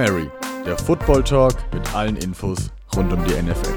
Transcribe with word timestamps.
Mary, 0.00 0.30
der 0.64 0.78
Football 0.78 1.22
Talk 1.22 1.52
mit 1.74 1.94
allen 1.94 2.16
Infos 2.16 2.70
rund 2.96 3.12
um 3.12 3.22
die 3.22 3.34
NFL. 3.34 3.74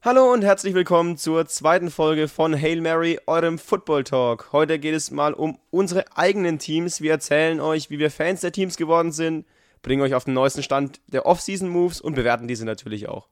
Hallo 0.00 0.32
und 0.32 0.42
herzlich 0.42 0.72
willkommen 0.72 1.18
zur 1.18 1.44
zweiten 1.48 1.90
Folge 1.90 2.28
von 2.28 2.58
Hail 2.58 2.80
Mary, 2.80 3.18
eurem 3.26 3.58
Football 3.58 4.04
Talk. 4.04 4.52
Heute 4.52 4.78
geht 4.78 4.94
es 4.94 5.10
mal 5.10 5.34
um 5.34 5.58
unsere 5.68 6.06
eigenen 6.16 6.58
Teams. 6.58 7.02
Wir 7.02 7.10
erzählen 7.10 7.60
euch, 7.60 7.90
wie 7.90 7.98
wir 7.98 8.10
Fans 8.10 8.40
der 8.40 8.52
Teams 8.52 8.78
geworden 8.78 9.12
sind, 9.12 9.44
bringen 9.82 10.00
euch 10.00 10.14
auf 10.14 10.24
den 10.24 10.32
neuesten 10.32 10.62
Stand 10.62 11.02
der 11.08 11.26
Off-Season 11.26 11.68
Moves 11.68 12.00
und 12.00 12.14
bewerten 12.14 12.48
diese 12.48 12.64
natürlich 12.64 13.06
auch. 13.06 13.28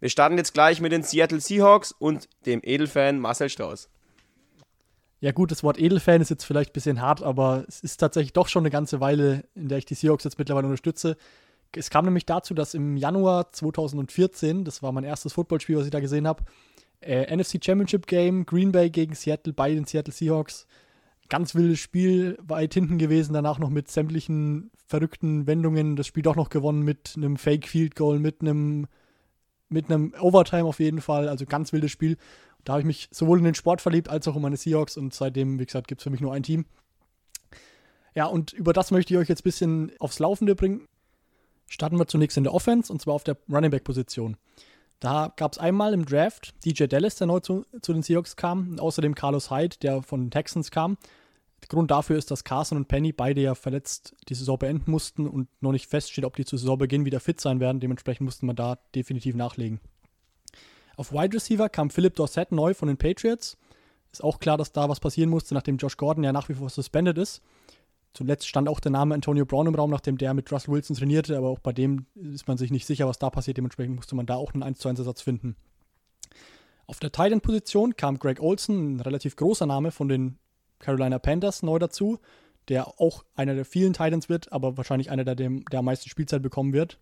Wir 0.00 0.08
starten 0.08 0.36
jetzt 0.36 0.54
gleich 0.54 0.80
mit 0.80 0.92
den 0.92 1.02
Seattle 1.02 1.40
Seahawks 1.40 1.92
und 1.92 2.28
dem 2.46 2.60
Edelfan 2.62 3.18
Marcel 3.18 3.48
Strauß. 3.48 3.88
Ja 5.20 5.32
gut, 5.32 5.50
das 5.50 5.62
Wort 5.62 5.78
Edelfan 5.78 6.20
ist 6.20 6.28
jetzt 6.28 6.44
vielleicht 6.44 6.70
ein 6.70 6.74
bisschen 6.74 7.00
hart, 7.00 7.22
aber 7.22 7.64
es 7.66 7.80
ist 7.80 7.96
tatsächlich 7.96 8.34
doch 8.34 8.48
schon 8.48 8.62
eine 8.62 8.70
ganze 8.70 9.00
Weile, 9.00 9.44
in 9.54 9.68
der 9.68 9.78
ich 9.78 9.86
die 9.86 9.94
Seahawks 9.94 10.24
jetzt 10.24 10.38
mittlerweile 10.38 10.66
unterstütze. 10.66 11.16
Es 11.74 11.90
kam 11.90 12.04
nämlich 12.04 12.26
dazu, 12.26 12.54
dass 12.54 12.74
im 12.74 12.96
Januar 12.96 13.50
2014, 13.50 14.64
das 14.64 14.82
war 14.82 14.92
mein 14.92 15.04
erstes 15.04 15.32
Footballspiel, 15.32 15.78
was 15.78 15.86
ich 15.86 15.90
da 15.90 16.00
gesehen 16.00 16.26
habe, 16.26 16.44
äh, 17.00 17.34
NFC 17.34 17.64
Championship 17.64 18.06
Game, 18.06 18.46
Green 18.46 18.72
Bay 18.72 18.90
gegen 18.90 19.14
Seattle, 19.14 19.52
bei 19.52 19.72
den 19.72 19.84
Seattle 19.84 20.12
Seahawks. 20.12 20.66
Ganz 21.30 21.54
wildes 21.54 21.78
Spiel, 21.78 22.36
weit 22.42 22.74
hinten 22.74 22.98
gewesen, 22.98 23.32
danach 23.32 23.58
noch 23.58 23.70
mit 23.70 23.90
sämtlichen 23.90 24.70
verrückten 24.86 25.46
Wendungen. 25.46 25.96
Das 25.96 26.06
Spiel 26.06 26.22
doch 26.22 26.36
noch 26.36 26.50
gewonnen 26.50 26.82
mit 26.82 27.14
einem 27.16 27.36
Fake 27.36 27.66
Field 27.66 27.96
Goal, 27.96 28.18
mit 28.18 28.42
einem 28.42 28.88
mit 29.68 29.90
einem 29.90 30.14
Overtime 30.20 30.64
auf 30.64 30.80
jeden 30.80 31.00
Fall. 31.00 31.28
Also 31.28 31.46
ganz 31.46 31.72
wildes 31.72 31.90
Spiel. 31.90 32.16
Da 32.64 32.74
habe 32.74 32.80
ich 32.80 32.86
mich 32.86 33.08
sowohl 33.10 33.38
in 33.38 33.44
den 33.44 33.54
Sport 33.54 33.80
verliebt 33.80 34.08
als 34.08 34.26
auch 34.26 34.36
in 34.36 34.42
meine 34.42 34.56
Seahawks 34.56 34.96
und 34.96 35.12
seitdem, 35.12 35.58
wie 35.58 35.66
gesagt, 35.66 35.88
gibt 35.88 36.00
es 36.00 36.04
für 36.04 36.10
mich 36.10 36.20
nur 36.20 36.32
ein 36.32 36.42
Team. 36.42 36.64
Ja, 38.14 38.26
und 38.26 38.52
über 38.52 38.72
das 38.72 38.90
möchte 38.90 39.12
ich 39.12 39.18
euch 39.18 39.28
jetzt 39.28 39.40
ein 39.40 39.44
bisschen 39.44 39.92
aufs 39.98 40.18
Laufende 40.18 40.54
bringen. 40.54 40.86
Starten 41.68 41.98
wir 41.98 42.06
zunächst 42.06 42.36
in 42.36 42.44
der 42.44 42.54
Offense 42.54 42.92
und 42.92 43.02
zwar 43.02 43.14
auf 43.14 43.24
der 43.24 43.36
Running 43.50 43.70
Back 43.70 43.84
Position. 43.84 44.36
Da 45.00 45.32
gab 45.36 45.52
es 45.52 45.58
einmal 45.58 45.92
im 45.92 46.06
Draft 46.06 46.54
DJ 46.64 46.84
Dallas, 46.84 47.16
der 47.16 47.26
neu 47.26 47.40
zu, 47.40 47.66
zu 47.82 47.92
den 47.92 48.02
Seahawks 48.02 48.36
kam, 48.36 48.70
und 48.70 48.80
außerdem 48.80 49.14
Carlos 49.14 49.50
Hyde, 49.50 49.76
der 49.82 50.02
von 50.02 50.22
den 50.22 50.30
Texans 50.30 50.70
kam. 50.70 50.96
Grund 51.68 51.90
dafür 51.90 52.16
ist, 52.16 52.30
dass 52.30 52.44
Carson 52.44 52.78
und 52.78 52.88
Penny 52.88 53.12
beide 53.12 53.40
ja 53.40 53.54
verletzt 53.54 54.14
die 54.28 54.34
Saison 54.34 54.58
beenden 54.58 54.90
mussten 54.90 55.26
und 55.26 55.48
noch 55.60 55.72
nicht 55.72 55.88
feststeht, 55.88 56.24
ob 56.24 56.36
die 56.36 56.44
zu 56.44 56.56
Saisonbeginn 56.56 57.04
wieder 57.04 57.20
fit 57.20 57.40
sein 57.40 57.60
werden. 57.60 57.80
Dementsprechend 57.80 58.24
musste 58.24 58.46
man 58.46 58.56
da 58.56 58.78
definitiv 58.94 59.34
nachlegen. 59.34 59.80
Auf 60.96 61.12
Wide 61.12 61.34
Receiver 61.34 61.68
kam 61.68 61.90
Philip 61.90 62.14
Dorsett 62.14 62.52
neu 62.52 62.74
von 62.74 62.88
den 62.88 62.96
Patriots. 62.96 63.56
Ist 64.12 64.22
auch 64.22 64.38
klar, 64.38 64.56
dass 64.56 64.72
da 64.72 64.88
was 64.88 65.00
passieren 65.00 65.30
musste, 65.30 65.54
nachdem 65.54 65.76
Josh 65.76 65.96
Gordon 65.96 66.22
ja 66.24 66.32
nach 66.32 66.48
wie 66.48 66.54
vor 66.54 66.70
suspended 66.70 67.18
ist. 67.18 67.42
Zuletzt 68.12 68.46
stand 68.46 68.68
auch 68.68 68.78
der 68.78 68.92
Name 68.92 69.12
Antonio 69.14 69.44
Brown 69.44 69.66
im 69.66 69.74
Raum, 69.74 69.90
nachdem 69.90 70.18
der 70.18 70.34
mit 70.34 70.50
Russell 70.52 70.72
Wilson 70.72 70.94
trainierte, 70.94 71.36
aber 71.36 71.48
auch 71.48 71.58
bei 71.58 71.72
dem 71.72 72.06
ist 72.14 72.46
man 72.46 72.56
sich 72.56 72.70
nicht 72.70 72.86
sicher, 72.86 73.08
was 73.08 73.18
da 73.18 73.28
passiert. 73.28 73.56
Dementsprechend 73.56 73.96
musste 73.96 74.14
man 74.14 74.26
da 74.26 74.36
auch 74.36 74.54
einen 74.54 74.62
1 74.62 74.78
zu 74.78 74.88
1 74.88 75.00
Ersatz 75.00 75.20
finden. 75.20 75.56
Auf 76.86 77.00
der 77.00 77.10
Titan-Position 77.10 77.96
kam 77.96 78.20
Greg 78.20 78.40
Olson, 78.40 78.96
ein 78.96 79.00
relativ 79.00 79.34
großer 79.34 79.66
Name 79.66 79.90
von 79.90 80.08
den 80.08 80.38
Carolina 80.78 81.18
Panthers 81.18 81.62
neu 81.62 81.78
dazu, 81.78 82.18
der 82.68 83.00
auch 83.00 83.24
einer 83.34 83.54
der 83.54 83.64
vielen 83.64 83.92
Titans 83.92 84.28
wird, 84.28 84.52
aber 84.52 84.76
wahrscheinlich 84.76 85.10
einer, 85.10 85.24
der, 85.24 85.34
dem, 85.34 85.64
der 85.66 85.80
am 85.80 85.84
meisten 85.84 86.08
Spielzeit 86.08 86.42
bekommen 86.42 86.72
wird. 86.72 86.98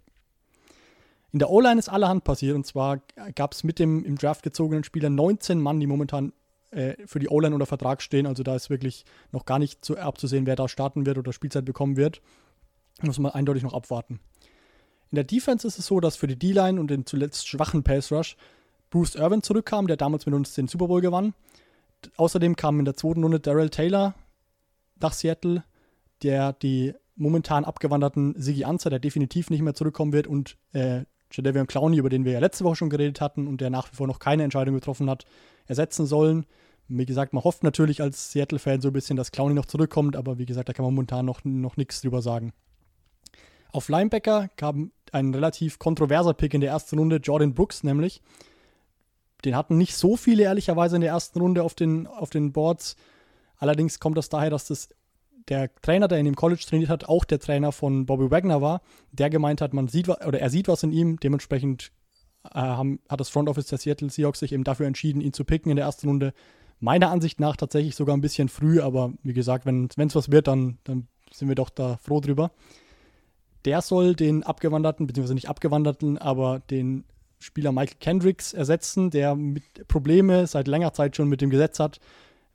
In 1.32 1.38
der 1.38 1.50
O-Line 1.50 1.78
ist 1.78 1.88
allerhand 1.88 2.24
passiert 2.24 2.54
und 2.54 2.66
zwar 2.66 3.00
gab 3.34 3.54
es 3.54 3.64
mit 3.64 3.78
dem 3.78 4.04
im 4.04 4.18
Draft 4.18 4.42
gezogenen 4.42 4.84
Spieler 4.84 5.08
19 5.08 5.60
Mann, 5.60 5.80
die 5.80 5.86
momentan 5.86 6.32
äh, 6.72 6.94
für 7.06 7.20
die 7.20 7.28
O-Line 7.28 7.54
unter 7.54 7.66
Vertrag 7.66 8.02
stehen. 8.02 8.26
Also 8.26 8.42
da 8.42 8.54
ist 8.54 8.68
wirklich 8.68 9.04
noch 9.30 9.46
gar 9.46 9.58
nicht 9.58 9.84
zu, 9.84 9.96
abzusehen, 9.96 10.46
wer 10.46 10.56
da 10.56 10.68
starten 10.68 11.06
wird 11.06 11.16
oder 11.16 11.32
Spielzeit 11.32 11.64
bekommen 11.64 11.96
wird. 11.96 12.20
Muss 13.00 13.18
man 13.18 13.32
eindeutig 13.32 13.62
noch 13.62 13.72
abwarten. 13.72 14.20
In 15.10 15.16
der 15.16 15.24
Defense 15.24 15.66
ist 15.66 15.78
es 15.78 15.86
so, 15.86 16.00
dass 16.00 16.16
für 16.16 16.26
die 16.26 16.38
D-Line 16.38 16.78
und 16.78 16.90
den 16.90 17.06
zuletzt 17.06 17.48
schwachen 17.48 17.82
Pass 17.82 18.12
Rush 18.12 18.36
Bruce 18.90 19.14
Irvin 19.14 19.42
zurückkam, 19.42 19.86
der 19.86 19.96
damals 19.96 20.26
mit 20.26 20.34
uns 20.34 20.54
den 20.54 20.68
Super 20.68 20.86
Bowl 20.86 21.00
gewann 21.00 21.32
außerdem 22.16 22.56
kam 22.56 22.78
in 22.78 22.84
der 22.84 22.94
zweiten 22.94 23.22
Runde 23.22 23.40
Daryl 23.40 23.70
Taylor 23.70 24.14
nach 25.00 25.12
Seattle, 25.12 25.64
der 26.22 26.52
die 26.52 26.94
momentan 27.16 27.64
abgewanderten 27.64 28.34
Sigi 28.36 28.64
Anzer, 28.64 28.90
der 28.90 28.98
definitiv 28.98 29.50
nicht 29.50 29.62
mehr 29.62 29.74
zurückkommen 29.74 30.12
wird, 30.12 30.26
und 30.26 30.56
äh, 30.72 31.04
Jadavion 31.30 31.66
Clowney, 31.66 31.96
über 31.96 32.10
den 32.10 32.24
wir 32.24 32.32
ja 32.32 32.38
letzte 32.38 32.64
Woche 32.64 32.76
schon 32.76 32.90
geredet 32.90 33.20
hatten 33.20 33.46
und 33.46 33.60
der 33.60 33.70
nach 33.70 33.90
wie 33.90 33.96
vor 33.96 34.06
noch 34.06 34.18
keine 34.18 34.42
Entscheidung 34.44 34.74
getroffen 34.74 35.08
hat, 35.08 35.24
ersetzen 35.66 36.06
sollen. 36.06 36.46
Wie 36.88 37.06
gesagt, 37.06 37.32
man 37.32 37.44
hofft 37.44 37.62
natürlich 37.62 38.02
als 38.02 38.32
Seattle-Fan 38.32 38.80
so 38.80 38.88
ein 38.88 38.92
bisschen, 38.92 39.16
dass 39.16 39.32
Clowney 39.32 39.54
noch 39.54 39.66
zurückkommt, 39.66 40.16
aber 40.16 40.38
wie 40.38 40.46
gesagt, 40.46 40.68
da 40.68 40.72
kann 40.72 40.84
man 40.84 40.94
momentan 40.94 41.24
noch, 41.24 41.42
noch 41.44 41.76
nichts 41.76 42.02
drüber 42.02 42.20
sagen. 42.20 42.52
Auf 43.70 43.88
Linebacker 43.88 44.48
kam 44.56 44.92
ein 45.12 45.32
relativ 45.32 45.78
kontroverser 45.78 46.34
Pick 46.34 46.52
in 46.52 46.60
der 46.60 46.70
ersten 46.70 46.98
Runde, 46.98 47.16
Jordan 47.16 47.54
Brooks 47.54 47.82
nämlich, 47.82 48.20
den 49.44 49.56
hatten 49.56 49.76
nicht 49.76 49.96
so 49.96 50.16
viele 50.16 50.44
ehrlicherweise 50.44 50.96
in 50.96 51.02
der 51.02 51.10
ersten 51.10 51.40
Runde 51.40 51.62
auf 51.62 51.74
den, 51.74 52.06
auf 52.06 52.30
den 52.30 52.52
Boards. 52.52 52.96
Allerdings 53.56 54.00
kommt 54.00 54.16
das 54.16 54.28
daher, 54.28 54.50
dass 54.50 54.66
das 54.66 54.88
der 55.48 55.74
Trainer, 55.82 56.08
der 56.08 56.18
in 56.18 56.24
dem 56.24 56.36
College 56.36 56.64
trainiert 56.68 56.90
hat, 56.90 57.08
auch 57.08 57.24
der 57.24 57.40
Trainer 57.40 57.72
von 57.72 58.06
Bobby 58.06 58.30
Wagner 58.30 58.60
war, 58.60 58.82
der 59.10 59.30
gemeint 59.30 59.60
hat, 59.60 59.74
man 59.74 59.88
sieht 59.88 60.08
oder 60.08 60.40
er 60.40 60.50
sieht 60.50 60.68
was 60.68 60.82
in 60.82 60.92
ihm, 60.92 61.18
dementsprechend 61.18 61.90
äh, 62.44 62.58
haben, 62.58 63.00
hat 63.08 63.20
das 63.20 63.28
Front 63.28 63.48
Office 63.48 63.66
der 63.66 63.78
Seattle 63.78 64.10
Seahawks 64.10 64.40
sich 64.40 64.52
eben 64.52 64.64
dafür 64.64 64.86
entschieden, 64.86 65.20
ihn 65.20 65.32
zu 65.32 65.44
picken 65.44 65.70
in 65.70 65.76
der 65.76 65.86
ersten 65.86 66.08
Runde. 66.08 66.32
Meiner 66.80 67.10
Ansicht 67.10 67.40
nach 67.40 67.56
tatsächlich 67.56 67.94
sogar 67.94 68.16
ein 68.16 68.20
bisschen 68.20 68.48
früh, 68.48 68.80
aber 68.80 69.12
wie 69.22 69.32
gesagt, 69.32 69.66
wenn 69.66 69.88
es 69.96 70.14
was 70.14 70.30
wird, 70.30 70.48
dann, 70.48 70.78
dann 70.84 71.06
sind 71.32 71.48
wir 71.48 71.54
doch 71.54 71.70
da 71.70 71.96
froh 71.98 72.20
drüber. 72.20 72.50
Der 73.64 73.80
soll 73.80 74.14
den 74.14 74.42
abgewanderten, 74.42 75.06
beziehungsweise 75.06 75.34
nicht 75.34 75.48
abgewanderten, 75.48 76.18
aber 76.18 76.58
den 76.58 77.04
Spieler 77.42 77.72
Michael 77.72 77.98
Kendricks 77.98 78.52
ersetzen, 78.52 79.10
der 79.10 79.34
mit 79.34 79.88
Probleme 79.88 80.46
seit 80.46 80.68
längerer 80.68 80.92
Zeit 80.92 81.16
schon 81.16 81.28
mit 81.28 81.40
dem 81.40 81.50
Gesetz 81.50 81.80
hat. 81.80 81.98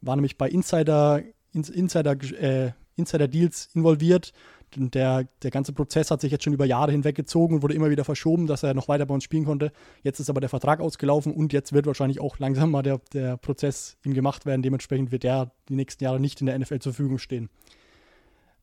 War 0.01 0.15
nämlich 0.15 0.37
bei 0.37 0.49
Insider, 0.49 1.21
Insider, 1.53 2.15
äh, 2.41 2.71
Insider 2.95 3.27
Deals 3.27 3.69
involviert. 3.73 4.31
Der, 4.75 5.27
der 5.43 5.51
ganze 5.51 5.71
Prozess 5.71 6.11
hat 6.11 6.21
sich 6.21 6.31
jetzt 6.31 6.43
schon 6.43 6.53
über 6.53 6.65
Jahre 6.65 6.91
hinweg 6.91 7.15
gezogen 7.15 7.55
und 7.55 7.63
wurde 7.63 7.73
immer 7.73 7.89
wieder 7.89 8.03
verschoben, 8.03 8.47
dass 8.47 8.63
er 8.63 8.73
noch 8.73 8.87
weiter 8.89 9.05
bei 9.05 9.13
uns 9.13 9.23
spielen 9.23 9.45
konnte. 9.45 9.71
Jetzt 10.03 10.19
ist 10.19 10.29
aber 10.29 10.41
der 10.41 10.49
Vertrag 10.49 10.81
ausgelaufen 10.81 11.33
und 11.33 11.53
jetzt 11.53 11.71
wird 11.73 11.85
wahrscheinlich 11.85 12.19
auch 12.19 12.37
langsam 12.39 12.71
mal 12.71 12.81
der, 12.81 12.99
der 13.13 13.37
Prozess 13.37 13.97
ihm 14.03 14.13
gemacht 14.13 14.45
werden. 14.45 14.61
Dementsprechend 14.61 15.11
wird 15.11 15.23
er 15.23 15.51
die 15.69 15.75
nächsten 15.75 16.03
Jahre 16.03 16.19
nicht 16.19 16.41
in 16.41 16.47
der 16.47 16.59
NFL 16.59 16.79
zur 16.79 16.93
Verfügung 16.93 17.17
stehen. 17.17 17.49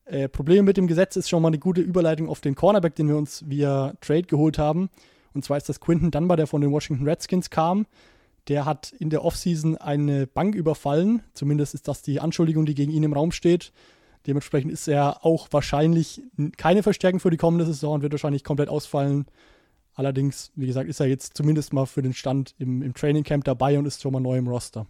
Äh, 0.05 0.29
Problem 0.29 0.65
mit 0.65 0.77
dem 0.77 0.87
Gesetz 0.87 1.15
ist 1.15 1.29
schon 1.29 1.41
mal 1.41 1.49
eine 1.49 1.59
gute 1.59 1.81
Überleitung 1.81 2.29
auf 2.29 2.39
den 2.39 2.53
Cornerback, 2.53 2.95
den 2.95 3.07
wir 3.07 3.17
uns 3.17 3.43
via 3.47 3.93
Trade 4.01 4.23
geholt 4.23 4.59
haben. 4.59 4.89
Und 5.35 5.43
zwar 5.43 5.57
ist 5.57 5.69
das 5.69 5.79
Quinton 5.79 6.11
Dunbar, 6.11 6.37
der 6.37 6.47
von 6.47 6.61
den 6.61 6.71
Washington 6.71 7.07
Redskins 7.07 7.49
kam. 7.49 7.85
Der 8.47 8.65
hat 8.65 8.93
in 8.93 9.09
der 9.09 9.25
Offseason 9.25 9.77
eine 9.77 10.27
Bank 10.27 10.55
überfallen. 10.55 11.21
Zumindest 11.33 11.73
ist 11.73 11.87
das 11.87 12.01
die 12.01 12.19
Anschuldigung, 12.19 12.65
die 12.65 12.75
gegen 12.75 12.91
ihn 12.91 13.03
im 13.03 13.13
Raum 13.13 13.31
steht. 13.31 13.73
Dementsprechend 14.27 14.71
ist 14.71 14.87
er 14.87 15.25
auch 15.25 15.47
wahrscheinlich 15.51 16.21
keine 16.57 16.81
Verstärkung 16.81 17.19
für 17.19 17.29
die 17.29 17.37
kommende 17.37 17.65
Saison 17.65 17.95
und 17.95 18.01
wird 18.01 18.13
wahrscheinlich 18.13 18.43
komplett 18.43 18.69
ausfallen. 18.69 19.25
Allerdings, 19.93 20.51
wie 20.55 20.67
gesagt, 20.67 20.89
ist 20.89 20.99
er 20.99 21.07
jetzt 21.07 21.35
zumindest 21.35 21.73
mal 21.73 21.85
für 21.85 22.01
den 22.01 22.13
Stand 22.13 22.55
im, 22.57 22.81
im 22.81 22.93
Training 22.93 23.23
Camp 23.23 23.43
dabei 23.43 23.77
und 23.77 23.85
ist 23.85 24.01
schon 24.01 24.13
mal 24.13 24.19
neu 24.19 24.37
im 24.37 24.47
Roster. 24.47 24.87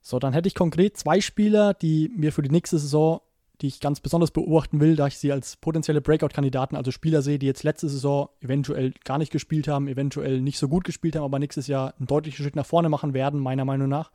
So, 0.00 0.18
dann 0.18 0.32
hätte 0.32 0.48
ich 0.48 0.54
konkret 0.54 0.96
zwei 0.96 1.20
Spieler, 1.20 1.74
die 1.74 2.10
mir 2.14 2.32
für 2.32 2.42
die 2.42 2.50
nächste 2.50 2.78
Saison 2.78 3.20
die 3.60 3.68
ich 3.68 3.80
ganz 3.80 4.00
besonders 4.00 4.30
beobachten 4.30 4.80
will, 4.80 4.96
da 4.96 5.06
ich 5.06 5.18
sie 5.18 5.32
als 5.32 5.56
potenzielle 5.56 6.00
Breakout-Kandidaten, 6.00 6.76
also 6.76 6.90
Spieler 6.90 7.22
sehe, 7.22 7.38
die 7.38 7.46
jetzt 7.46 7.62
letzte 7.62 7.88
Saison 7.88 8.28
eventuell 8.40 8.92
gar 9.04 9.18
nicht 9.18 9.30
gespielt 9.30 9.68
haben, 9.68 9.88
eventuell 9.88 10.40
nicht 10.40 10.58
so 10.58 10.68
gut 10.68 10.84
gespielt 10.84 11.16
haben, 11.16 11.24
aber 11.24 11.38
nächstes 11.38 11.66
Jahr 11.66 11.94
einen 11.98 12.06
deutlichen 12.06 12.42
Schritt 12.42 12.56
nach 12.56 12.66
vorne 12.66 12.88
machen 12.88 13.14
werden, 13.14 13.40
meiner 13.40 13.64
Meinung 13.64 13.88
nach. 13.88 14.10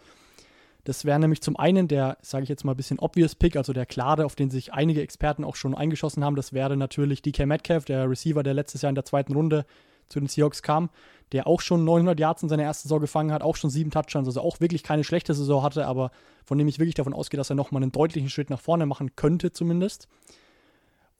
Das 0.83 1.06
wäre 1.06 1.19
nämlich 1.19 1.41
zum 1.41 1.57
einen 1.57 1.88
der, 1.88 2.18
sage 2.21 2.44
ich 2.44 2.50
jetzt 2.50 2.63
mal 2.63 2.74
ein 2.74 2.77
bisschen 2.77 3.00
obvious 3.00 3.36
Pick, 3.36 3.56
also 3.56 3.74
der 3.74 3.86
klare, 3.86 4.25
auf 4.25 4.36
den 4.36 4.50
sich 4.50 4.74
einige 4.74 5.01
Experten 5.01 5.44
auch 5.44 5.56
schon 5.56 5.75
eingeschossen 5.75 6.24
haben. 6.24 6.35
Das 6.35 6.53
wäre 6.53 6.75
natürlich 6.77 7.21
DK 7.21 7.45
Metcalf, 7.45 7.85
der 7.85 8.09
Receiver, 8.09 8.44
der 8.44 8.53
letztes 8.53 8.81
Jahr 8.81 8.89
in 8.89 8.95
der 8.95 9.06
zweiten 9.06 9.33
Runde 9.33 9.65
zu 10.09 10.19
den 10.19 10.27
Seahawks 10.27 10.61
kam, 10.61 10.89
der 11.31 11.47
auch 11.47 11.61
schon 11.61 11.83
900 11.85 12.19
Yards 12.19 12.44
in 12.44 12.50
seiner 12.50 12.63
ersten 12.63 12.88
Saison 12.88 13.00
gefangen 13.00 13.31
hat, 13.31 13.44
auch 13.44 13.56
schon 13.56 13.69
sieben 13.69 13.91
Touchdowns, 13.91 14.27
also 14.27 14.41
auch 14.41 14.59
wirklich 14.59 14.83
keine 14.83 15.03
schlechte 15.03 15.33
Saison 15.33 15.63
hatte, 15.63 15.85
aber 15.85 16.11
von 16.44 16.57
dem 16.57 16.67
ich 16.67 16.79
wirklich 16.79 16.95
davon 16.95 17.13
ausgehe, 17.13 17.38
dass 17.38 17.50
er 17.50 17.56
nochmal 17.56 17.83
einen 17.83 17.91
deutlichen 17.91 18.29
Schritt 18.29 18.50
nach 18.50 18.59
vorne 18.59 18.85
machen 18.85 19.15
könnte 19.15 19.51
zumindest. 19.51 20.07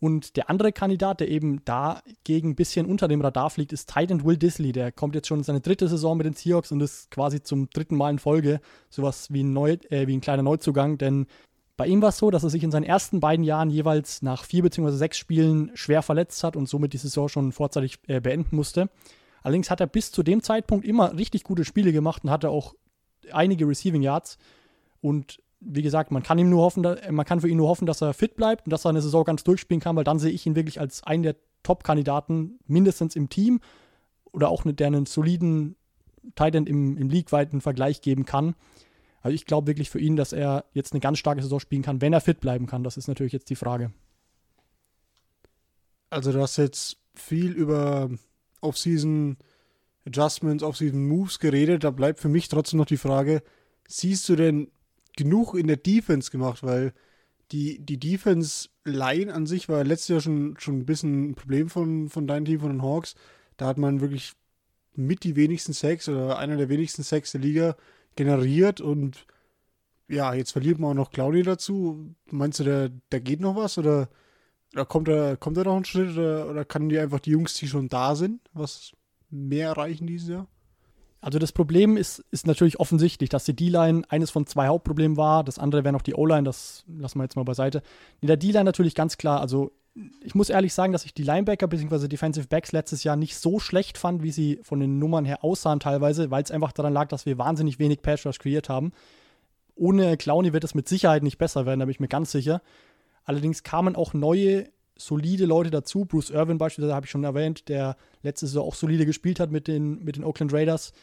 Und 0.01 0.38
der 0.38 0.50
andere 0.50 0.71
Kandidat, 0.71 1.19
der 1.19 1.27
eben 1.27 1.63
dagegen 1.65 2.51
ein 2.51 2.56
bisschen 2.56 2.86
unter 2.86 3.09
dem 3.09 3.19
Radar 3.19 3.50
fliegt, 3.50 3.74
ist 3.74 3.94
Titan 3.94 4.24
Will 4.24 4.38
Disley. 4.38 4.71
Der 4.71 4.94
kommt 4.94 5.13
jetzt 5.13 5.27
schon 5.27 5.39
in 5.39 5.44
seine 5.44 5.59
dritte 5.59 5.89
Saison 5.89 6.15
mit 6.18 6.25
den 6.25 6.33
Seahawks 6.33 6.71
und 6.71 6.80
ist 6.80 7.12
quasi 7.12 7.44
zum 7.44 7.69
dritten 7.69 7.97
Mal 7.97 8.12
in 8.12 8.19
Folge 8.19 8.62
sowas 8.89 9.31
wie 9.33 9.44
ein, 9.44 9.51
Neu 9.51 9.74
äh, 9.89 10.07
wie 10.07 10.15
ein 10.15 10.21
kleiner 10.21 10.44
Neuzugang, 10.44 10.97
denn 10.97 11.27
bei 11.79 11.87
ihm 11.87 12.01
war 12.01 12.09
es 12.09 12.17
so, 12.17 12.29
dass 12.29 12.43
er 12.43 12.49
sich 12.49 12.61
in 12.61 12.71
seinen 12.71 12.83
ersten 12.83 13.21
beiden 13.21 13.45
Jahren 13.45 13.69
jeweils 13.69 14.21
nach 14.21 14.43
vier 14.43 14.63
bzw. 14.63 14.91
sechs 14.91 15.17
Spielen 15.17 15.71
schwer 15.75 16.01
verletzt 16.01 16.43
hat 16.43 16.57
und 16.57 16.67
somit 16.67 16.91
die 16.91 16.97
Saison 16.97 17.29
schon 17.29 17.53
vorzeitig 17.53 17.99
äh, 18.07 18.19
beenden 18.19 18.57
musste. 18.57 18.89
Allerdings 19.43 19.71
hat 19.71 19.79
er 19.79 19.87
bis 19.87 20.11
zu 20.11 20.21
dem 20.21 20.43
Zeitpunkt 20.43 20.85
immer 20.85 21.17
richtig 21.17 21.45
gute 21.45 21.63
Spiele 21.63 21.93
gemacht 21.93 22.25
und 22.25 22.31
hatte 22.31 22.49
auch 22.49 22.75
einige 23.31 23.65
Receiving 23.65 24.01
Yards. 24.01 24.37
Und 24.99 25.41
wie 25.61 25.81
gesagt, 25.81 26.11
man 26.11 26.21
kann 26.21 26.37
ihm 26.37 26.49
nur 26.49 26.63
hoffen, 26.63 26.85
man 27.11 27.25
kann 27.25 27.39
für 27.39 27.47
ihn 27.47 27.55
nur 27.55 27.69
hoffen, 27.69 27.85
dass 27.85 28.01
er 28.01 28.13
fit 28.13 28.35
bleibt 28.35 28.65
und 28.65 28.73
dass 28.73 28.85
er 28.85 28.89
eine 28.89 29.01
Saison 29.01 29.23
ganz 29.23 29.45
durchspielen 29.45 29.79
kann, 29.79 29.95
weil 29.95 30.03
dann 30.03 30.19
sehe 30.19 30.31
ich 30.33 30.45
ihn 30.45 30.57
wirklich 30.57 30.81
als 30.81 31.01
einen 31.05 31.23
der 31.23 31.37
Top-Kandidaten, 31.63 32.59
mindestens 32.67 33.15
im 33.15 33.29
Team 33.29 33.61
oder 34.33 34.49
auch 34.49 34.63
der 34.65 34.87
einen 34.87 35.05
soliden 35.05 35.77
Titan 36.35 36.67
im, 36.67 36.97
im 36.97 37.09
league-weiten 37.09 37.61
Vergleich 37.61 38.01
geben 38.01 38.25
kann. 38.25 38.55
Also 39.21 39.36
ich 39.36 39.45
glaube 39.45 39.68
wirklich 39.68 39.89
für 39.89 40.00
ihn, 40.00 40.16
dass 40.16 40.33
er 40.33 40.66
jetzt 40.74 40.94
eine 40.94 41.01
ganz 41.01 41.19
starke 41.19 41.42
Saison 41.42 41.60
spielen 41.60 41.81
kann, 41.81 42.01
wenn 42.01 42.13
er 42.13 42.21
fit 42.21 42.39
bleiben 42.39 42.68
kann. 42.68 42.83
Das 42.83 42.98
ist 42.98 43.07
natürlich 43.07 43.33
jetzt 43.33 43.50
die 43.50 43.56
Frage. 43.56 43.92
Also 46.10 46.31
du 46.31 46.42
hast 46.42 46.57
jetzt 46.57 46.98
viel 47.16 47.51
über 47.51 48.10
Off-Season 48.62 49.38
Adjustments, 50.06 50.63
Off-Season 50.63 51.07
Moves 51.07 51.39
geredet. 51.39 51.83
Da 51.83 51.92
bleibt 51.92 52.19
für 52.19 52.30
mich 52.30 52.48
trotzdem 52.48 52.77
noch 52.77 52.86
die 52.86 52.98
Frage, 52.98 53.44
siehst 53.88 54.27
du 54.30 54.36
denn 54.36 54.71
genug 55.16 55.54
in 55.54 55.68
der 55.68 55.77
Defense 55.77 56.31
gemacht? 56.31 56.63
Weil 56.63 56.94
die, 57.51 57.80
die 57.80 58.00
Defense-Line 58.00 59.33
an 59.33 59.45
sich 59.45 59.69
war 59.69 59.83
letztes 59.83 60.07
Jahr 60.07 60.22
schon, 60.22 60.56
schon 60.60 60.80
ein 60.80 60.86
bisschen 60.86 61.31
ein 61.31 61.36
Problem 61.36 61.69
von, 61.69 62.10
von 62.10 62.27
deinem 62.27 62.45
Team, 62.45 62.62
von 62.62 62.69
den 62.72 62.81
Hawks. 62.81 63.15
Da 63.57 63.68
hat 63.68 63.77
man 63.77 64.01
wirklich 64.01 64.33
mit 64.95 65.24
die 65.24 65.36
wenigsten 65.36 65.74
Sacks 65.74 66.07
oder 66.10 66.38
einer 66.38 66.57
der 66.57 66.69
wenigsten 66.69 67.04
Sacks 67.04 67.31
der 67.31 67.42
Liga 67.42 67.75
generiert 68.19 68.81
und 68.81 69.25
ja, 70.10 70.33
jetzt 70.33 70.51
verliert 70.51 70.77
man 70.77 70.92
auch 70.92 71.04
noch 71.04 71.12
Claudia 71.12 71.44
dazu. 71.44 72.13
Meinst 72.30 72.60
du, 72.60 72.63
da, 72.66 72.89
da 73.10 73.19
geht 73.19 73.39
noch 73.39 73.56
was 73.56 73.77
oder, 73.77 74.10
oder 74.74 74.86
kommt, 74.86 75.07
da, 75.07 75.36
kommt 75.38 75.56
da 75.56 75.63
noch 75.63 75.77
ein 75.77 75.86
Schritt 75.86 76.18
oder, 76.18 76.50
oder 76.50 76.66
kann 76.66 76.89
die 76.89 77.00
einfach 77.00 77.19
die 77.19 77.31
Jungs, 77.31 77.54
die 77.54 77.68
schon 77.68 77.88
da 77.88 78.16
sind, 78.16 78.42
was 78.54 78.92
mehr 79.30 79.69
erreichen 79.69 80.06
dieses 80.06 80.27
Jahr? 80.27 80.48
Also 81.21 81.39
das 81.39 81.51
Problem 81.51 81.95
ist, 81.95 82.19
ist 82.31 82.48
natürlich 82.48 82.80
offensichtlich, 82.80 83.30
dass 83.30 83.45
die 83.45 83.56
D-Line 83.56 84.04
eines 84.10 84.31
von 84.31 84.45
zwei 84.48 84.68
Hauptproblemen 84.68 85.15
war. 85.15 85.44
Das 85.44 85.60
andere 85.60 85.83
wäre 85.83 85.94
noch 85.94 86.01
die 86.01 86.15
O-Line, 86.15 86.44
das 86.44 86.83
lassen 86.88 87.19
wir 87.19 87.24
jetzt 87.24 87.36
mal 87.36 87.44
beiseite. 87.44 87.81
In 88.19 88.27
der 88.27 88.38
D-Line 88.38 88.63
natürlich 88.65 88.95
ganz 88.95 89.18
klar, 89.18 89.39
also 89.39 89.72
ich 90.24 90.36
muss 90.36 90.50
ehrlich 90.50 90.74
sagen, 90.74 90.94
dass 90.94 91.06
ich 91.06 91.13
die 91.13 91.24
Linebacker 91.24 91.68
bzw. 91.68 92.07
Defensive 92.07 92.48
Backs 92.48 92.72
letztes 92.72 93.04
Jahr 93.04 93.16
nicht 93.16 93.38
so 93.38 93.60
schlecht 93.60 93.98
fand, 93.98 94.24
wie 94.24 94.31
sie 94.31 94.60
von 94.63 94.80
den 94.80 95.00
Nummern 95.00 95.25
her 95.25 95.44
aussahen 95.44 95.80
teilweise, 95.80 96.31
weil 96.31 96.44
es 96.44 96.51
einfach 96.51 96.72
daran 96.72 96.94
lag, 96.94 97.07
dass 97.07 97.25
wir 97.25 97.38
wahnsinnig 97.38 97.80
wenig 97.80 98.01
Pass 98.01 98.25
Rush 98.25 98.40
kreiert 98.40 98.69
haben. 98.69 98.92
Ohne 99.75 100.18
Clowny 100.18 100.54
wird 100.54 100.63
es 100.63 100.75
mit 100.75 100.88
Sicherheit 100.88 101.24
nicht 101.24 101.38
besser 101.38 101.66
werden, 101.66 101.80
da 101.80 101.86
bin 101.86 101.92
ich 101.92 102.00
mir 102.00 102.07
ganz 102.07 102.31
sicher. 102.31 102.62
Allerdings 103.24 103.63
kamen 103.63 103.96
auch 103.96 104.13
neue, 104.13 104.69
solide 104.98 105.46
Leute 105.46 105.69
dazu. 105.69 106.06
Bruce 106.06 106.30
Irvin 106.30 106.57
beispielsweise 106.57 106.96
habe 106.96 107.06
ich 107.06 107.12
schon 107.12 107.24
erwähnt, 107.24 107.69
der 107.69 107.96
letzte 108.22 108.48
Saison 108.48 108.68
auch 108.68 108.75
solide 108.75 109.06
gespielt 109.06 109.40
hat 109.40 109.51
mit 109.51 109.68
den, 109.68 110.04
mit 110.04 110.16
den 110.16 110.24
Oakland 110.24 110.54
Raiders. 110.54 110.94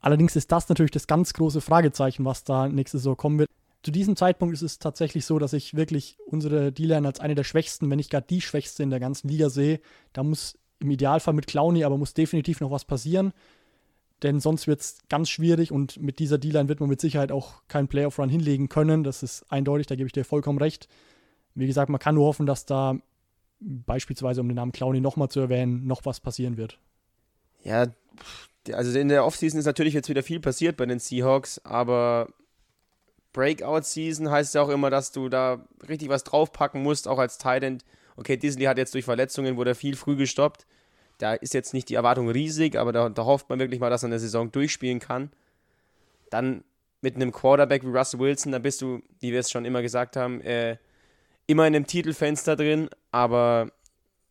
Allerdings 0.00 0.36
ist 0.36 0.50
das 0.50 0.68
natürlich 0.68 0.90
das 0.90 1.06
ganz 1.06 1.32
große 1.32 1.60
Fragezeichen, 1.60 2.24
was 2.24 2.44
da 2.44 2.68
nächste 2.68 2.98
Saison 2.98 3.16
kommen 3.16 3.38
wird 3.38 3.50
zu 3.82 3.90
diesem 3.90 4.16
Zeitpunkt 4.16 4.54
ist 4.54 4.62
es 4.62 4.78
tatsächlich 4.78 5.24
so, 5.24 5.38
dass 5.38 5.52
ich 5.52 5.74
wirklich 5.74 6.16
unsere 6.26 6.72
D-Line 6.72 7.06
als 7.06 7.20
eine 7.20 7.34
der 7.34 7.44
schwächsten, 7.44 7.90
wenn 7.90 7.96
nicht 7.96 8.10
gar 8.10 8.20
die 8.20 8.40
schwächste 8.40 8.82
in 8.82 8.90
der 8.90 9.00
ganzen 9.00 9.28
Liga 9.28 9.50
sehe. 9.50 9.80
Da 10.12 10.22
muss 10.22 10.58
im 10.78 10.90
Idealfall 10.90 11.34
mit 11.34 11.46
Clowny, 11.46 11.84
aber 11.84 11.98
muss 11.98 12.14
definitiv 12.14 12.60
noch 12.60 12.70
was 12.70 12.84
passieren. 12.84 13.32
Denn 14.22 14.38
sonst 14.38 14.68
wird 14.68 14.80
es 14.80 14.98
ganz 15.08 15.30
schwierig 15.30 15.72
und 15.72 16.00
mit 16.00 16.20
dieser 16.20 16.38
D-Line 16.38 16.68
wird 16.68 16.78
man 16.78 16.88
mit 16.88 17.00
Sicherheit 17.00 17.32
auch 17.32 17.62
keinen 17.66 17.88
Playoff-Run 17.88 18.28
hinlegen 18.28 18.68
können. 18.68 19.02
Das 19.02 19.24
ist 19.24 19.50
eindeutig, 19.50 19.88
da 19.88 19.96
gebe 19.96 20.06
ich 20.06 20.12
dir 20.12 20.24
vollkommen 20.24 20.58
recht. 20.58 20.88
Wie 21.54 21.66
gesagt, 21.66 21.90
man 21.90 21.98
kann 21.98 22.14
nur 22.14 22.26
hoffen, 22.26 22.46
dass 22.46 22.64
da 22.64 22.96
beispielsweise, 23.58 24.40
um 24.40 24.48
den 24.48 24.56
Namen 24.56 24.72
Clowny 24.72 25.00
nochmal 25.00 25.28
zu 25.28 25.40
erwähnen, 25.40 25.86
noch 25.86 26.04
was 26.04 26.20
passieren 26.20 26.56
wird. 26.56 26.78
Ja, 27.64 27.86
also 28.72 28.96
in 28.96 29.08
der 29.08 29.24
Offseason 29.24 29.58
ist 29.58 29.66
natürlich 29.66 29.94
jetzt 29.94 30.08
wieder 30.08 30.22
viel 30.22 30.38
passiert 30.38 30.76
bei 30.76 30.86
den 30.86 31.00
Seahawks, 31.00 31.60
aber 31.64 32.28
Breakout-Season 33.32 34.30
heißt 34.30 34.54
ja 34.54 34.62
auch 34.62 34.68
immer, 34.68 34.90
dass 34.90 35.12
du 35.12 35.28
da 35.28 35.64
richtig 35.88 36.08
was 36.08 36.24
draufpacken 36.24 36.82
musst, 36.82 37.08
auch 37.08 37.18
als 37.18 37.38
Tight 37.38 37.82
Okay, 38.16 38.36
Disney 38.36 38.64
hat 38.64 38.78
jetzt 38.78 38.94
durch 38.94 39.04
Verletzungen, 39.04 39.56
wurde 39.56 39.74
viel 39.74 39.96
früh 39.96 40.16
gestoppt. 40.16 40.66
Da 41.18 41.34
ist 41.34 41.54
jetzt 41.54 41.72
nicht 41.72 41.88
die 41.88 41.94
Erwartung 41.94 42.28
riesig, 42.28 42.76
aber 42.76 42.92
da, 42.92 43.08
da 43.08 43.24
hofft 43.24 43.48
man 43.48 43.58
wirklich 43.58 43.80
mal, 43.80 43.90
dass 43.90 44.02
er 44.02 44.08
eine 44.08 44.18
Saison 44.18 44.50
durchspielen 44.52 44.98
kann. 44.98 45.30
Dann 46.30 46.64
mit 47.00 47.16
einem 47.16 47.32
Quarterback 47.32 47.84
wie 47.84 47.96
Russell 47.96 48.20
Wilson, 48.20 48.52
da 48.52 48.58
bist 48.58 48.82
du, 48.82 49.02
wie 49.20 49.32
wir 49.32 49.40
es 49.40 49.50
schon 49.50 49.64
immer 49.64 49.82
gesagt 49.82 50.16
haben, 50.16 50.40
äh, 50.42 50.76
immer 51.46 51.66
in 51.66 51.74
einem 51.74 51.86
Titelfenster 51.86 52.56
drin, 52.56 52.88
aber 53.10 53.72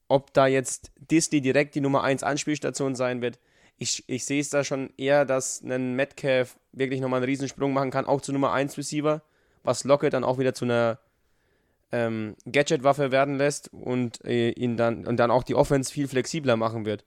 ob 0.07 0.33
da 0.33 0.47
jetzt 0.47 0.91
Disney 0.99 1.41
direkt 1.41 1.75
die 1.75 1.81
Nummer 1.81 2.03
1 2.03 2.23
Anspielstation 2.23 2.95
sein 2.95 3.21
wird, 3.21 3.39
ich, 3.81 4.03
ich 4.05 4.25
sehe 4.25 4.39
es 4.39 4.51
da 4.51 4.63
schon 4.63 4.91
eher, 4.95 5.25
dass 5.25 5.63
ein 5.63 5.95
Metcalf 5.95 6.55
wirklich 6.71 7.01
nochmal 7.01 7.17
einen 7.17 7.25
Riesensprung 7.25 7.73
machen 7.73 7.89
kann, 7.89 8.05
auch 8.05 8.21
zu 8.21 8.31
Nummer 8.31 8.53
1 8.53 8.77
Receiver, 8.77 9.23
was 9.63 9.85
Lockett 9.85 10.13
dann 10.13 10.23
auch 10.23 10.37
wieder 10.37 10.53
zu 10.53 10.65
einer 10.65 10.99
ähm, 11.91 12.35
Gadget-Waffe 12.45 13.11
werden 13.11 13.39
lässt 13.39 13.73
und 13.73 14.23
äh, 14.23 14.51
ihn 14.51 14.77
dann 14.77 15.07
und 15.07 15.17
dann 15.17 15.31
auch 15.31 15.41
die 15.41 15.55
Offense 15.55 15.91
viel 15.91 16.07
flexibler 16.07 16.57
machen 16.57 16.85
wird. 16.85 17.03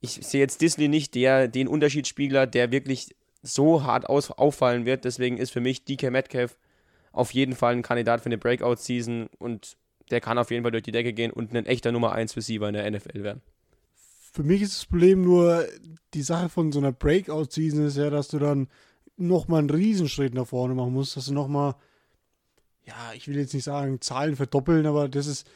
Ich 0.00 0.12
sehe 0.12 0.40
jetzt 0.40 0.62
Disney 0.62 0.88
nicht 0.88 1.14
der, 1.14 1.48
den 1.48 1.68
Unterschiedsspiegler, 1.68 2.46
der 2.46 2.72
wirklich 2.72 3.14
so 3.42 3.84
hart 3.84 4.08
aus, 4.08 4.30
auffallen 4.30 4.86
wird. 4.86 5.04
Deswegen 5.04 5.36
ist 5.36 5.50
für 5.50 5.60
mich 5.60 5.84
DK 5.84 6.10
Metcalf 6.10 6.56
auf 7.12 7.34
jeden 7.34 7.54
Fall 7.54 7.74
ein 7.74 7.82
Kandidat 7.82 8.22
für 8.22 8.26
eine 8.26 8.38
Breakout-Season 8.38 9.28
und 9.38 9.76
der 10.10 10.22
kann 10.22 10.38
auf 10.38 10.50
jeden 10.50 10.62
Fall 10.62 10.72
durch 10.72 10.82
die 10.82 10.92
Decke 10.92 11.12
gehen 11.12 11.30
und 11.30 11.54
ein 11.54 11.66
echter 11.66 11.92
Nummer 11.92 12.12
1 12.12 12.38
Receiver 12.38 12.66
in 12.68 12.74
der 12.74 12.90
NFL 12.90 13.22
werden 13.22 13.42
für 14.32 14.42
mich 14.42 14.62
ist 14.62 14.78
das 14.78 14.86
Problem 14.86 15.22
nur, 15.22 15.66
die 16.14 16.22
Sache 16.22 16.48
von 16.48 16.72
so 16.72 16.78
einer 16.78 16.92
Breakout-Season 16.92 17.86
ist 17.86 17.96
ja, 17.96 18.10
dass 18.10 18.28
du 18.28 18.38
dann 18.38 18.68
nochmal 19.16 19.60
einen 19.60 19.70
Riesenschritt 19.70 20.34
nach 20.34 20.46
vorne 20.46 20.74
machen 20.74 20.92
musst, 20.92 21.16
dass 21.16 21.26
du 21.26 21.34
nochmal, 21.34 21.74
ja, 22.84 23.12
ich 23.14 23.28
will 23.28 23.36
jetzt 23.36 23.54
nicht 23.54 23.64
sagen, 23.64 24.00
Zahlen 24.00 24.36
verdoppeln, 24.36 24.86
aber 24.86 25.08
das 25.08 25.26
ist, 25.26 25.46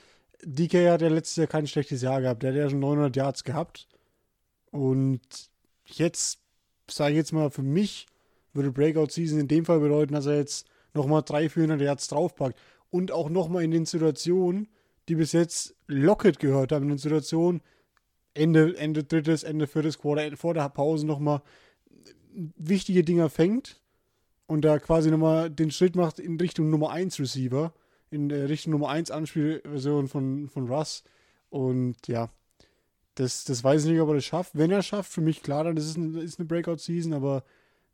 DK 0.42 0.90
hat 0.90 1.02
ja 1.02 1.08
letztes 1.08 1.36
Jahr 1.36 1.46
kein 1.46 1.66
schlechtes 1.66 2.02
Jahr 2.02 2.20
gehabt, 2.20 2.42
der 2.42 2.50
hat 2.50 2.58
ja 2.58 2.68
schon 2.68 2.80
900 2.80 3.16
Yards 3.16 3.44
gehabt. 3.44 3.88
Und 4.70 5.20
jetzt, 5.86 6.40
sage 6.90 7.12
ich 7.12 7.16
jetzt 7.16 7.32
mal, 7.32 7.50
für 7.50 7.62
mich 7.62 8.06
würde 8.52 8.72
Breakout-Season 8.72 9.38
in 9.38 9.48
dem 9.48 9.64
Fall 9.64 9.80
bedeuten, 9.80 10.14
dass 10.14 10.26
er 10.26 10.36
jetzt 10.36 10.66
nochmal 10.92 11.22
300, 11.22 11.52
400 11.52 11.80
Yards 11.80 12.08
draufpackt. 12.08 12.58
Und 12.90 13.12
auch 13.12 13.28
nochmal 13.28 13.64
in 13.64 13.70
den 13.70 13.86
Situationen, 13.86 14.68
die 15.08 15.16
bis 15.16 15.32
jetzt 15.32 15.74
Lockett 15.86 16.38
gehört 16.38 16.72
haben, 16.72 16.84
in 16.84 16.90
den 16.90 16.98
Situationen, 16.98 17.62
Ende, 18.34 18.76
Ende 18.76 19.04
drittes, 19.04 19.44
Ende 19.44 19.66
viertes 19.66 19.98
Quarter, 19.98 20.36
vor 20.36 20.54
der 20.54 20.68
Pause 20.68 21.06
nochmal 21.06 21.42
wichtige 22.34 23.04
Dinger 23.04 23.30
fängt 23.30 23.80
und 24.46 24.64
da 24.64 24.78
quasi 24.78 25.10
nochmal 25.10 25.50
den 25.50 25.70
Schritt 25.70 25.96
macht 25.96 26.18
in 26.18 26.38
Richtung 26.38 26.68
Nummer 26.68 26.90
1 26.90 27.18
Receiver, 27.20 27.72
in 28.10 28.30
Richtung 28.30 28.72
Nummer 28.72 28.90
1 28.90 29.10
Anspielversion 29.10 30.08
von, 30.08 30.48
von 30.48 30.68
Russ. 30.68 31.04
Und 31.48 32.08
ja, 32.08 32.30
das, 33.14 33.44
das 33.44 33.62
weiß 33.62 33.84
ich 33.84 33.92
nicht, 33.92 34.00
ob 34.00 34.08
er 34.08 34.16
das 34.16 34.24
schafft. 34.24 34.56
Wenn 34.56 34.70
er 34.70 34.80
es 34.80 34.86
schafft, 34.86 35.12
für 35.12 35.20
mich 35.20 35.42
klar, 35.42 35.64
dann 35.64 35.76
ist 35.76 35.88
es 35.88 35.96
eine, 35.96 36.20
ist 36.20 36.38
eine 36.38 36.48
Breakout-Season, 36.48 37.12
aber 37.12 37.44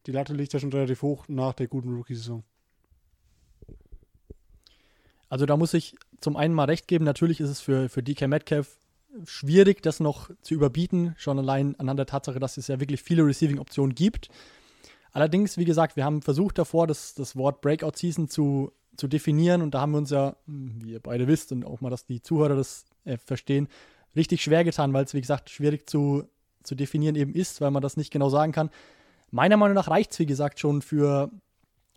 die 0.07 0.13
Latte 0.13 0.33
liegt 0.33 0.53
ja 0.53 0.61
schon 0.61 0.73
relativ 0.73 1.03
hoch 1.03 1.29
nach 1.29 1.53
der 1.53 1.69
guten 1.69 1.95
Rookie-Saison. 1.95 2.43
Also 5.29 5.47
da 5.47 5.57
muss 5.57 5.75
ich 5.75 5.97
zum 6.21 6.37
einen 6.37 6.55
mal 6.55 6.65
recht 6.65 6.89
geben, 6.89 7.05
natürlich 7.05 7.41
ist 7.41 7.51
es 7.51 7.61
für, 7.61 7.89
für 7.89 8.03
DK 8.03 8.27
Metcalf 8.27 8.80
schwierig, 9.25 9.83
das 9.83 10.01
noch 10.01 10.31
zu 10.43 10.55
überbieten, 10.55 11.15
schon 11.17 11.39
allein 11.39 11.79
anhand 11.79 11.99
der 11.99 12.07
Tatsache, 12.07 12.39
dass 12.39 12.57
es 12.57 12.69
ja 12.69 12.81
wirklich 12.81 13.03
viele 13.03 13.27
Receiving-Optionen 13.27 13.95
gibt. 13.95 14.29
Allerdings, 15.13 15.57
wie 15.57 15.65
gesagt, 15.65 15.97
wir 15.97 16.05
haben 16.05 16.23
versucht 16.23 16.59
davor, 16.59 16.87
das, 16.87 17.15
das 17.15 17.37
Wort 17.37 17.61
Breakout 17.61 17.97
Season 17.97 18.29
zu, 18.29 18.73
zu 18.97 19.09
definieren 19.09 19.63
und 19.63 19.75
da 19.75 19.81
haben 19.81 19.93
wir 19.93 19.99
uns 19.99 20.11
ja, 20.11 20.37
wie 20.47 20.93
ihr 20.93 21.01
beide 21.01 21.27
wisst 21.27 21.53
und 21.53 21.65
auch 21.65 21.81
mal, 21.81 21.91
dass 21.91 22.07
die 22.07 22.23
Zuhörer 22.23 22.57
das 22.57 22.85
äh, 23.05 23.17
verstehen, 23.19 23.69
richtig 24.15 24.43
schwer 24.43 24.65
getan, 24.65 24.93
weil 24.93 25.05
es, 25.05 25.15
wie 25.15 25.21
gesagt, 25.21 25.51
schwierig 25.51 25.89
zu, 25.89 26.25
zu 26.63 26.75
definieren 26.75 27.17
eben 27.17 27.35
ist, 27.35 27.61
weil 27.61 27.71
man 27.71 27.83
das 27.83 27.97
nicht 27.97 28.13
genau 28.13 28.29
sagen 28.29 28.53
kann. 28.53 28.71
Meiner 29.31 29.57
Meinung 29.57 29.75
nach 29.75 29.89
reicht 29.89 30.13
es, 30.13 30.19
wie 30.19 30.27
gesagt, 30.27 30.61
schon 30.61 30.83
für 30.83 31.31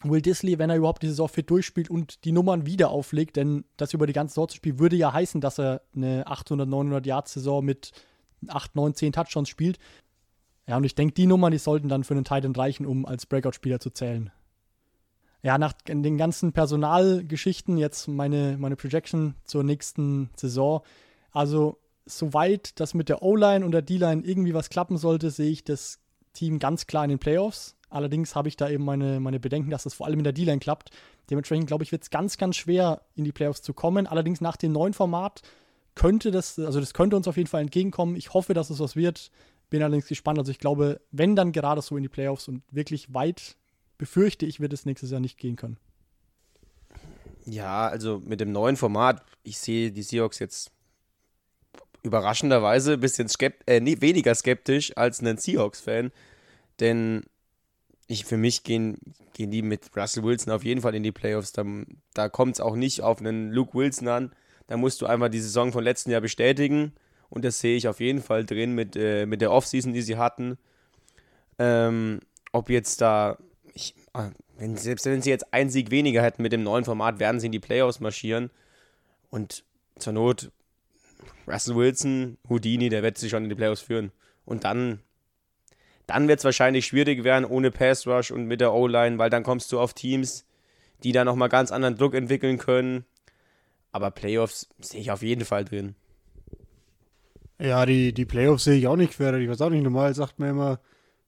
Will 0.01 0.21
Disley, 0.21 0.59
wenn 0.59 0.69
er 0.69 0.75
überhaupt 0.75 1.03
die 1.03 1.07
Saison 1.07 1.29
fit 1.29 1.49
durchspielt 1.49 1.89
und 1.89 2.25
die 2.25 2.31
Nummern 2.31 2.65
wieder 2.65 2.89
auflegt, 2.89 3.37
denn 3.37 3.63
das 3.77 3.93
über 3.93 4.07
die 4.07 4.13
ganze 4.13 4.33
Saison 4.33 4.49
zu 4.49 4.57
spielen, 4.57 4.79
würde 4.79 4.95
ja 4.95 5.13
heißen, 5.13 5.39
dass 5.39 5.59
er 5.59 5.81
eine 5.95 6.27
800, 6.27 6.67
900 6.67 7.05
Yard 7.05 7.27
Saison 7.27 7.63
mit 7.63 7.91
8, 8.47 8.75
9, 8.75 8.95
10 8.95 9.13
Touchdowns 9.13 9.49
spielt. 9.49 9.79
Ja, 10.67 10.77
und 10.77 10.83
ich 10.83 10.95
denke, 10.95 11.13
die 11.13 11.27
Nummern, 11.27 11.51
die 11.51 11.57
sollten 11.57 11.89
dann 11.89 12.03
für 12.03 12.13
einen 12.13 12.25
Titan 12.25 12.55
reichen, 12.55 12.85
um 12.85 13.05
als 13.05 13.25
Breakout-Spieler 13.25 13.79
zu 13.79 13.89
zählen. 13.89 14.31
Ja, 15.41 15.57
nach 15.57 15.73
den 15.73 16.17
ganzen 16.17 16.53
Personalgeschichten, 16.53 17.77
jetzt 17.77 18.07
meine, 18.07 18.57
meine 18.57 18.77
Projection 18.77 19.35
zur 19.43 19.63
nächsten 19.63 20.29
Saison. 20.37 20.81
Also, 21.31 21.79
soweit 22.05 22.79
das 22.79 22.93
mit 22.93 23.09
der 23.09 23.21
O-Line 23.21 23.65
und 23.65 23.71
der 23.71 23.81
D-Line 23.81 24.23
irgendwie 24.25 24.53
was 24.53 24.69
klappen 24.69 24.97
sollte, 24.97 25.31
sehe 25.31 25.51
ich 25.51 25.65
das 25.65 25.99
Team 26.31 26.59
ganz 26.59 26.87
klar 26.87 27.03
in 27.03 27.09
den 27.09 27.19
Playoffs. 27.19 27.75
Allerdings 27.93 28.35
habe 28.35 28.47
ich 28.47 28.57
da 28.57 28.69
eben 28.69 28.83
meine, 28.83 29.19
meine 29.19 29.39
Bedenken, 29.39 29.69
dass 29.69 29.83
das 29.83 29.93
vor 29.93 30.07
allem 30.07 30.19
in 30.19 30.23
der 30.23 30.33
D-Line 30.33 30.59
klappt. 30.59 30.89
Dementsprechend 31.29 31.67
glaube 31.67 31.83
ich, 31.83 31.91
wird 31.91 32.01
es 32.01 32.09
ganz, 32.09 32.37
ganz 32.37 32.55
schwer, 32.55 33.01
in 33.15 33.23
die 33.23 33.31
Playoffs 33.31 33.61
zu 33.61 33.73
kommen. 33.73 34.07
Allerdings 34.07 34.41
nach 34.41 34.57
dem 34.57 34.71
neuen 34.71 34.93
Format 34.93 35.43
könnte 35.93 36.31
das, 36.31 36.57
also 36.57 36.79
das 36.79 36.95
könnte 36.95 37.15
uns 37.15 37.27
auf 37.27 37.37
jeden 37.37 37.47
Fall 37.47 37.61
entgegenkommen. 37.61 38.15
Ich 38.15 38.33
hoffe, 38.33 38.55
dass 38.55 38.71
es 38.71 38.79
was 38.79 38.95
wird. 38.95 39.29
Bin 39.69 39.83
allerdings 39.83 40.07
gespannt. 40.07 40.39
Also 40.39 40.51
ich 40.51 40.57
glaube, 40.57 41.01
wenn 41.11 41.35
dann 41.35 41.51
gerade 41.51 41.81
so 41.81 41.95
in 41.95 42.03
die 42.03 42.09
Playoffs 42.09 42.47
und 42.47 42.63
wirklich 42.71 43.13
weit 43.13 43.57
befürchte 43.99 44.47
ich, 44.47 44.59
wird 44.59 44.73
es 44.73 44.85
nächstes 44.85 45.11
Jahr 45.11 45.19
nicht 45.19 45.37
gehen 45.37 45.55
können. 45.55 45.77
Ja, 47.45 47.87
also 47.87 48.21
mit 48.25 48.39
dem 48.39 48.51
neuen 48.51 48.75
Format, 48.75 49.23
ich 49.43 49.59
sehe 49.59 49.91
die 49.91 50.01
Seahawks 50.01 50.39
jetzt 50.39 50.71
überraschenderweise 52.01 52.93
ein 52.93 52.99
bisschen 52.99 53.29
skept 53.29 53.69
äh, 53.69 53.81
weniger 54.01 54.33
skeptisch 54.33 54.97
als 54.97 55.21
ein 55.21 55.37
Seahawks-Fan. 55.37 56.11
Denn 56.79 57.23
ich, 58.07 58.25
für 58.25 58.37
mich 58.37 58.63
gehen, 58.63 58.97
gehen 59.33 59.51
die 59.51 59.61
mit 59.61 59.95
Russell 59.95 60.23
Wilson 60.23 60.53
auf 60.53 60.63
jeden 60.63 60.81
Fall 60.81 60.95
in 60.95 61.03
die 61.03 61.11
Playoffs. 61.11 61.51
Da, 61.51 61.65
da 62.13 62.29
kommt 62.29 62.55
es 62.55 62.61
auch 62.61 62.75
nicht 62.75 63.01
auf 63.01 63.19
einen 63.19 63.51
Luke 63.51 63.77
Wilson 63.77 64.07
an. 64.07 64.31
Da 64.67 64.77
musst 64.77 65.01
du 65.01 65.05
einfach 65.05 65.29
die 65.29 65.39
Saison 65.39 65.71
von 65.71 65.83
letzten 65.83 66.11
Jahr 66.11 66.21
bestätigen. 66.21 66.93
Und 67.29 67.45
das 67.45 67.59
sehe 67.59 67.75
ich 67.75 67.87
auf 67.87 67.99
jeden 67.99 68.21
Fall 68.21 68.45
drin 68.45 68.75
mit, 68.75 68.95
äh, 68.95 69.25
mit 69.25 69.41
der 69.41 69.51
Offseason, 69.51 69.93
die 69.93 70.01
sie 70.01 70.17
hatten. 70.17 70.57
Ähm, 71.57 72.19
ob 72.51 72.69
jetzt 72.69 73.01
da, 73.01 73.37
ich, 73.73 73.95
ah, 74.13 74.29
wenn, 74.57 74.77
selbst 74.77 75.05
wenn 75.05 75.21
sie 75.21 75.29
jetzt 75.29 75.53
einen 75.53 75.69
Sieg 75.69 75.89
weniger 75.89 76.21
hätten 76.21 76.43
mit 76.43 76.51
dem 76.51 76.63
neuen 76.63 76.85
Format, 76.85 77.19
werden 77.19 77.39
sie 77.39 77.47
in 77.47 77.51
die 77.51 77.59
Playoffs 77.59 77.99
marschieren. 77.99 78.51
Und 79.29 79.63
zur 79.97 80.13
Not 80.13 80.51
Russell 81.47 81.75
Wilson, 81.75 82.37
Houdini, 82.47 82.89
der 82.89 83.03
wird 83.03 83.17
sich 83.17 83.31
schon 83.31 83.43
in 83.43 83.49
die 83.49 83.55
Playoffs 83.55 83.81
führen. 83.81 84.11
Und 84.45 84.63
dann, 84.63 84.99
dann 86.07 86.27
wird 86.27 86.39
es 86.39 86.45
wahrscheinlich 86.45 86.85
schwierig 86.85 87.23
werden 87.23 87.45
ohne 87.45 87.71
Pass 87.71 88.05
Rush 88.07 88.31
und 88.31 88.45
mit 88.45 88.61
der 88.61 88.73
O-Line, 88.73 89.17
weil 89.17 89.29
dann 89.29 89.43
kommst 89.43 89.71
du 89.71 89.79
auf 89.79 89.93
Teams, 89.93 90.45
die 91.03 91.11
da 91.11 91.23
nochmal 91.23 91.49
ganz 91.49 91.71
anderen 91.71 91.97
Druck 91.97 92.13
entwickeln 92.13 92.57
können. 92.57 93.05
Aber 93.91 94.11
Playoffs 94.11 94.69
sehe 94.79 95.01
ich 95.01 95.11
auf 95.11 95.21
jeden 95.21 95.45
Fall 95.45 95.65
drin. 95.65 95.95
Ja, 97.59 97.85
die, 97.85 98.13
die 98.13 98.25
Playoffs 98.25 98.65
sehe 98.65 98.77
ich 98.77 98.87
auch 98.87 98.95
nicht 98.95 99.13
quer. 99.13 99.33
Ich 99.35 99.49
weiß 99.49 99.61
auch 99.61 99.69
nicht, 99.69 99.83
normal 99.83 100.13
sagt 100.13 100.39
man 100.39 100.49
immer, 100.49 100.79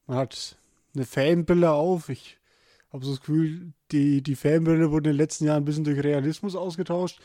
man 0.06 0.18
hat 0.18 0.58
eine 0.94 1.04
Fanbrille 1.04 1.70
auf. 1.70 2.08
Ich 2.08 2.38
habe 2.92 3.04
so 3.04 3.12
das 3.12 3.20
Gefühl, 3.20 3.72
die, 3.92 4.22
die 4.22 4.36
Fanbrille 4.36 4.90
wurde 4.90 5.10
in 5.10 5.14
den 5.14 5.22
letzten 5.22 5.44
Jahren 5.44 5.62
ein 5.62 5.64
bisschen 5.64 5.84
durch 5.84 6.02
Realismus 6.02 6.56
ausgetauscht. 6.56 7.20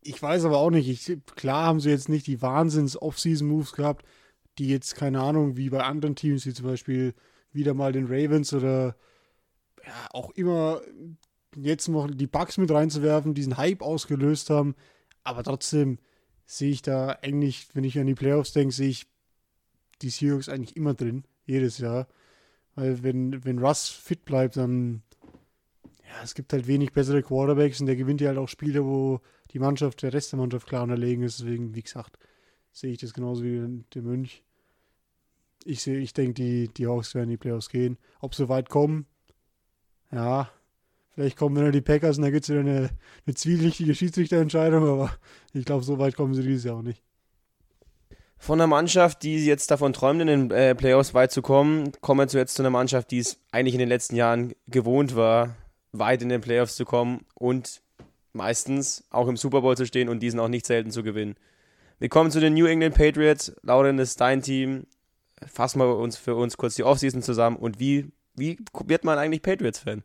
Ich 0.00 0.22
weiß 0.22 0.44
aber 0.44 0.58
auch 0.58 0.70
nicht, 0.70 0.88
ich, 0.88 1.18
klar 1.34 1.66
haben 1.66 1.80
sie 1.80 1.90
jetzt 1.90 2.08
nicht 2.08 2.26
die 2.26 2.40
Wahnsinns-Off-Season-Moves 2.40 3.72
gehabt, 3.72 4.06
die 4.58 4.68
jetzt, 4.68 4.94
keine 4.94 5.20
Ahnung, 5.20 5.56
wie 5.56 5.70
bei 5.70 5.82
anderen 5.82 6.16
Teams, 6.16 6.46
wie 6.46 6.54
zum 6.54 6.66
Beispiel 6.66 7.14
wieder 7.52 7.74
mal 7.74 7.92
den 7.92 8.06
Ravens 8.06 8.52
oder 8.52 8.96
ja, 9.84 10.08
auch 10.12 10.30
immer 10.30 10.80
jetzt 11.56 11.88
noch 11.88 12.10
die 12.10 12.26
Bugs 12.26 12.58
mit 12.58 12.70
reinzuwerfen, 12.70 13.34
diesen 13.34 13.56
Hype 13.56 13.82
ausgelöst 13.82 14.50
haben. 14.50 14.74
Aber 15.24 15.42
trotzdem 15.42 15.98
sehe 16.46 16.70
ich 16.70 16.82
da 16.82 17.18
eigentlich, 17.22 17.68
wenn 17.74 17.84
ich 17.84 17.98
an 17.98 18.06
die 18.06 18.14
Playoffs 18.14 18.52
denke, 18.52 18.74
sehe 18.74 18.88
ich 18.88 19.06
die 20.02 20.10
Seahawks 20.10 20.48
eigentlich 20.48 20.76
immer 20.76 20.94
drin, 20.94 21.24
jedes 21.44 21.78
Jahr. 21.78 22.06
Weil 22.74 23.02
wenn, 23.02 23.44
wenn 23.44 23.58
Russ 23.58 23.88
fit 23.88 24.24
bleibt, 24.24 24.56
dann 24.56 25.02
ja, 26.04 26.22
es 26.22 26.34
gibt 26.34 26.52
halt 26.52 26.66
wenig 26.66 26.92
bessere 26.92 27.22
Quarterbacks 27.22 27.80
und 27.80 27.86
der 27.86 27.96
gewinnt 27.96 28.20
ja 28.20 28.28
halt 28.28 28.38
auch 28.38 28.48
Spiele, 28.48 28.84
wo 28.84 29.20
die 29.50 29.58
Mannschaft, 29.58 30.02
der 30.02 30.12
Rest 30.12 30.32
der 30.32 30.38
Mannschaft 30.38 30.68
klar 30.68 30.82
unterlegen 30.82 31.24
ist. 31.24 31.40
Deswegen, 31.40 31.74
wie 31.74 31.82
gesagt, 31.82 32.18
sehe 32.70 32.92
ich 32.92 32.98
das 32.98 33.14
genauso 33.14 33.42
wie 33.42 33.84
der 33.94 34.02
Mönch. 34.02 34.44
Ich 35.64 35.86
ich 35.86 36.12
denke, 36.12 36.34
die, 36.34 36.68
die 36.68 36.86
Hawks 36.86 37.14
werden 37.14 37.24
in 37.24 37.30
die 37.30 37.36
Playoffs 37.36 37.68
gehen. 37.68 37.98
Ob 38.20 38.34
sie 38.34 38.48
weit 38.48 38.68
kommen, 38.68 39.06
ja, 40.12 40.50
vielleicht 41.10 41.36
kommen 41.36 41.56
wieder 41.56 41.72
die 41.72 41.80
Packers 41.80 42.18
und 42.18 42.22
dann 42.22 42.32
gibt 42.32 42.44
es 42.44 42.50
wieder 42.50 42.60
eine, 42.60 42.90
eine 43.26 43.34
zwielichtige 43.34 43.94
Schiedsrichterentscheidung, 43.94 44.86
aber 44.86 45.10
ich 45.52 45.64
glaube, 45.64 45.84
so 45.84 45.98
weit 45.98 46.16
kommen 46.16 46.34
sie 46.34 46.42
dieses 46.42 46.64
Jahr 46.64 46.76
auch 46.76 46.82
nicht. 46.82 47.02
Von 48.38 48.60
einer 48.60 48.66
Mannschaft, 48.66 49.22
die 49.22 49.44
jetzt 49.44 49.70
davon 49.70 49.92
träumt, 49.92 50.20
in 50.20 50.26
den 50.26 50.50
äh, 50.50 50.74
Playoffs 50.74 51.14
weit 51.14 51.32
zu 51.32 51.42
kommen, 51.42 51.90
kommen 52.00 52.30
wir 52.30 52.40
jetzt 52.40 52.54
zu 52.54 52.62
einer 52.62 52.70
Mannschaft, 52.70 53.10
die 53.10 53.18
es 53.18 53.40
eigentlich 53.50 53.74
in 53.74 53.80
den 53.80 53.88
letzten 53.88 54.14
Jahren 54.14 54.52
gewohnt 54.68 55.16
war, 55.16 55.56
weit 55.92 56.22
in 56.22 56.28
den 56.28 56.42
Playoffs 56.42 56.76
zu 56.76 56.84
kommen 56.84 57.24
und 57.34 57.82
meistens 58.34 59.04
auch 59.10 59.28
im 59.28 59.36
Super 59.36 59.62
Bowl 59.62 59.76
zu 59.76 59.86
stehen 59.86 60.08
und 60.10 60.20
diesen 60.20 60.38
auch 60.38 60.48
nicht 60.48 60.66
selten 60.66 60.90
zu 60.90 61.02
gewinnen. 61.02 61.36
Wir 61.98 62.10
kommen 62.10 62.30
zu 62.30 62.40
den 62.40 62.52
New 62.54 62.66
England 62.66 62.94
Patriots. 62.94 63.56
Lauren 63.62 63.98
ist 63.98 64.20
dein 64.20 64.42
Team. 64.42 64.86
Fassen 65.44 65.80
wir 65.80 65.96
uns 65.96 66.16
für 66.16 66.34
uns 66.34 66.56
kurz 66.56 66.76
die 66.76 66.84
Offseason 66.84 67.22
zusammen 67.22 67.56
und 67.56 67.78
wie, 67.78 68.10
wie 68.34 68.58
wird 68.86 69.04
man 69.04 69.18
eigentlich 69.18 69.42
Patriots-Fan? 69.42 70.02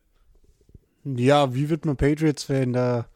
Ja, 1.03 1.53
wie 1.53 1.69
wird 1.69 1.85
man 1.85 1.97
Patriots-Fan? 1.97 2.73
Da 2.73 3.07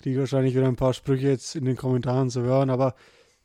kriege 0.00 0.16
ich 0.16 0.20
wahrscheinlich 0.20 0.54
wieder 0.54 0.68
ein 0.68 0.76
paar 0.76 0.94
Sprüche 0.94 1.28
jetzt 1.28 1.56
in 1.56 1.64
den 1.64 1.76
Kommentaren 1.76 2.30
zu 2.30 2.42
hören, 2.42 2.70
aber 2.70 2.94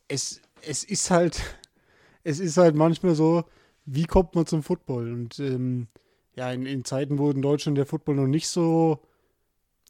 es, 0.07 0.41
es 0.61 0.83
ist 0.83 1.09
halt, 1.09 1.41
es 2.23 2.39
ist 2.39 2.57
halt 2.57 2.75
manchmal 2.75 3.15
so, 3.15 3.45
wie 3.85 4.05
kommt 4.05 4.35
man 4.35 4.45
zum 4.45 4.61
Football? 4.61 5.11
Und 5.11 5.39
ähm, 5.39 5.87
ja, 6.35 6.51
in, 6.51 6.65
in 6.65 6.85
Zeiten, 6.85 7.17
wo 7.17 7.31
in 7.31 7.41
Deutschland 7.41 7.77
der 7.77 7.85
Football 7.85 8.15
noch 8.15 8.27
nicht 8.27 8.47
so 8.47 8.99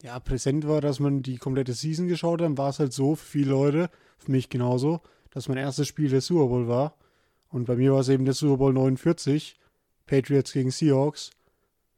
ja, 0.01 0.19
präsent 0.19 0.67
war, 0.67 0.81
dass 0.81 0.99
man 0.99 1.21
die 1.21 1.37
komplette 1.37 1.73
Season 1.73 2.07
geschaut 2.07 2.41
hat, 2.41 2.57
war 2.57 2.69
es 2.69 2.79
halt 2.79 2.93
so 2.93 3.15
für 3.15 3.25
viele 3.25 3.51
Leute, 3.51 3.89
für 4.17 4.31
mich 4.31 4.49
genauso, 4.49 5.01
dass 5.31 5.47
mein 5.49 5.57
erstes 5.57 5.87
Spiel 5.87 6.09
der 6.09 6.21
Super 6.21 6.47
Bowl 6.47 6.67
war. 6.67 6.95
Und 7.49 7.65
bei 7.65 7.75
mir 7.75 7.93
war 7.93 7.99
es 7.99 8.09
eben 8.09 8.25
der 8.25 8.33
Super 8.33 8.57
Bowl 8.57 8.73
49, 8.73 9.57
Patriots 10.05 10.53
gegen 10.53 10.71
Seahawks. 10.71 11.31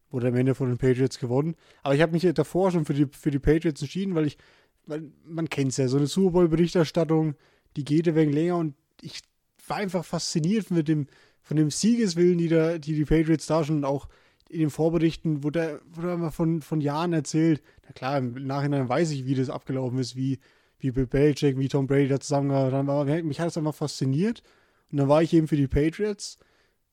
Wurde 0.09 0.27
am 0.27 0.35
Ende 0.35 0.55
von 0.55 0.67
den 0.67 0.77
Patriots 0.77 1.19
gewonnen. 1.19 1.55
Aber 1.83 1.95
ich 1.95 2.01
habe 2.01 2.11
mich 2.11 2.27
davor 2.33 2.71
schon 2.71 2.85
für 2.85 2.93
die, 2.93 3.07
für 3.11 3.31
die 3.31 3.39
Patriots 3.39 3.81
entschieden, 3.81 4.15
weil 4.15 4.27
ich, 4.27 4.37
weil 4.85 5.11
man 5.25 5.49
kennt 5.49 5.71
es 5.71 5.77
ja, 5.77 5.87
so 5.87 5.97
eine 5.97 6.07
Super 6.07 6.31
Bowl-Berichterstattung, 6.31 7.35
die 7.75 7.85
geht 7.85 8.07
ein 8.07 8.15
wenig 8.15 8.35
länger 8.35 8.57
und 8.57 8.75
ich 9.01 9.21
war 9.67 9.77
einfach 9.77 10.03
fasziniert 10.03 10.71
mit 10.71 10.87
dem, 10.87 11.07
von 11.41 11.57
dem 11.57 11.71
Siegeswillen, 11.71 12.37
die, 12.37 12.49
da, 12.49 12.77
die 12.77 12.95
die 12.95 13.05
Patriots 13.05 13.47
da 13.47 13.63
schon 13.63 13.85
auch 13.85 14.07
in 14.49 14.59
den 14.59 14.69
Vorberichten 14.69 15.43
wurde, 15.43 15.81
wurde 15.93 16.13
immer 16.13 16.31
von, 16.31 16.61
von 16.61 16.81
Jahren 16.81 17.13
erzählt. 17.13 17.61
Na 17.85 17.93
klar, 17.93 18.17
im 18.17 18.33
Nachhinein 18.45 18.89
weiß 18.89 19.11
ich, 19.11 19.25
wie 19.25 19.35
das 19.35 19.49
abgelaufen 19.49 19.97
ist, 19.97 20.15
wie, 20.15 20.39
wie 20.79 20.91
Bill 20.91 21.07
Belichick, 21.07 21.57
wie 21.57 21.69
Tom 21.69 21.87
Brady 21.87 22.09
da 22.09 22.19
zusammengearbeitet 22.19 22.73
haben. 22.73 22.89
Aber 22.89 23.23
mich 23.23 23.39
hat 23.39 23.47
es 23.47 23.57
einfach 23.57 23.75
fasziniert. 23.75 24.43
Und 24.91 24.97
dann 24.97 25.09
war 25.09 25.23
ich 25.23 25.33
eben 25.33 25.47
für 25.47 25.57
die 25.57 25.67
Patriots. 25.67 26.37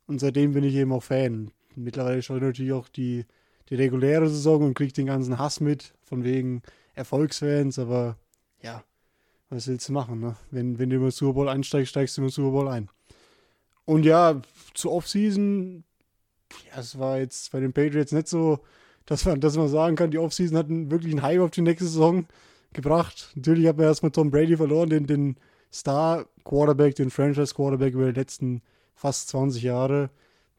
Und 0.06 0.20
seitdem 0.20 0.52
bin 0.52 0.64
ich 0.64 0.74
eben 0.74 0.92
auch 0.92 1.02
Fan. 1.02 1.50
Mittlerweile 1.74 2.22
schaue 2.22 2.38
ich 2.38 2.42
natürlich 2.42 2.72
auch 2.72 2.88
die, 2.88 3.26
die 3.68 3.74
reguläre 3.74 4.28
Saison 4.28 4.62
und 4.62 4.74
kriege 4.74 4.92
den 4.92 5.06
ganzen 5.06 5.38
Hass 5.38 5.60
mit, 5.60 5.94
von 6.02 6.24
wegen 6.24 6.62
Erfolgsfans. 6.94 7.78
Aber 7.78 8.16
ja, 8.62 8.82
was 9.50 9.68
willst 9.68 9.88
du 9.88 9.92
machen? 9.92 10.20
Ne? 10.20 10.36
Wenn, 10.50 10.78
wenn 10.78 10.90
du 10.90 10.96
über 10.96 11.10
Super 11.10 11.34
Bowl 11.34 11.48
einsteigst, 11.48 11.90
steigst 11.90 12.16
du 12.16 12.22
über 12.22 12.30
Super 12.30 12.50
Bowl 12.50 12.68
ein. 12.68 12.88
Und 13.84 14.04
ja, 14.04 14.40
zur 14.74 14.92
Offseason 14.92 15.84
ja, 16.70 16.80
es 16.80 16.98
war 16.98 17.18
jetzt 17.18 17.52
bei 17.52 17.60
den 17.60 17.72
Patriots 17.72 18.12
nicht 18.12 18.28
so, 18.28 18.60
dass 19.06 19.24
man, 19.24 19.40
dass 19.40 19.56
man 19.56 19.68
sagen 19.68 19.96
kann, 19.96 20.10
die 20.10 20.18
Offseason 20.18 20.56
hat 20.56 20.68
einen, 20.68 20.90
wirklich 20.90 21.12
einen 21.12 21.22
Hype 21.22 21.40
auf 21.40 21.50
die 21.50 21.62
nächste 21.62 21.86
Saison 21.86 22.26
gebracht. 22.72 23.32
Natürlich 23.34 23.66
hat 23.66 23.76
man 23.76 23.86
erstmal 23.86 24.12
Tom 24.12 24.30
Brady 24.30 24.56
verloren, 24.56 24.90
den, 24.90 25.06
den 25.06 25.36
Star-Quarterback, 25.72 26.94
den 26.94 27.10
Franchise-Quarterback 27.10 27.94
über 27.94 28.12
die 28.12 28.18
letzten 28.18 28.62
fast 28.94 29.28
20 29.28 29.62
Jahre, 29.62 30.10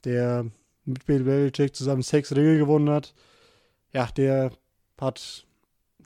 der 0.03 0.45
mit 0.85 1.05
Bill 1.05 1.23
Belichick 1.23 1.75
zusammen 1.75 2.01
sechs 2.01 2.35
Ringe 2.35 2.57
gewonnen 2.57 2.89
hat. 2.89 3.13
Ja, 3.93 4.07
der 4.15 4.51
hat 4.99 5.45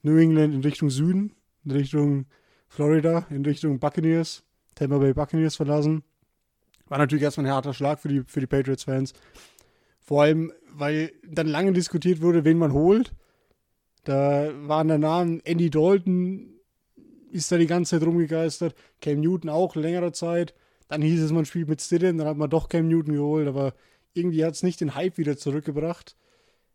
New 0.02 0.18
England 0.18 0.54
in 0.54 0.62
Richtung 0.62 0.90
Süden, 0.90 1.36
in 1.66 1.72
Richtung 1.72 2.26
Florida, 2.68 3.26
in 3.30 3.46
Richtung 3.46 3.80
Buccaneers, 3.80 4.44
Tampa 4.76 4.98
Bay 4.98 5.14
Buccaneers 5.14 5.56
verlassen. 5.56 6.04
War 6.88 6.98
natürlich 6.98 7.24
erstmal 7.24 7.48
ein 7.48 7.54
harter 7.54 7.74
Schlag 7.74 8.00
für 8.00 8.10
die, 8.10 8.24
für 8.26 8.40
die 8.40 8.48
Patriots-Fans. 8.48 9.14
Vor 10.00 10.24
allem, 10.24 10.52
weil 10.70 11.14
dann 11.26 11.48
lange 11.48 11.72
diskutiert 11.72 12.22
wurde, 12.22 12.44
wen 12.44 12.58
man 12.58 12.74
holt. 12.74 13.14
Da 14.04 14.52
waren 14.68 14.90
der 14.90 14.98
Namen 14.98 15.40
Andy 15.46 15.70
Dalton, 15.70 16.60
ist 17.34 17.52
da 17.52 17.58
die 17.58 17.68
ganze 17.68 18.00
Zeit 18.00 18.08
rumgegeistert. 18.08 18.76
Cam 19.02 19.20
Newton 19.20 19.50
auch 19.50 19.76
längere 19.76 20.12
Zeit. 20.12 20.54
Dann 20.88 21.02
hieß 21.02 21.22
es, 21.22 21.32
man 21.32 21.46
spielt 21.46 21.70
mit 21.70 21.82
Stidham, 21.82 22.18
dann 22.18 22.28
hat 22.28 22.38
man 22.38 22.50
doch 22.50 22.70
Cam 22.70 22.88
Newton 22.88 23.14
geholt, 23.14 23.48
aber 23.48 23.74
irgendwie 24.14 24.46
hat 24.46 24.54
es 24.54 24.64
nicht 24.64 24.80
den 24.82 24.96
Hype 24.96 25.18
wieder 25.18 25.38
zurückgebracht. 25.38 26.16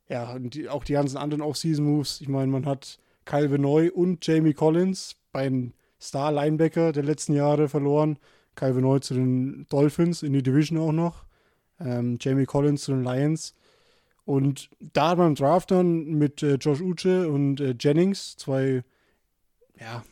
Ja, 0.08 0.32
und 0.32 0.54
die, 0.54 0.68
auch 0.68 0.84
die 0.84 0.94
ganzen 0.94 1.18
anderen 1.18 1.42
Off-Season-Moves. 1.42 2.20
Ich 2.20 2.28
meine, 2.28 2.50
man 2.50 2.66
hat 2.66 2.98
Kyle 3.24 3.48
Benoit 3.48 3.92
und 3.92 4.26
Jamie 4.26 4.54
Collins, 4.54 5.16
beiden 5.32 5.74
Star-Linebacker 6.00 6.92
der 6.92 7.04
letzten 7.04 7.34
Jahre 7.34 7.68
verloren. 7.68 8.18
Kyle 8.54 8.74
Benoit 8.74 9.04
zu 9.04 9.14
den 9.14 9.66
Dolphins 9.68 10.22
in 10.22 10.32
die 10.32 10.42
Division 10.42 10.78
auch 10.78 10.92
noch 10.92 11.24
ähm, 11.80 12.18
Jamie 12.20 12.46
Collins 12.46 12.82
zu 12.82 12.92
den 12.92 13.04
Lions. 13.04 13.54
Und 14.24 14.68
da 14.78 15.14
beim 15.14 15.34
Draft 15.34 15.70
dann 15.70 16.04
mit 16.04 16.42
äh, 16.42 16.54
Josh 16.54 16.80
Uche 16.80 17.28
und 17.28 17.60
äh, 17.60 17.74
Jennings, 17.78 18.36
zwei, 18.36 18.82
ja, 19.80 20.04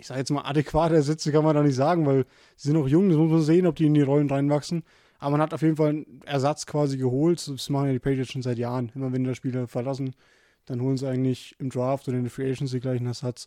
ich 0.00 0.06
sage 0.06 0.20
jetzt 0.20 0.30
mal 0.30 0.42
adäquate 0.42 0.94
Ersätze 0.94 1.30
kann 1.30 1.44
man 1.44 1.54
da 1.54 1.62
nicht 1.62 1.74
sagen, 1.74 2.06
weil 2.06 2.24
sie 2.56 2.68
sind 2.68 2.78
noch 2.78 2.88
jung, 2.88 3.08
das 3.08 3.18
muss 3.18 3.30
man 3.30 3.42
sehen, 3.42 3.66
ob 3.66 3.76
die 3.76 3.86
in 3.86 3.94
die 3.94 4.02
Rollen 4.02 4.28
reinwachsen. 4.28 4.82
Aber 5.18 5.32
man 5.32 5.42
hat 5.42 5.52
auf 5.52 5.62
jeden 5.62 5.76
Fall 5.76 5.90
einen 5.90 6.22
Ersatz 6.24 6.64
quasi 6.64 6.96
geholt. 6.96 7.46
Das 7.46 7.68
machen 7.68 7.88
ja 7.88 7.92
die 7.92 7.98
Patriots 7.98 8.32
schon 8.32 8.42
seit 8.42 8.58
Jahren. 8.58 8.90
Immer 8.94 9.12
wenn 9.12 9.22
die 9.22 9.34
Spieler 9.34 9.68
verlassen, 9.68 10.16
dann 10.64 10.80
holen 10.80 10.96
sie 10.96 11.06
eigentlich 11.06 11.54
im 11.58 11.68
Draft 11.68 12.08
oder 12.08 12.16
in 12.16 12.24
der 12.24 12.30
Free 12.30 12.50
Agency 12.50 12.80
gleich 12.80 12.98
einen 12.98 13.08
Ersatz. 13.08 13.46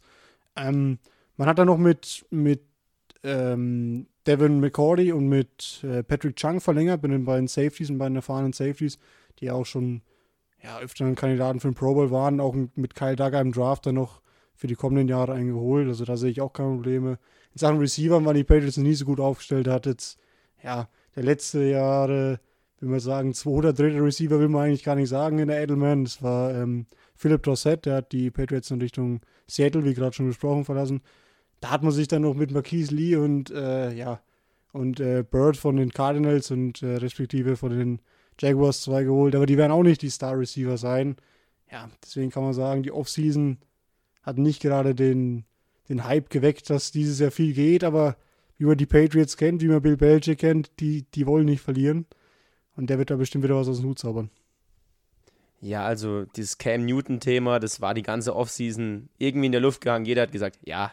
Ähm, 0.56 1.00
man 1.36 1.48
hat 1.48 1.58
dann 1.58 1.66
noch 1.66 1.80
mit, 1.80 2.26
mit 2.30 2.62
ähm, 3.24 4.06
Devin 4.28 4.60
McCordy 4.60 5.12
und 5.12 5.28
mit 5.28 5.84
äh, 5.84 6.04
Patrick 6.04 6.36
Chung 6.36 6.62
verlängert, 6.62 7.02
mit 7.02 7.12
den 7.12 7.26
beiden 7.26 7.48
Safeties 7.48 7.90
und 7.90 7.98
beiden 7.98 8.16
erfahrenen 8.16 8.54
Safeties, 8.54 9.00
die 9.40 9.50
auch 9.50 9.66
schon 9.66 10.04
ja, 10.62 10.80
öfter 10.80 11.12
Kandidaten 11.16 11.60
für 11.60 11.70
den 11.70 11.76
Pro 11.76 11.96
Bowl 11.96 12.12
waren, 12.12 12.40
auch 12.40 12.56
mit 12.76 12.94
Kyle 12.94 13.16
Duggar 13.16 13.42
im 13.42 13.52
Draft 13.52 13.88
dann 13.88 13.96
noch 13.96 14.22
für 14.56 14.68
die 14.68 14.76
kommenden 14.76 15.08
Jahre 15.08 15.34
eingeholt. 15.34 15.88
Also 15.88 16.06
da 16.06 16.18
sehe 16.18 16.32
ich 16.32 16.42
auch 16.42 16.54
keine 16.54 16.76
Probleme. 16.76 17.20
In 17.54 17.60
Sachen 17.60 17.80
Receiver 17.80 18.24
waren 18.24 18.36
die 18.36 18.44
Patriots 18.44 18.78
nie 18.78 18.94
so 18.94 19.06
gut 19.06 19.20
aufgestellt. 19.20 19.68
Hat 19.68 19.86
jetzt, 19.86 20.18
ja, 20.64 20.88
der 21.16 21.24
letzte 21.24 21.64
Jahre, 21.64 22.40
will 22.80 22.90
man 22.90 23.00
sagen, 23.00 23.34
zwei 23.34 23.52
oder 23.52 23.74
dritte 23.74 24.02
Receiver 24.04 24.40
will 24.40 24.50
man 24.50 24.66
eigentlich 24.66 24.84
gar 24.84 24.96
nicht 24.96 25.10
sagen 25.10 25.40
in 25.40 25.48
der 25.48 25.62
Edelman. 25.62 26.06
Das 26.06 26.22
war 26.22 26.54
ähm, 26.54 26.86
Philip 27.16 27.44
Dorsett, 27.44 27.86
der 27.86 27.98
hat 27.98 28.12
die 28.12 28.32
Patriots 28.32 28.72
in 28.72 28.82
Richtung 28.82 29.22
Seattle, 29.48 29.86
wie 29.86 29.94
gerade 29.94 30.14
schon 30.14 30.28
besprochen, 30.28 30.66
verlassen. 30.66 31.02
Da 31.60 31.72
hat 31.72 31.84
man 31.84 31.92
sich 31.92 32.08
dann 32.08 32.24
noch 32.24 32.34
mit 32.34 32.52
Marquise 32.52 32.94
Lee 32.94 33.16
und, 33.16 33.52
äh, 33.52 33.94
ja, 33.94 34.20
und 34.74 35.00
äh, 35.00 35.24
Bird 35.24 35.56
von 35.56 35.78
den 35.78 35.92
Cardinals 35.92 36.52
und 36.52 36.82
äh, 36.82 36.98
respektive 36.98 37.56
von 37.56 37.72
den 37.72 38.02
Jaguars 38.40 38.82
zwei 38.82 39.04
geholt, 39.04 39.36
aber 39.36 39.46
die 39.46 39.58
werden 39.58 39.72
auch 39.72 39.84
nicht 39.84 40.02
die 40.02 40.10
Star-Receiver 40.10 40.78
sein. 40.78 41.16
Ja, 41.72 41.90
deswegen 42.04 42.32
kann 42.32 42.44
man 42.44 42.54
sagen, 42.54 42.84
die 42.84 42.92
Offseason 42.92 43.60
hat 44.24 44.38
nicht 44.38 44.62
gerade 44.62 44.96
den, 44.96 45.46
den 45.90 46.06
Hype 46.06 46.30
geweckt, 46.30 46.70
dass 46.70 46.92
dieses 46.92 47.20
Jahr 47.20 47.32
viel 47.32 47.54
geht, 47.54 47.84
aber 47.84 48.18
wie 48.58 48.66
man 48.66 48.78
die 48.78 48.86
Patriots 48.86 49.38
kennt, 49.38 49.62
wie 49.62 49.68
man 49.68 49.82
Bill 49.82 49.98
Belichick 49.98 50.40
kennt, 50.40 50.72
die, 50.80 51.04
die 51.14 51.28
wollen 51.28 51.46
nicht 51.46 51.62
verlieren. 51.62 52.06
Und 52.76 52.90
der 52.90 52.98
wird 52.98 53.12
da 53.12 53.16
bestimmt 53.16 53.44
wieder 53.44 53.56
was 53.56 53.68
aus 53.68 53.82
dem 53.82 53.90
Hut 53.90 54.00
zaubern. 54.00 54.30
Ja, 55.62 55.86
also 55.86 56.26
dieses 56.26 56.58
Cam 56.58 56.86
Newton-Thema, 56.86 57.60
das 57.60 57.80
war 57.80 57.94
die 57.94 58.02
ganze 58.02 58.36
Offseason 58.36 59.10
irgendwie 59.18 59.46
in 59.46 59.52
der 59.52 59.62
Luft 59.62 59.82
gehangen. 59.82 60.06
Jeder 60.06 60.24
hat 60.24 60.32
gesagt, 60.32 60.60
ja, 60.66 60.92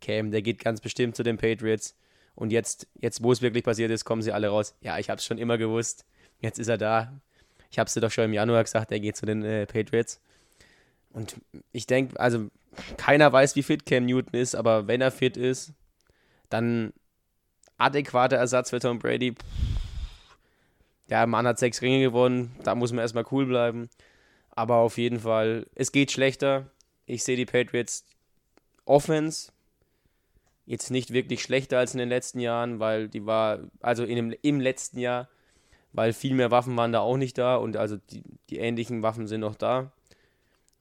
Cam, 0.00 0.30
der 0.30 0.42
geht 0.42 0.58
ganz 0.58 0.80
bestimmt 0.80 1.16
zu 1.16 1.22
den 1.22 1.36
Patriots. 1.36 1.96
Und 2.34 2.52
jetzt, 2.52 2.86
jetzt 3.00 3.22
wo 3.22 3.32
es 3.32 3.42
wirklich 3.42 3.64
passiert 3.64 3.90
ist, 3.90 4.04
kommen 4.04 4.22
sie 4.22 4.32
alle 4.32 4.48
raus. 4.48 4.76
Ja, 4.80 4.98
ich 4.98 5.10
habe 5.10 5.18
es 5.18 5.24
schon 5.24 5.38
immer 5.38 5.58
gewusst. 5.58 6.04
Jetzt 6.40 6.58
ist 6.58 6.68
er 6.68 6.78
da. 6.78 7.20
Ich 7.70 7.78
habe 7.78 7.88
es 7.88 7.94
dir 7.94 8.00
doch 8.00 8.10
schon 8.10 8.24
im 8.24 8.32
Januar 8.32 8.62
gesagt, 8.62 8.92
er 8.92 9.00
geht 9.00 9.16
zu 9.16 9.26
den 9.26 9.42
äh, 9.44 9.66
Patriots. 9.66 10.20
Und 11.10 11.36
ich 11.72 11.86
denke, 11.86 12.18
also 12.18 12.48
keiner 12.96 13.32
weiß, 13.32 13.56
wie 13.56 13.62
fit 13.62 13.86
Cam 13.86 14.06
Newton 14.06 14.34
ist, 14.34 14.54
aber 14.54 14.86
wenn 14.86 15.00
er 15.00 15.10
fit 15.10 15.36
ist, 15.36 15.72
dann 16.50 16.92
adäquater 17.76 18.36
Ersatz 18.36 18.70
für 18.70 18.80
Tom 18.80 18.98
Brady. 18.98 19.34
Der 21.08 21.26
Mann 21.26 21.46
hat 21.46 21.58
sechs 21.58 21.80
Ringe 21.80 22.00
gewonnen, 22.00 22.54
da 22.64 22.74
muss 22.74 22.92
man 22.92 23.00
erstmal 23.00 23.26
cool 23.30 23.46
bleiben. 23.46 23.88
Aber 24.50 24.76
auf 24.76 24.98
jeden 24.98 25.20
Fall, 25.20 25.66
es 25.74 25.92
geht 25.92 26.10
schlechter. 26.10 26.70
Ich 27.06 27.24
sehe 27.24 27.36
die 27.36 27.46
Patriots 27.46 28.04
Offense 28.84 29.52
jetzt 30.66 30.90
nicht 30.90 31.12
wirklich 31.12 31.42
schlechter 31.42 31.78
als 31.78 31.94
in 31.94 31.98
den 31.98 32.08
letzten 32.08 32.40
Jahren, 32.40 32.78
weil 32.78 33.08
die 33.08 33.24
war, 33.24 33.60
also 33.80 34.04
in 34.04 34.16
dem, 34.16 34.34
im 34.42 34.60
letzten 34.60 34.98
Jahr 34.98 35.28
weil 35.92 36.12
viel 36.12 36.34
mehr 36.34 36.50
Waffen 36.50 36.76
waren 36.76 36.92
da 36.92 37.00
auch 37.00 37.16
nicht 37.16 37.38
da 37.38 37.56
und 37.56 37.76
also 37.76 37.96
die, 37.96 38.22
die 38.50 38.58
ähnlichen 38.58 39.02
Waffen 39.02 39.26
sind 39.26 39.40
noch 39.40 39.54
da. 39.54 39.90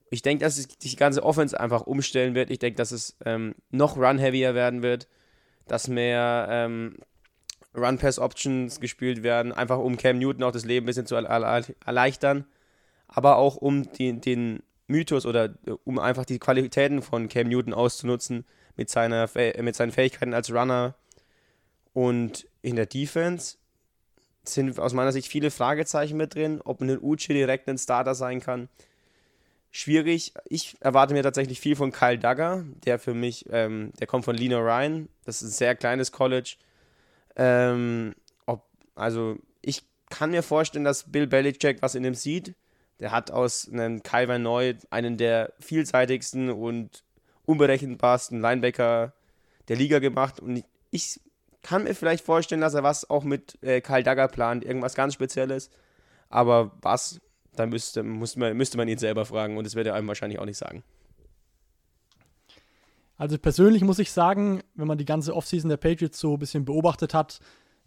Ich 0.10 0.22
denke, 0.22 0.46
dass 0.46 0.56
sich 0.56 0.68
die 0.78 0.96
ganze 0.96 1.24
Offense 1.24 1.60
einfach 1.60 1.82
umstellen 1.82 2.34
wird. 2.36 2.50
Ich 2.50 2.60
denke, 2.60 2.78
dass 2.78 2.92
es 2.92 3.18
ähm, 3.26 3.56
noch 3.72 3.98
run-heavier 3.98 4.56
werden 4.56 4.82
wird, 4.82 5.08
dass 5.68 5.88
mehr 5.88 6.48
ähm, 6.50 6.98
Run-Pass-Options 7.76 8.80
gespielt 8.80 9.24
werden, 9.24 9.52
einfach 9.52 9.80
um 9.80 9.98
Cam 9.98 10.18
Newton 10.18 10.44
auch 10.44 10.52
das 10.52 10.66
Leben 10.66 10.86
ein 10.86 10.88
bisschen 10.88 11.06
zu 11.06 11.16
erleichtern, 11.16 12.46
aber 13.08 13.38
auch 13.38 13.56
um 13.56 13.92
die, 13.94 14.20
den 14.20 14.64
Mythos 14.88 15.26
oder 15.26 15.54
um 15.84 16.00
einfach 16.00 16.26
die 16.26 16.40
Qualitäten 16.40 17.02
von 17.02 17.30
Cam 17.30 17.50
Newton 17.50 17.74
auszunutzen 17.74 18.46
mit, 18.76 18.90
seiner, 18.90 19.30
mit 19.60 19.76
seinen 19.76 19.92
Fähigkeiten 19.92 20.34
als 20.34 20.52
Runner. 20.52 20.96
Und 21.94 22.48
in 22.62 22.76
der 22.76 22.86
Defense 22.86 23.58
sind 24.44 24.80
aus 24.80 24.94
meiner 24.94 25.12
Sicht 25.12 25.28
viele 25.28 25.52
Fragezeichen 25.52 26.18
mit 26.18 26.36
drin, 26.36 26.62
ob 26.64 26.82
ein 26.82 26.98
Uchi 27.02 27.34
direkt 27.34 27.68
ein 27.68 27.78
Starter 27.78 28.16
sein 28.16 28.40
kann. 28.40 28.70
Schwierig. 29.72 30.34
Ich 30.46 30.76
erwarte 30.80 31.14
mir 31.14 31.24
tatsächlich 31.24 31.60
viel 31.60 31.76
von 31.76 31.92
Kyle 31.92 32.18
Duggar, 32.18 32.64
der 32.86 33.00
für 33.00 33.14
mich, 33.14 33.46
ähm, 33.52 33.92
der 34.00 34.08
kommt 34.08 34.26
von 34.26 34.36
Lino 34.36 34.60
Ryan. 34.60 35.10
Das 35.26 35.42
ist 35.42 35.50
ein 35.50 35.52
sehr 35.52 35.76
kleines 35.76 36.12
College. 36.12 36.56
Ähm, 37.36 38.16
ob, 38.46 38.66
also 38.96 39.38
ich 39.62 39.84
kann 40.10 40.32
mir 40.32 40.42
vorstellen, 40.42 40.86
dass 40.86 41.12
Bill 41.12 41.28
Belichick 41.28 41.82
was 41.82 41.96
in 41.96 42.04
dem 42.04 42.16
sieht. 42.16 42.56
Der 43.00 43.12
hat 43.12 43.30
aus 43.30 43.70
einem 43.72 44.02
Kyle 44.02 44.40
Neu 44.40 44.74
einen 44.90 45.18
der 45.18 45.54
vielseitigsten 45.60 46.50
und 46.50 47.04
unberechenbarsten 47.46 48.42
Linebacker 48.42 49.14
der 49.68 49.76
Liga 49.76 50.00
gemacht. 50.00 50.40
Und 50.40 50.64
ich 50.92 51.20
kann 51.62 51.84
mir 51.84 51.94
vielleicht 51.94 52.26
vorstellen, 52.26 52.62
dass 52.62 52.74
er 52.74 52.84
was 52.84 53.10
auch 53.10 53.24
mit 53.24 53.62
äh, 53.62 53.82
Karl 53.82 54.04
Dagger 54.04 54.28
plant, 54.28 54.64
irgendwas 54.64 54.96
ganz 54.96 55.14
Spezielles. 55.14 55.70
Aber 56.30 56.72
was, 56.82 57.20
da 57.60 57.66
müsste, 57.66 58.04
müsste, 58.04 58.40
man, 58.40 58.56
müsste 58.56 58.78
man 58.78 58.88
ihn 58.88 58.98
selber 58.98 59.26
fragen 59.26 59.58
und 59.58 59.66
das 59.66 59.76
wird 59.76 59.88
er 59.88 59.96
einem 59.96 60.08
wahrscheinlich 60.08 60.40
auch 60.40 60.46
nicht 60.46 60.58
sagen. 60.58 60.84
Also 63.18 63.38
persönlich 63.38 63.84
muss 63.84 64.00
ich 64.00 64.12
sagen, 64.12 64.62
wenn 64.76 64.88
man 64.88 64.98
die 64.98 65.06
ganze 65.06 65.36
Offseason 65.36 65.70
der 65.70 65.78
Patriots 65.78 66.20
so 66.20 66.34
ein 66.34 66.40
bisschen 66.40 66.66
beobachtet 66.66 67.14
hat, 67.14 67.40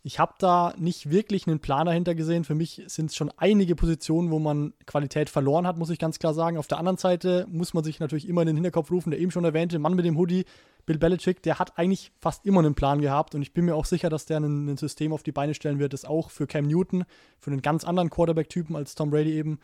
ich 0.03 0.19
habe 0.19 0.35
da 0.39 0.73
nicht 0.79 1.11
wirklich 1.11 1.47
einen 1.47 1.61
Plan 1.61 1.87
dahinter 1.87 2.15
gesehen. 2.15 2.45
Für 2.45 2.55
mich 2.55 2.83
sind 2.87 3.11
es 3.11 3.17
schon 3.17 3.31
einige 3.37 3.77
Positionen, 3.77 4.31
wo 4.31 4.39
man 4.39 4.73
Qualität 4.87 5.29
verloren 5.29 5.67
hat, 5.67 5.77
muss 5.77 5.91
ich 5.91 5.99
ganz 5.99 6.19
klar 6.19 6.33
sagen. 6.33 6.57
Auf 6.57 6.69
der 6.69 6.79
anderen 6.79 6.97
Seite 6.97 7.47
muss 7.51 7.75
man 7.75 7.85
sich 7.85 8.01
natürlich 8.01 8.29
immer 8.29 8.41
in 8.41 8.47
den 8.47 8.57
Hinterkopf 8.57 8.91
rufen, 8.91 9.11
der 9.11 9.21
eben 9.21 9.31
schon 9.31 9.45
erwähnte 9.45 9.79
Mann 9.79 9.95
mit 9.95 10.07
dem 10.07 10.17
Hoodie, 10.17 10.47
Bill 10.87 10.99
Belichick, 10.99 11.43
der 11.43 11.59
hat 11.59 11.79
eigentlich 11.79 12.13
fast 12.19 12.47
immer 12.47 12.61
einen 12.61 12.75
Plan 12.75 13.01
gehabt 13.01 13.35
und 13.35 13.43
ich 13.43 13.53
bin 13.53 13.67
mir 13.67 13.77
auch 13.77 13.85
sicher, 13.85 14.09
dass 14.09 14.25
der 14.25 14.39
ein, 14.39 14.77
System 14.79 15.13
auf 15.13 15.23
die 15.23 15.33
Beine 15.33 15.55
stellen 15.55 15.79
wird, 15.79 15.93
das 15.93 16.07
auch 16.07 16.31
für 16.31 16.47
Cam 16.47 16.67
Newton, 16.67 17.05
für 17.39 17.51
einen 17.51 17.61
ganz 17.61 17.85
anderen 17.85 18.09
Quarterback-Typen 18.09 18.75
als 18.75 18.95
Tom 18.95 19.11
Brady 19.11 19.35
eben 19.35 19.59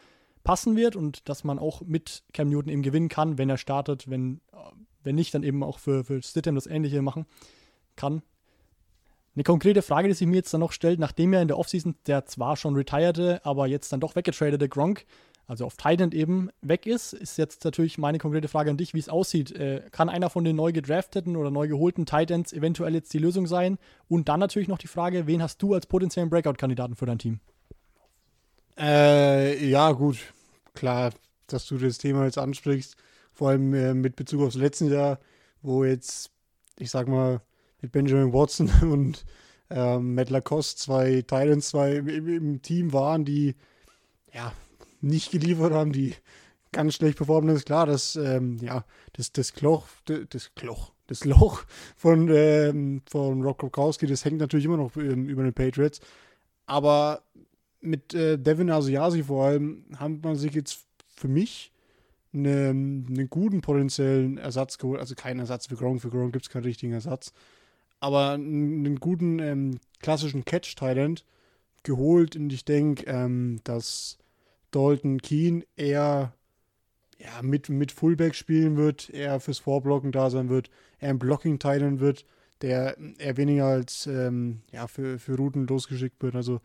passen 0.45 0.77
wird 0.77 0.95
und 0.95 1.29
dass 1.29 1.43
man 1.43 1.59
auch 1.59 1.81
mit 1.81 2.23
Cam 2.35 2.51
Newton 2.51 2.71
eben 2.71 2.83
gewinnen 2.83 3.09
kann, 3.09 3.39
wenn 3.39 3.49
er 3.49 3.57
startet, 3.57 4.11
wenn, 4.11 4.41
wenn 5.03 5.15
nicht, 5.15 5.35
dann 5.35 5.43
eben 5.43 5.63
auch 5.63 5.79
für, 5.79 6.05
für 6.05 6.23
Stidham 6.23 6.55
das 6.55 6.67
Ähnliche 6.67 7.01
machen 7.01 7.25
kann. 7.97 8.23
Eine 9.37 9.45
konkrete 9.45 9.83
Frage, 9.83 10.09
die 10.09 10.15
sich 10.15 10.27
mir 10.27 10.37
jetzt 10.37 10.53
dann 10.55 10.61
noch 10.61 10.73
stellt, 10.73 10.99
nachdem 10.99 11.35
er 11.35 11.43
in 11.43 11.49
der 11.49 11.59
Offseason 11.59 11.95
der 12.07 12.25
zwar 12.25 12.57
schon 12.57 12.75
retired, 12.75 13.45
aber 13.45 13.67
jetzt 13.67 13.93
dann 13.93 14.01
doch 14.01 14.17
weggetradete 14.17 14.69
Gronk, 14.69 15.05
also 15.47 15.65
auf 15.65 15.77
Titan 15.77 16.11
eben 16.11 16.51
weg 16.61 16.87
ist, 16.87 17.13
ist 17.13 17.39
jetzt 17.39 17.65
natürlich 17.65 17.99
meine 17.99 18.19
konkrete 18.19 18.49
Frage 18.49 18.71
an 18.71 18.77
dich, 18.77 18.95
wie 18.95 18.99
es 18.99 19.09
aussieht. 19.09 19.53
Äh, 19.53 19.83
kann 19.93 20.09
einer 20.09 20.29
von 20.29 20.43
den 20.43 20.57
neu 20.57 20.73
gedrafteten 20.73 21.37
oder 21.37 21.53
neu 21.53 21.69
geholten 21.69 22.05
Titans 22.05 22.53
eventuell 22.53 22.95
jetzt 22.95 23.13
die 23.13 23.19
Lösung 23.19 23.47
sein? 23.47 23.79
Und 24.09 24.29
dann 24.29 24.41
natürlich 24.41 24.69
noch 24.69 24.79
die 24.79 24.89
Frage, 24.89 25.27
wen 25.29 25.43
hast 25.43 25.63
du 25.63 25.75
als 25.75 25.87
potenziellen 25.87 26.31
Breakout-Kandidaten 26.31 26.97
für 26.97 27.07
dein 27.07 27.19
Team? 27.19 27.39
Äh, 28.77 29.65
ja, 29.69 29.93
gut. 29.93 30.19
Klar, 30.75 31.13
dass 31.47 31.67
du 31.67 31.79
das 31.79 31.99
Thema 31.99 32.25
jetzt 32.25 32.39
ansprichst, 32.39 32.97
vor 33.33 33.51
allem 33.51 33.73
äh, 33.73 33.95
mit 33.95 34.17
Bezug 34.17 34.43
aufs 34.43 34.57
letzte 34.57 34.87
Jahr, 34.87 35.21
wo 35.63 35.85
jetzt, 35.85 36.31
ich 36.79 36.91
sag 36.91 37.07
mal, 37.07 37.41
mit 37.87 37.93
Benjamin 37.93 38.33
Watson 38.33 38.71
und 38.83 39.25
ähm, 39.71 40.15
Matt 40.15 40.31
Lacoste 40.31 40.81
zwei 40.81 41.23
Titans, 41.23 41.69
zwei 41.69 41.97
im, 41.97 42.29
im, 42.29 42.63
Team 42.63 42.93
waren, 42.93 43.25
die 43.25 43.55
ja 44.33 44.53
nicht 45.01 45.31
geliefert 45.31 45.73
haben, 45.73 45.93
die 45.93 46.15
ganz 46.73 46.95
schlecht 46.95 47.17
performen. 47.17 47.49
Das 47.49 47.59
ist 47.59 47.67
klar, 47.67 47.87
dass 47.87 48.17
ähm, 48.17 48.59
ja, 48.61 48.85
das, 49.15 49.33
das 49.33 49.53
Kloch, 49.53 49.87
das 50.05 50.55
Kloch, 50.55 50.93
das 51.07 51.25
Loch 51.25 51.65
von, 51.97 52.29
ähm, 52.33 53.03
von 53.09 53.43
Rock 53.43 53.63
Rokowski, 53.63 54.07
das 54.07 54.25
hängt 54.25 54.39
natürlich 54.39 54.67
immer 54.67 54.77
noch 54.77 54.97
ähm, 54.97 55.29
über 55.29 55.43
den 55.43 55.55
Patriots. 55.55 56.01
Aber 56.67 57.23
mit 57.81 58.15
äh, 58.15 58.39
Devin 58.39 58.71
Asiasi 58.71 59.23
vor 59.23 59.47
allem 59.47 59.85
hat 59.97 60.23
man 60.23 60.37
sich 60.37 60.55
jetzt 60.55 60.85
für 61.09 61.29
mich 61.29 61.73
einen, 62.33 63.07
einen 63.09 63.31
guten 63.31 63.61
potenziellen 63.61 64.39
Ersatz 64.39 64.79
geholt. 64.79 65.01
Also 65.01 65.15
kein 65.15 65.39
Ersatz 65.39 65.67
für 65.67 65.77
Gronk. 65.77 66.03
Für 66.03 66.11
Gronk 66.11 66.33
gibt 66.33 66.47
es 66.47 66.51
keinen 66.51 66.65
richtigen 66.65 66.93
Ersatz 66.93 67.33
aber 68.01 68.33
einen 68.33 69.01
guten 69.01 69.39
ähm, 69.39 69.79
klassischen 70.01 70.45
Catch-Talent 70.45 71.25
geholt 71.83 72.37
und 72.37 72.53
ich 72.53 72.65
denke, 72.65 73.05
ähm, 73.07 73.61
dass 73.65 74.19
Dalton 74.71 75.21
Keen 75.23 75.65
eher 75.77 76.35
ja, 77.19 77.43
mit, 77.43 77.69
mit 77.69 77.93
Fullback 77.93 78.35
spielen 78.35 78.77
wird, 78.77 79.11
eher 79.11 79.41
fürs 79.41 79.59
Vorblocken 79.59 80.13
da 80.13 80.31
sein 80.31 80.49
wird, 80.49 80.71
eher 81.01 81.11
ein 81.11 81.19
Blocking-Talent 81.19 82.01
wird, 82.01 82.27
der 82.63 82.97
eher 83.19 83.37
weniger 83.37 83.67
als 83.67 84.07
ähm, 84.07 84.63
ja, 84.71 84.87
für, 84.87 85.19
für 85.19 85.37
Routen 85.37 85.67
losgeschickt 85.67 86.23
wird. 86.23 86.35
Also 86.35 86.61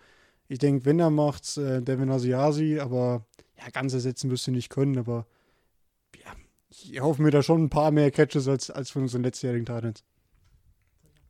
ich 0.48 0.60
denke, 0.60 0.86
wenn 0.86 1.00
er 1.00 1.10
macht, 1.10 1.58
äh, 1.58 1.82
Devin 1.82 2.12
Asiasi, 2.12 2.80
aber 2.80 3.26
ja, 3.58 3.70
ganz 3.70 3.94
ersetzen 3.94 4.30
wirst 4.30 4.48
du 4.48 4.52
nicht 4.52 4.70
können, 4.70 4.98
aber 4.98 5.26
ja, 6.24 6.32
ich 6.70 7.00
hoffe 7.00 7.22
mir 7.22 7.32
da 7.32 7.42
schon 7.44 7.64
ein 7.64 7.70
paar 7.70 7.92
mehr 7.92 8.12
Catches 8.12 8.48
als, 8.48 8.70
als 8.70 8.90
von 8.90 9.04
unseren 9.04 9.24
letztjährigen 9.24 9.66
Titans. 9.66 10.04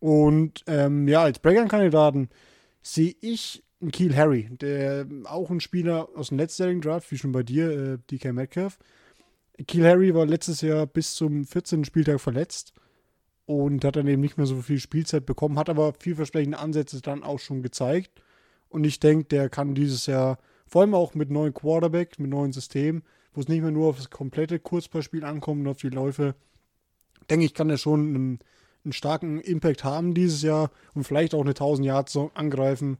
Und 0.01 0.63
ähm, 0.65 1.07
ja, 1.07 1.21
als 1.21 1.39
Breakern-Kandidaten 1.39 2.29
sehe 2.81 3.15
ich 3.21 3.63
einen 3.81 3.91
Keel 3.91 4.15
Harry, 4.15 4.49
der 4.49 5.05
auch 5.25 5.51
ein 5.51 5.59
Spieler 5.59 6.09
aus 6.15 6.29
dem 6.29 6.39
letztjährigen 6.39 6.81
Draft, 6.81 7.11
wie 7.11 7.17
schon 7.17 7.31
bei 7.31 7.43
dir, 7.43 7.69
äh, 7.69 7.97
DK 8.09 8.33
Metcalf. 8.33 8.79
Keel 9.67 9.85
Harry 9.85 10.13
war 10.15 10.25
letztes 10.25 10.61
Jahr 10.61 10.87
bis 10.87 11.13
zum 11.13 11.45
14. 11.45 11.85
Spieltag 11.85 12.19
verletzt 12.19 12.73
und 13.45 13.85
hat 13.85 13.95
dann 13.95 14.07
eben 14.07 14.21
nicht 14.21 14.37
mehr 14.37 14.47
so 14.47 14.59
viel 14.61 14.79
Spielzeit 14.79 15.27
bekommen, 15.27 15.59
hat 15.59 15.69
aber 15.69 15.93
vielversprechende 15.93 16.57
Ansätze 16.57 16.99
dann 17.01 17.23
auch 17.23 17.39
schon 17.39 17.61
gezeigt. 17.61 18.23
Und 18.69 18.85
ich 18.85 18.99
denke, 18.99 19.25
der 19.25 19.49
kann 19.49 19.75
dieses 19.75 20.07
Jahr 20.07 20.39
Vor 20.65 20.81
allem 20.81 20.95
auch 20.95 21.13
mit 21.15 21.29
neuen 21.29 21.53
Quarterback, 21.53 22.17
mit 22.17 22.31
neuen 22.31 22.53
System, 22.53 23.03
wo 23.33 23.41
es 23.41 23.49
nicht 23.49 23.61
mehr 23.61 23.71
nur 23.71 23.89
auf 23.89 23.97
das 23.97 24.09
komplette 24.09 24.57
Kurzpassspiel 24.57 25.25
ankommt 25.25 25.61
und 25.61 25.67
auf 25.67 25.77
die 25.81 25.89
Läufe. 25.89 26.33
Denke 27.29 27.45
ich, 27.45 27.53
kann 27.53 27.69
er 27.69 27.77
schon 27.77 28.15
einen, 28.15 28.39
einen 28.83 28.93
starken 28.93 29.39
Impact 29.41 29.83
haben 29.83 30.13
dieses 30.13 30.41
Jahr 30.41 30.71
und 30.93 31.03
vielleicht 31.03 31.33
auch 31.33 31.41
eine 31.41 31.51
1000 31.51 31.85
Yards 31.85 32.17
angreifen. 32.33 32.97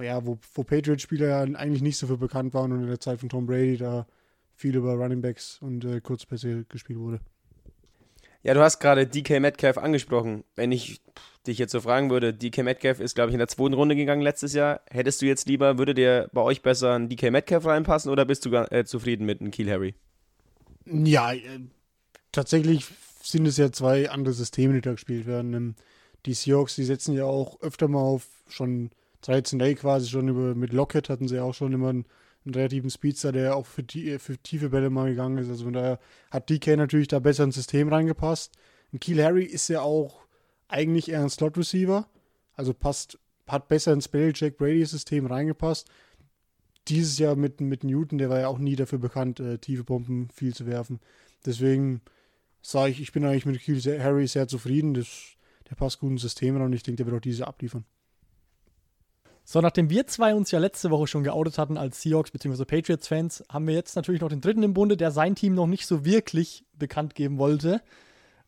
Ja, 0.00 0.24
wo, 0.24 0.38
wo 0.54 0.62
Patriots-Spieler 0.62 1.26
ja 1.26 1.40
eigentlich 1.40 1.82
nicht 1.82 1.98
so 1.98 2.06
für 2.06 2.18
bekannt 2.18 2.54
waren 2.54 2.72
und 2.72 2.82
in 2.82 2.86
der 2.86 3.00
Zeit 3.00 3.18
von 3.20 3.28
Tom 3.28 3.46
Brady 3.46 3.76
da 3.76 4.06
viel 4.54 4.76
über 4.76 4.94
Running 4.94 5.20
Backs 5.20 5.58
und 5.60 5.84
äh, 5.84 6.00
Kurzpässe 6.00 6.64
gespielt 6.68 6.98
wurde. 6.98 7.20
Ja, 8.42 8.54
du 8.54 8.60
hast 8.60 8.78
gerade 8.78 9.06
DK 9.06 9.40
Metcalf 9.40 9.78
angesprochen. 9.78 10.44
Wenn 10.54 10.70
ich 10.70 11.00
dich 11.46 11.58
jetzt 11.58 11.72
so 11.72 11.80
fragen 11.80 12.10
würde, 12.10 12.32
DK 12.32 12.62
Metcalf 12.62 13.00
ist, 13.00 13.14
glaube 13.14 13.30
ich, 13.30 13.34
in 13.34 13.38
der 13.38 13.48
zweiten 13.48 13.74
Runde 13.74 13.96
gegangen 13.96 14.22
letztes 14.22 14.52
Jahr. 14.54 14.80
Hättest 14.90 15.20
du 15.20 15.26
jetzt 15.26 15.48
lieber, 15.48 15.78
würde 15.78 15.94
dir 15.94 16.28
bei 16.32 16.40
euch 16.42 16.62
besser 16.62 16.94
ein 16.94 17.08
DK 17.08 17.30
Metcalf 17.30 17.66
reinpassen 17.66 18.10
oder 18.12 18.24
bist 18.24 18.44
du 18.44 18.54
äh, 18.54 18.84
zufrieden 18.84 19.26
mit 19.26 19.40
einem 19.40 19.50
Kiel 19.50 19.70
Harry? 19.70 19.94
Ja, 20.86 21.32
äh, 21.32 21.40
tatsächlich 22.32 22.86
sind 23.30 23.46
es 23.46 23.56
ja 23.56 23.70
zwei 23.72 24.10
andere 24.10 24.34
Systeme, 24.34 24.74
die 24.74 24.80
da 24.80 24.92
gespielt 24.92 25.26
werden. 25.26 25.54
Ähm, 25.54 25.74
die 26.26 26.34
Seahawks, 26.34 26.74
die 26.74 26.84
setzen 26.84 27.14
ja 27.14 27.24
auch 27.24 27.60
öfter 27.60 27.88
mal 27.88 28.00
auf 28.00 28.26
schon 28.48 28.90
13A 29.24 29.74
quasi 29.74 30.08
schon 30.08 30.28
über, 30.28 30.54
mit 30.54 30.72
Lockett 30.72 31.08
hatten 31.08 31.28
sie 31.28 31.40
auch 31.40 31.54
schon 31.54 31.72
immer 31.72 31.90
einen, 31.90 32.06
einen 32.44 32.54
relativen 32.54 32.90
Speedster, 32.90 33.32
der 33.32 33.56
auch 33.56 33.66
für, 33.66 33.82
die, 33.82 34.18
für 34.18 34.38
tiefe 34.38 34.70
Bälle 34.70 34.90
mal 34.90 35.10
gegangen 35.10 35.38
ist. 35.38 35.48
Also 35.48 35.64
von 35.64 35.72
daher 35.72 35.98
hat 36.30 36.48
DK 36.50 36.76
natürlich 36.76 37.08
da 37.08 37.18
besser 37.18 37.44
ins 37.44 37.56
System 37.56 37.88
reingepasst. 37.88 38.52
Und 38.92 39.00
Kiel 39.00 39.22
Harry 39.22 39.44
ist 39.44 39.68
ja 39.68 39.82
auch 39.82 40.26
eigentlich 40.68 41.10
eher 41.10 41.22
ein 41.22 41.30
Slot-Receiver. 41.30 42.08
Also 42.54 42.74
passt, 42.74 43.18
hat 43.46 43.68
besser 43.68 43.92
ins 43.92 44.08
Belichick-Brady-System 44.08 45.26
reingepasst. 45.26 45.88
Dieses 46.88 47.18
Jahr 47.18 47.36
mit, 47.36 47.60
mit 47.60 47.84
Newton, 47.84 48.18
der 48.18 48.30
war 48.30 48.40
ja 48.40 48.48
auch 48.48 48.58
nie 48.58 48.76
dafür 48.76 48.98
bekannt, 48.98 49.40
äh, 49.40 49.58
tiefe 49.58 49.84
Bomben 49.84 50.30
viel 50.32 50.54
zu 50.54 50.66
werfen. 50.66 51.00
Deswegen 51.44 52.00
sage 52.60 52.90
ich, 52.90 53.00
ich 53.00 53.12
bin 53.12 53.24
eigentlich 53.24 53.46
mit 53.46 53.60
Kiel 53.60 53.80
Harry 54.02 54.26
sehr 54.26 54.48
zufrieden. 54.48 54.94
Das, 54.94 55.06
der 55.70 55.76
passt 55.76 56.00
gut 56.00 56.10
ins 56.10 56.22
System 56.22 56.60
und 56.60 56.72
ich 56.72 56.82
denke, 56.82 56.96
der 56.96 57.06
wird 57.06 57.16
auch 57.16 57.22
diese 57.22 57.46
abliefern. 57.46 57.84
So, 59.44 59.62
nachdem 59.62 59.88
wir 59.88 60.06
zwei 60.06 60.34
uns 60.34 60.50
ja 60.50 60.58
letzte 60.58 60.90
Woche 60.90 61.06
schon 61.06 61.24
geoutet 61.24 61.56
hatten 61.56 61.78
als 61.78 62.02
Seahawks 62.02 62.30
bzw. 62.30 62.66
Patriots-Fans, 62.66 63.44
haben 63.48 63.66
wir 63.66 63.74
jetzt 63.74 63.96
natürlich 63.96 64.20
noch 64.20 64.28
den 64.28 64.42
dritten 64.42 64.62
im 64.62 64.74
Bunde, 64.74 64.98
der 64.98 65.10
sein 65.10 65.34
Team 65.36 65.54
noch 65.54 65.66
nicht 65.66 65.86
so 65.86 66.04
wirklich 66.04 66.66
bekannt 66.74 67.14
geben 67.14 67.38
wollte. 67.38 67.80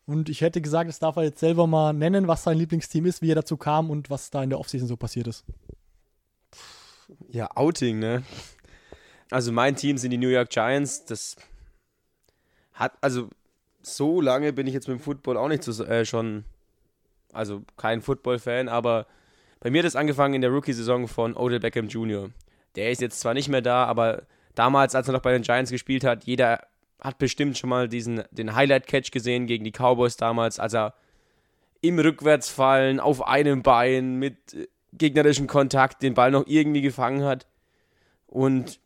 Und 0.05 0.29
ich 0.29 0.41
hätte 0.41 0.61
gesagt, 0.61 0.89
das 0.89 0.99
darf 0.99 1.15
er 1.15 1.23
jetzt 1.23 1.39
selber 1.39 1.65
mal 1.65 1.93
nennen, 1.93 2.27
was 2.27 2.43
sein 2.43 2.57
Lieblingsteam 2.57 3.07
ist, 3.07 3.23
wie 3.23 3.31
er 3.31 3.35
dazu 3.35 3.57
kam 3.57 3.89
und 3.89 4.11
was 4.11 4.29
da 4.29 4.43
in 4.43 4.51
der 4.51 4.59
Offseason 4.59 4.87
so 4.87 4.95
passiert 4.95 5.25
ist. 5.25 5.43
Ja, 7.29 7.49
Outing, 7.55 7.97
ne? 7.97 8.23
Also 9.31 9.51
mein 9.51 9.75
Team 9.75 9.97
sind 9.97 10.11
die 10.11 10.17
New 10.17 10.27
York 10.27 10.49
Giants. 10.49 11.05
Das 11.05 11.35
hat, 12.73 12.93
also 13.01 13.29
so 13.81 14.21
lange 14.21 14.53
bin 14.53 14.67
ich 14.67 14.73
jetzt 14.73 14.87
mit 14.87 14.99
dem 14.99 15.03
Football 15.03 15.37
auch 15.37 15.47
nicht 15.47 15.63
so, 15.63 15.83
äh, 15.83 16.05
schon, 16.05 16.45
also 17.33 17.63
kein 17.77 18.01
Football-Fan, 18.01 18.69
aber 18.69 19.07
bei 19.59 19.69
mir 19.69 19.79
hat 19.79 19.87
es 19.87 19.95
angefangen 19.95 20.33
in 20.33 20.41
der 20.41 20.51
Rookie-Saison 20.51 21.07
von 21.07 21.35
Odell 21.35 21.59
Beckham 21.59 21.87
Jr. 21.87 22.29
Der 22.75 22.91
ist 22.91 23.01
jetzt 23.01 23.19
zwar 23.19 23.33
nicht 23.33 23.49
mehr 23.49 23.61
da, 23.61 23.85
aber 23.85 24.23
damals, 24.55 24.95
als 24.95 25.07
er 25.07 25.13
noch 25.13 25.21
bei 25.21 25.33
den 25.33 25.43
Giants 25.43 25.71
gespielt 25.71 26.03
hat, 26.03 26.23
jeder 26.23 26.61
hat 26.99 27.17
bestimmt 27.17 27.57
schon 27.57 27.69
mal 27.69 27.87
diesen, 27.87 28.23
den 28.31 28.55
Highlight-Catch 28.55 29.11
gesehen 29.11 29.47
gegen 29.47 29.63
die 29.63 29.71
Cowboys 29.71 30.17
damals, 30.17 30.59
als 30.59 30.73
er 30.73 30.93
im 31.81 31.97
Rückwärtsfallen 31.97 32.99
auf 32.99 33.27
einem 33.27 33.63
Bein 33.63 34.15
mit 34.15 34.53
äh, 34.53 34.67
gegnerischem 34.93 35.47
Kontakt 35.47 36.03
den 36.03 36.13
Ball 36.13 36.31
noch 36.31 36.45
irgendwie 36.47 36.81
gefangen 36.81 37.23
hat. 37.23 37.47
Und 38.27 38.79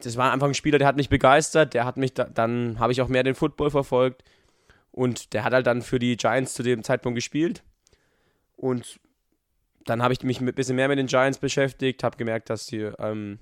das 0.00 0.16
war 0.16 0.32
einfach 0.32 0.46
ein 0.46 0.54
Spieler, 0.54 0.78
der 0.78 0.86
hat 0.86 0.96
mich 0.96 1.08
begeistert. 1.08 1.74
Der 1.74 1.84
hat 1.84 1.96
mich 1.96 2.14
da, 2.14 2.24
dann 2.24 2.78
habe 2.78 2.92
ich 2.92 3.00
auch 3.00 3.08
mehr 3.08 3.22
den 3.22 3.34
Football 3.34 3.70
verfolgt. 3.70 4.22
Und 4.90 5.32
der 5.32 5.44
hat 5.44 5.52
halt 5.52 5.66
dann 5.66 5.82
für 5.82 5.98
die 5.98 6.16
Giants 6.16 6.54
zu 6.54 6.62
dem 6.62 6.82
Zeitpunkt 6.82 7.16
gespielt. 7.16 7.62
Und 8.56 9.00
dann 9.84 10.02
habe 10.02 10.12
ich 10.12 10.22
mich 10.22 10.40
ein 10.40 10.46
bisschen 10.54 10.76
mehr 10.76 10.88
mit 10.88 10.98
den 10.98 11.06
Giants 11.06 11.38
beschäftigt, 11.38 12.02
habe 12.02 12.16
gemerkt, 12.16 12.50
dass 12.50 12.66
die 12.66 12.90
ähm, 12.98 13.38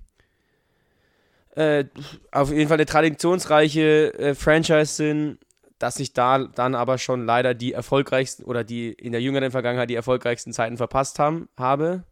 äh, 1.55 1.85
auf 2.33 2.51
jeden 2.51 2.69
Fall 2.69 2.77
eine 2.77 2.87
traditionsreiche 2.87 4.13
äh, 4.15 4.35
Franchise 4.35 4.95
sind, 4.95 5.39
dass 5.79 6.01
ich 6.01 6.13
da 6.13 6.39
dann 6.39 6.75
aber 6.75 6.99
schon 6.99 7.25
leider 7.25 7.55
die 7.55 7.73
erfolgreichsten 7.73 8.45
oder 8.45 8.65
die 8.65 8.93
in 8.93 9.13
der 9.13 9.23
jüngeren 9.23 9.51
Vergangenheit 9.51 9.91
die 9.91 9.95
erfolgreichsten 9.95 10.53
Zeiten 10.53 10.77
verpasst 10.77 11.19
haben, 11.19 11.49
habe. 11.57 12.05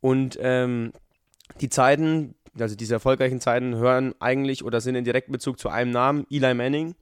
Und 0.00 0.38
ähm, 0.40 0.92
die 1.60 1.68
Zeiten, 1.68 2.34
also 2.58 2.74
diese 2.74 2.94
erfolgreichen 2.94 3.40
Zeiten, 3.40 3.76
hören 3.76 4.14
eigentlich 4.20 4.64
oder 4.64 4.80
sind 4.80 4.94
in 4.94 5.04
direktem 5.04 5.32
Bezug 5.32 5.58
zu 5.58 5.68
einem 5.68 5.90
Namen, 5.90 6.26
Eli 6.30 6.54
Manning. 6.54 6.94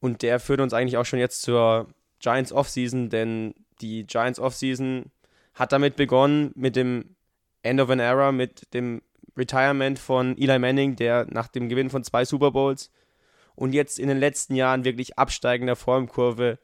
Und 0.00 0.22
der 0.22 0.40
führt 0.40 0.60
uns 0.60 0.72
eigentlich 0.72 0.96
auch 0.96 1.04
schon 1.04 1.18
jetzt 1.18 1.42
zur 1.42 1.88
Giants 2.20 2.52
Offseason, 2.52 3.10
denn 3.10 3.54
die 3.80 4.06
Giants 4.06 4.38
Offseason 4.38 5.06
hat 5.54 5.72
damit 5.72 5.96
begonnen 5.96 6.52
mit 6.54 6.76
dem 6.76 7.16
End 7.62 7.80
of 7.80 7.90
an 7.90 8.00
Era, 8.00 8.32
mit 8.32 8.72
dem 8.74 9.02
Retirement 9.36 9.98
von 9.98 10.36
Eli 10.36 10.58
Manning, 10.58 10.96
der 10.96 11.26
nach 11.30 11.48
dem 11.48 11.68
Gewinn 11.68 11.90
von 11.90 12.04
zwei 12.04 12.24
Super 12.24 12.50
Bowls 12.50 12.90
und 13.54 13.72
jetzt 13.72 13.98
in 13.98 14.08
den 14.08 14.18
letzten 14.18 14.54
Jahren 14.54 14.84
wirklich 14.84 15.18
absteigender 15.18 15.76
Formkurve 15.76 16.58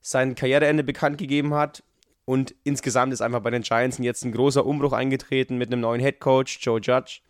sein 0.00 0.34
Karriereende 0.34 0.84
bekannt 0.84 1.18
gegeben 1.18 1.54
hat. 1.54 1.82
Und 2.30 2.54
insgesamt 2.62 3.12
ist 3.12 3.22
einfach 3.22 3.40
bei 3.40 3.50
den 3.50 3.62
Giants 3.62 3.98
jetzt 3.98 4.24
ein 4.24 4.30
großer 4.30 4.64
Umbruch 4.64 4.92
eingetreten 4.92 5.58
mit 5.58 5.72
einem 5.72 5.80
neuen 5.80 6.00
Head 6.00 6.20
Coach, 6.20 6.60
Joe 6.60 6.78
Judge, 6.80 7.22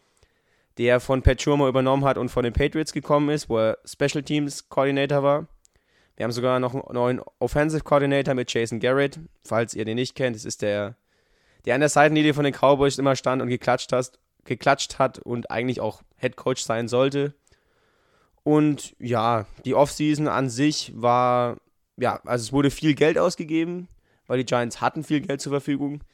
der 0.77 1.01
von 1.01 1.23
Pat 1.23 1.41
Schurmer 1.41 1.69
übernommen 1.69 2.05
hat 2.05 2.19
und 2.19 2.29
von 2.29 2.45
den 2.45 2.53
Patriots 2.53 2.93
gekommen 2.93 3.31
ist, 3.31 3.49
wo 3.49 3.57
er 3.57 3.79
Special 3.87 4.23
Teams 4.23 4.69
Coordinator 4.69 5.23
war. 5.23 5.47
Wir 6.19 6.25
haben 6.25 6.33
sogar 6.33 6.61
noch 6.61 6.75
einen 6.75 6.85
neuen 6.93 7.23
Offensive 7.39 7.83
Coordinator 7.83 8.35
mit 8.35 8.53
Jason 8.53 8.79
Garrett, 8.79 9.21
falls 9.43 9.73
ihr 9.73 9.87
den 9.87 9.95
nicht 9.95 10.17
kennt. 10.17 10.37
Das 10.37 10.45
ist 10.45 10.61
der, 10.61 10.97
der 11.65 11.77
an 11.77 11.81
der 11.81 11.89
Seitenlinie 11.89 12.35
von 12.35 12.45
den 12.45 12.53
Cowboys 12.53 12.99
immer 12.99 13.17
stand 13.17 13.41
und 13.41 13.49
geklatscht 13.49 13.93
hat 13.93 14.19
geklatscht 14.45 14.99
hat 14.99 15.19
und 15.19 15.51
eigentlich 15.51 15.81
auch 15.81 16.03
Head 16.19 16.37
Coach 16.37 16.63
sein 16.63 16.89
sollte. 16.89 17.33
Und 18.43 18.95
ja, 18.99 19.47
die 19.65 19.75
Offseason 19.75 20.29
an 20.29 20.51
sich 20.51 20.93
war, 20.95 21.57
ja, 21.97 22.21
also 22.27 22.43
es 22.43 22.53
wurde 22.53 22.71
viel 22.71 22.95
Geld 22.95 23.17
ausgegeben, 23.17 23.89
weil 24.31 24.39
die 24.39 24.47
Giants 24.47 24.81
hatten 24.81 25.03
viel 25.03 25.23
Geld 25.23 25.41
zur 25.41 25.51
Verfügung. 25.51 26.05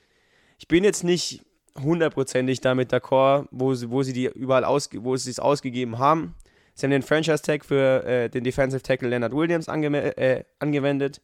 Ich 0.59 0.69
bin 0.69 0.85
jetzt 0.85 1.05
nicht 1.05 1.43
hundertprozentig 1.79 2.63
damit 2.63 2.91
d'accord, 2.91 3.47
wo 3.51 3.75
sie, 3.75 3.91
wo 3.91 4.03
sie 4.03 4.15
die 4.15 4.25
überall 4.25 4.65
aus, 4.65 4.89
wo 4.95 5.17
sie 5.17 5.31
es 5.31 5.39
ausgegeben 5.39 5.99
haben. 5.99 6.35
Sie 6.73 6.87
haben 6.87 6.93
den 6.93 7.03
Franchise 7.03 7.43
Tag 7.43 7.67
für 7.67 8.05
äh, 8.07 8.31
den 8.31 8.43
Defensive 8.43 8.83
Tackle 8.83 9.11
Leonard 9.11 9.35
Williams 9.35 9.69
ange 9.69 10.17
äh, 10.17 10.45
angewendet, 10.61 11.21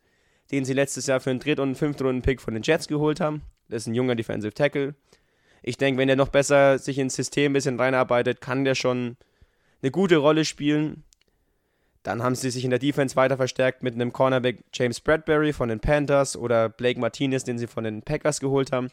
den 0.50 0.66
sie 0.66 0.74
letztes 0.74 1.06
Jahr 1.06 1.20
für 1.20 1.30
einen 1.30 1.40
Dritt- 1.40 1.60
und 1.60 1.76
Fünftrunden-Pick 1.76 2.42
von 2.42 2.52
den 2.52 2.62
Jets 2.62 2.88
geholt 2.88 3.20
haben. 3.20 3.40
Das 3.70 3.84
ist 3.84 3.86
ein 3.86 3.94
junger 3.94 4.14
Defensive 4.14 4.52
Tackle. 4.52 4.94
Ich 5.62 5.78
denke, 5.78 5.98
wenn 5.98 6.08
der 6.08 6.16
noch 6.16 6.28
besser 6.28 6.78
sich 6.78 6.98
ins 6.98 7.16
System 7.16 7.52
ein 7.52 7.54
bisschen 7.54 7.80
reinarbeitet, 7.80 8.42
kann 8.42 8.64
der 8.64 8.74
schon 8.74 9.16
eine 9.80 9.90
gute 9.90 10.18
Rolle 10.18 10.44
spielen. 10.44 11.04
Dann 12.02 12.22
haben 12.22 12.34
sie 12.34 12.50
sich 12.50 12.64
in 12.64 12.70
der 12.70 12.78
Defense 12.78 13.14
weiter 13.14 13.36
verstärkt 13.36 13.82
mit 13.82 13.94
einem 13.94 14.12
Cornerback 14.12 14.64
James 14.72 15.00
Bradbury 15.00 15.52
von 15.52 15.68
den 15.68 15.80
Panthers 15.80 16.36
oder 16.36 16.68
Blake 16.68 16.98
Martinez, 16.98 17.44
den 17.44 17.58
sie 17.58 17.66
von 17.66 17.84
den 17.84 18.02
Packers 18.02 18.40
geholt 18.40 18.72
haben. 18.72 18.90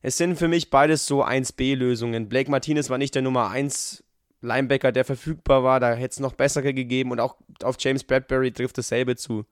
Es 0.00 0.16
sind 0.16 0.36
für 0.36 0.48
mich 0.48 0.70
beides 0.70 1.06
so 1.06 1.24
1B-Lösungen. 1.24 2.28
Blake 2.28 2.50
Martinez 2.50 2.90
war 2.90 2.98
nicht 2.98 3.14
der 3.14 3.22
Nummer 3.22 3.50
1 3.50 4.02
Linebacker, 4.40 4.92
der 4.92 5.04
verfügbar 5.04 5.62
war. 5.62 5.78
Da 5.78 5.94
hätte 5.94 6.12
es 6.12 6.20
noch 6.20 6.32
bessere 6.32 6.74
gegeben 6.74 7.12
und 7.12 7.20
auch 7.20 7.36
auf 7.62 7.76
James 7.78 8.02
Bradbury 8.02 8.52
trifft 8.52 8.78
dasselbe 8.78 9.14
zu. 9.16 9.44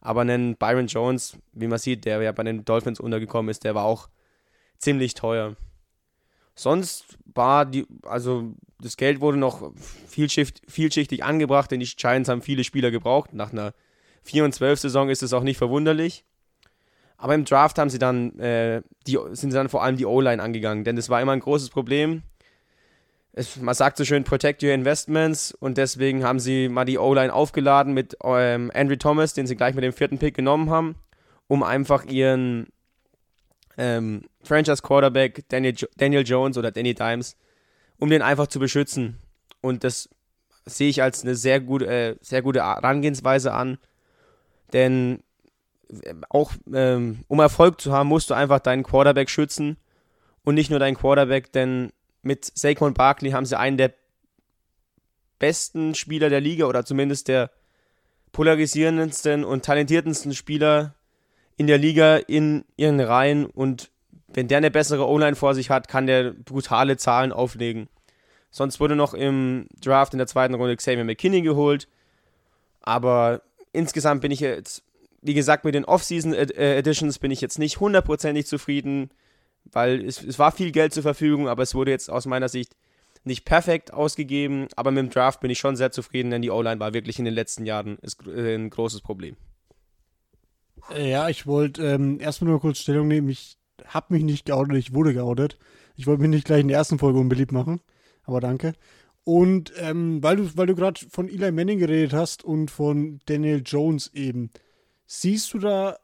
Aber 0.00 0.22
einen 0.22 0.56
Byron 0.56 0.86
Jones, 0.86 1.36
wie 1.52 1.66
man 1.66 1.78
sieht, 1.78 2.04
der 2.04 2.22
ja 2.22 2.32
bei 2.32 2.42
den 2.42 2.64
Dolphins 2.64 3.00
untergekommen 3.00 3.50
ist, 3.50 3.64
der 3.64 3.74
war 3.74 3.84
auch 3.84 4.08
ziemlich 4.78 5.14
teuer. 5.14 5.56
Sonst 6.54 7.18
war 7.26 7.66
die, 7.66 7.86
also 8.02 8.54
das 8.80 8.96
Geld 8.96 9.20
wurde 9.20 9.38
noch 9.38 9.72
vielschicht, 10.06 10.62
vielschichtig 10.68 11.24
angebracht, 11.24 11.70
denn 11.70 11.80
die 11.80 11.86
Giants 11.86 12.28
haben 12.28 12.42
viele 12.42 12.64
Spieler 12.64 12.90
gebraucht. 12.90 13.32
Nach 13.32 13.52
einer 13.52 13.72
4 14.22 14.44
und 14.44 14.54
12 14.54 14.80
Saison 14.80 15.08
ist 15.08 15.22
es 15.22 15.32
auch 15.32 15.42
nicht 15.42 15.58
verwunderlich. 15.58 16.24
Aber 17.16 17.34
im 17.34 17.44
Draft 17.44 17.78
haben 17.78 17.90
sie 17.90 17.98
dann, 17.98 18.38
äh, 18.38 18.82
die, 19.06 19.18
sind 19.32 19.50
sie 19.50 19.56
dann 19.56 19.68
vor 19.68 19.82
allem 19.82 19.96
die 19.96 20.06
O-Line 20.06 20.42
angegangen, 20.42 20.84
denn 20.84 20.96
das 20.96 21.08
war 21.08 21.22
immer 21.22 21.32
ein 21.32 21.40
großes 21.40 21.70
Problem. 21.70 22.22
Es, 23.32 23.56
man 23.56 23.74
sagt 23.74 23.96
so 23.96 24.04
schön, 24.04 24.24
protect 24.24 24.62
your 24.62 24.70
investments 24.70 25.52
und 25.52 25.78
deswegen 25.78 26.24
haben 26.24 26.38
sie 26.38 26.68
mal 26.68 26.84
die 26.84 26.98
O-Line 26.98 27.32
aufgeladen 27.32 27.94
mit 27.94 28.16
ähm, 28.22 28.70
Andrew 28.74 28.96
Thomas, 28.96 29.34
den 29.34 29.46
sie 29.46 29.56
gleich 29.56 29.74
mit 29.74 29.84
dem 29.84 29.92
vierten 29.92 30.18
Pick 30.18 30.34
genommen 30.34 30.70
haben, 30.70 30.96
um 31.48 31.62
einfach 31.62 32.04
ihren 32.04 32.68
ähm, 33.76 34.24
Franchise 34.42 34.82
Quarterback 34.82 35.48
Daniel, 35.48 35.74
jo 35.76 35.86
Daniel 35.96 36.26
Jones 36.26 36.56
oder 36.56 36.70
Danny 36.70 36.94
Dimes, 36.94 37.36
um 37.98 38.10
den 38.10 38.22
einfach 38.22 38.46
zu 38.46 38.58
beschützen. 38.58 39.18
Und 39.60 39.84
das 39.84 40.08
sehe 40.66 40.88
ich 40.88 41.02
als 41.02 41.22
eine 41.22 41.34
sehr 41.34 41.60
gute, 41.60 41.86
äh, 41.86 42.16
sehr 42.20 42.42
gute 42.42 42.60
Herangehensweise 42.60 43.52
an. 43.52 43.78
Denn 44.72 45.22
äh, 45.88 46.14
auch 46.28 46.52
ähm, 46.72 47.24
um 47.28 47.40
Erfolg 47.40 47.80
zu 47.80 47.92
haben, 47.92 48.08
musst 48.08 48.30
du 48.30 48.34
einfach 48.34 48.60
deinen 48.60 48.82
Quarterback 48.82 49.30
schützen. 49.30 49.76
Und 50.44 50.54
nicht 50.56 50.70
nur 50.70 50.78
deinen 50.78 50.96
Quarterback, 50.96 51.52
denn 51.52 51.90
mit 52.22 52.50
Saquon 52.54 52.92
Barkley 52.92 53.30
haben 53.30 53.46
sie 53.46 53.58
einen 53.58 53.78
der 53.78 53.94
besten 55.38 55.94
Spieler 55.94 56.28
der 56.28 56.40
Liga 56.40 56.66
oder 56.66 56.84
zumindest 56.84 57.28
der 57.28 57.50
polarisierendsten 58.32 59.44
und 59.44 59.64
talentiertesten 59.64 60.34
Spieler 60.34 60.94
in 61.56 61.66
der 61.66 61.78
Liga 61.78 62.16
in 62.16 62.64
ihren 62.76 63.00
Reihen 63.00 63.46
und 63.46 63.90
wenn 64.28 64.48
der 64.48 64.58
eine 64.58 64.70
bessere 64.70 65.08
O-Line 65.08 65.36
vor 65.36 65.54
sich 65.54 65.70
hat, 65.70 65.88
kann 65.88 66.06
der 66.06 66.32
brutale 66.32 66.96
Zahlen 66.96 67.32
auflegen. 67.32 67.88
Sonst 68.50 68.80
wurde 68.80 68.96
noch 68.96 69.14
im 69.14 69.66
Draft 69.80 70.12
in 70.12 70.18
der 70.18 70.26
zweiten 70.26 70.54
Runde 70.54 70.76
Xavier 70.76 71.04
McKinney 71.04 71.42
geholt. 71.42 71.88
Aber 72.80 73.42
insgesamt 73.72 74.20
bin 74.20 74.30
ich 74.30 74.40
jetzt, 74.40 74.82
wie 75.22 75.34
gesagt, 75.34 75.64
mit 75.64 75.74
den 75.74 75.84
Off-Season 75.84 76.34
Editions 76.34 77.18
bin 77.18 77.30
ich 77.30 77.40
jetzt 77.40 77.58
nicht 77.58 77.80
hundertprozentig 77.80 78.46
zufrieden, 78.46 79.10
weil 79.64 80.04
es, 80.04 80.22
es 80.22 80.38
war 80.38 80.52
viel 80.52 80.72
Geld 80.72 80.92
zur 80.92 81.02
Verfügung, 81.02 81.48
aber 81.48 81.62
es 81.62 81.74
wurde 81.74 81.90
jetzt 81.90 82.10
aus 82.10 82.26
meiner 82.26 82.48
Sicht 82.48 82.76
nicht 83.24 83.44
perfekt 83.44 83.92
ausgegeben. 83.92 84.68
Aber 84.76 84.90
mit 84.90 85.02
dem 85.02 85.10
Draft 85.10 85.40
bin 85.40 85.50
ich 85.50 85.58
schon 85.58 85.76
sehr 85.76 85.92
zufrieden, 85.92 86.30
denn 86.30 86.42
die 86.42 86.50
O-Line 86.50 86.80
war 86.80 86.92
wirklich 86.92 87.18
in 87.18 87.24
den 87.24 87.34
letzten 87.34 87.66
Jahren 87.66 87.98
äh, 88.26 88.54
ein 88.54 88.70
großes 88.70 89.00
Problem. 89.00 89.36
Ja, 90.96 91.28
ich 91.28 91.46
wollte 91.46 91.82
ähm, 91.82 92.20
erstmal 92.20 92.50
nur 92.50 92.60
kurz 92.60 92.78
Stellung 92.78 93.08
nehmen. 93.08 93.28
Ich 93.28 93.56
habe 93.86 94.14
mich 94.14 94.24
nicht 94.24 94.46
geoutet, 94.46 94.76
ich 94.76 94.94
wurde 94.94 95.14
geoutet. 95.14 95.58
Ich 95.96 96.06
wollte 96.06 96.22
mich 96.22 96.30
nicht 96.30 96.46
gleich 96.46 96.60
in 96.60 96.68
der 96.68 96.78
ersten 96.78 96.98
Folge 96.98 97.18
unbeliebt 97.18 97.52
machen, 97.52 97.80
aber 98.24 98.40
danke. 98.40 98.72
Und 99.24 99.72
ähm, 99.78 100.22
weil 100.22 100.36
du, 100.36 100.56
weil 100.56 100.66
du 100.66 100.74
gerade 100.74 101.00
von 101.08 101.28
Eli 101.28 101.50
Manning 101.50 101.78
geredet 101.78 102.12
hast 102.12 102.44
und 102.44 102.70
von 102.70 103.20
Daniel 103.26 103.62
Jones 103.64 104.10
eben, 104.12 104.50
siehst 105.06 105.54
du 105.54 105.58
da 105.58 105.96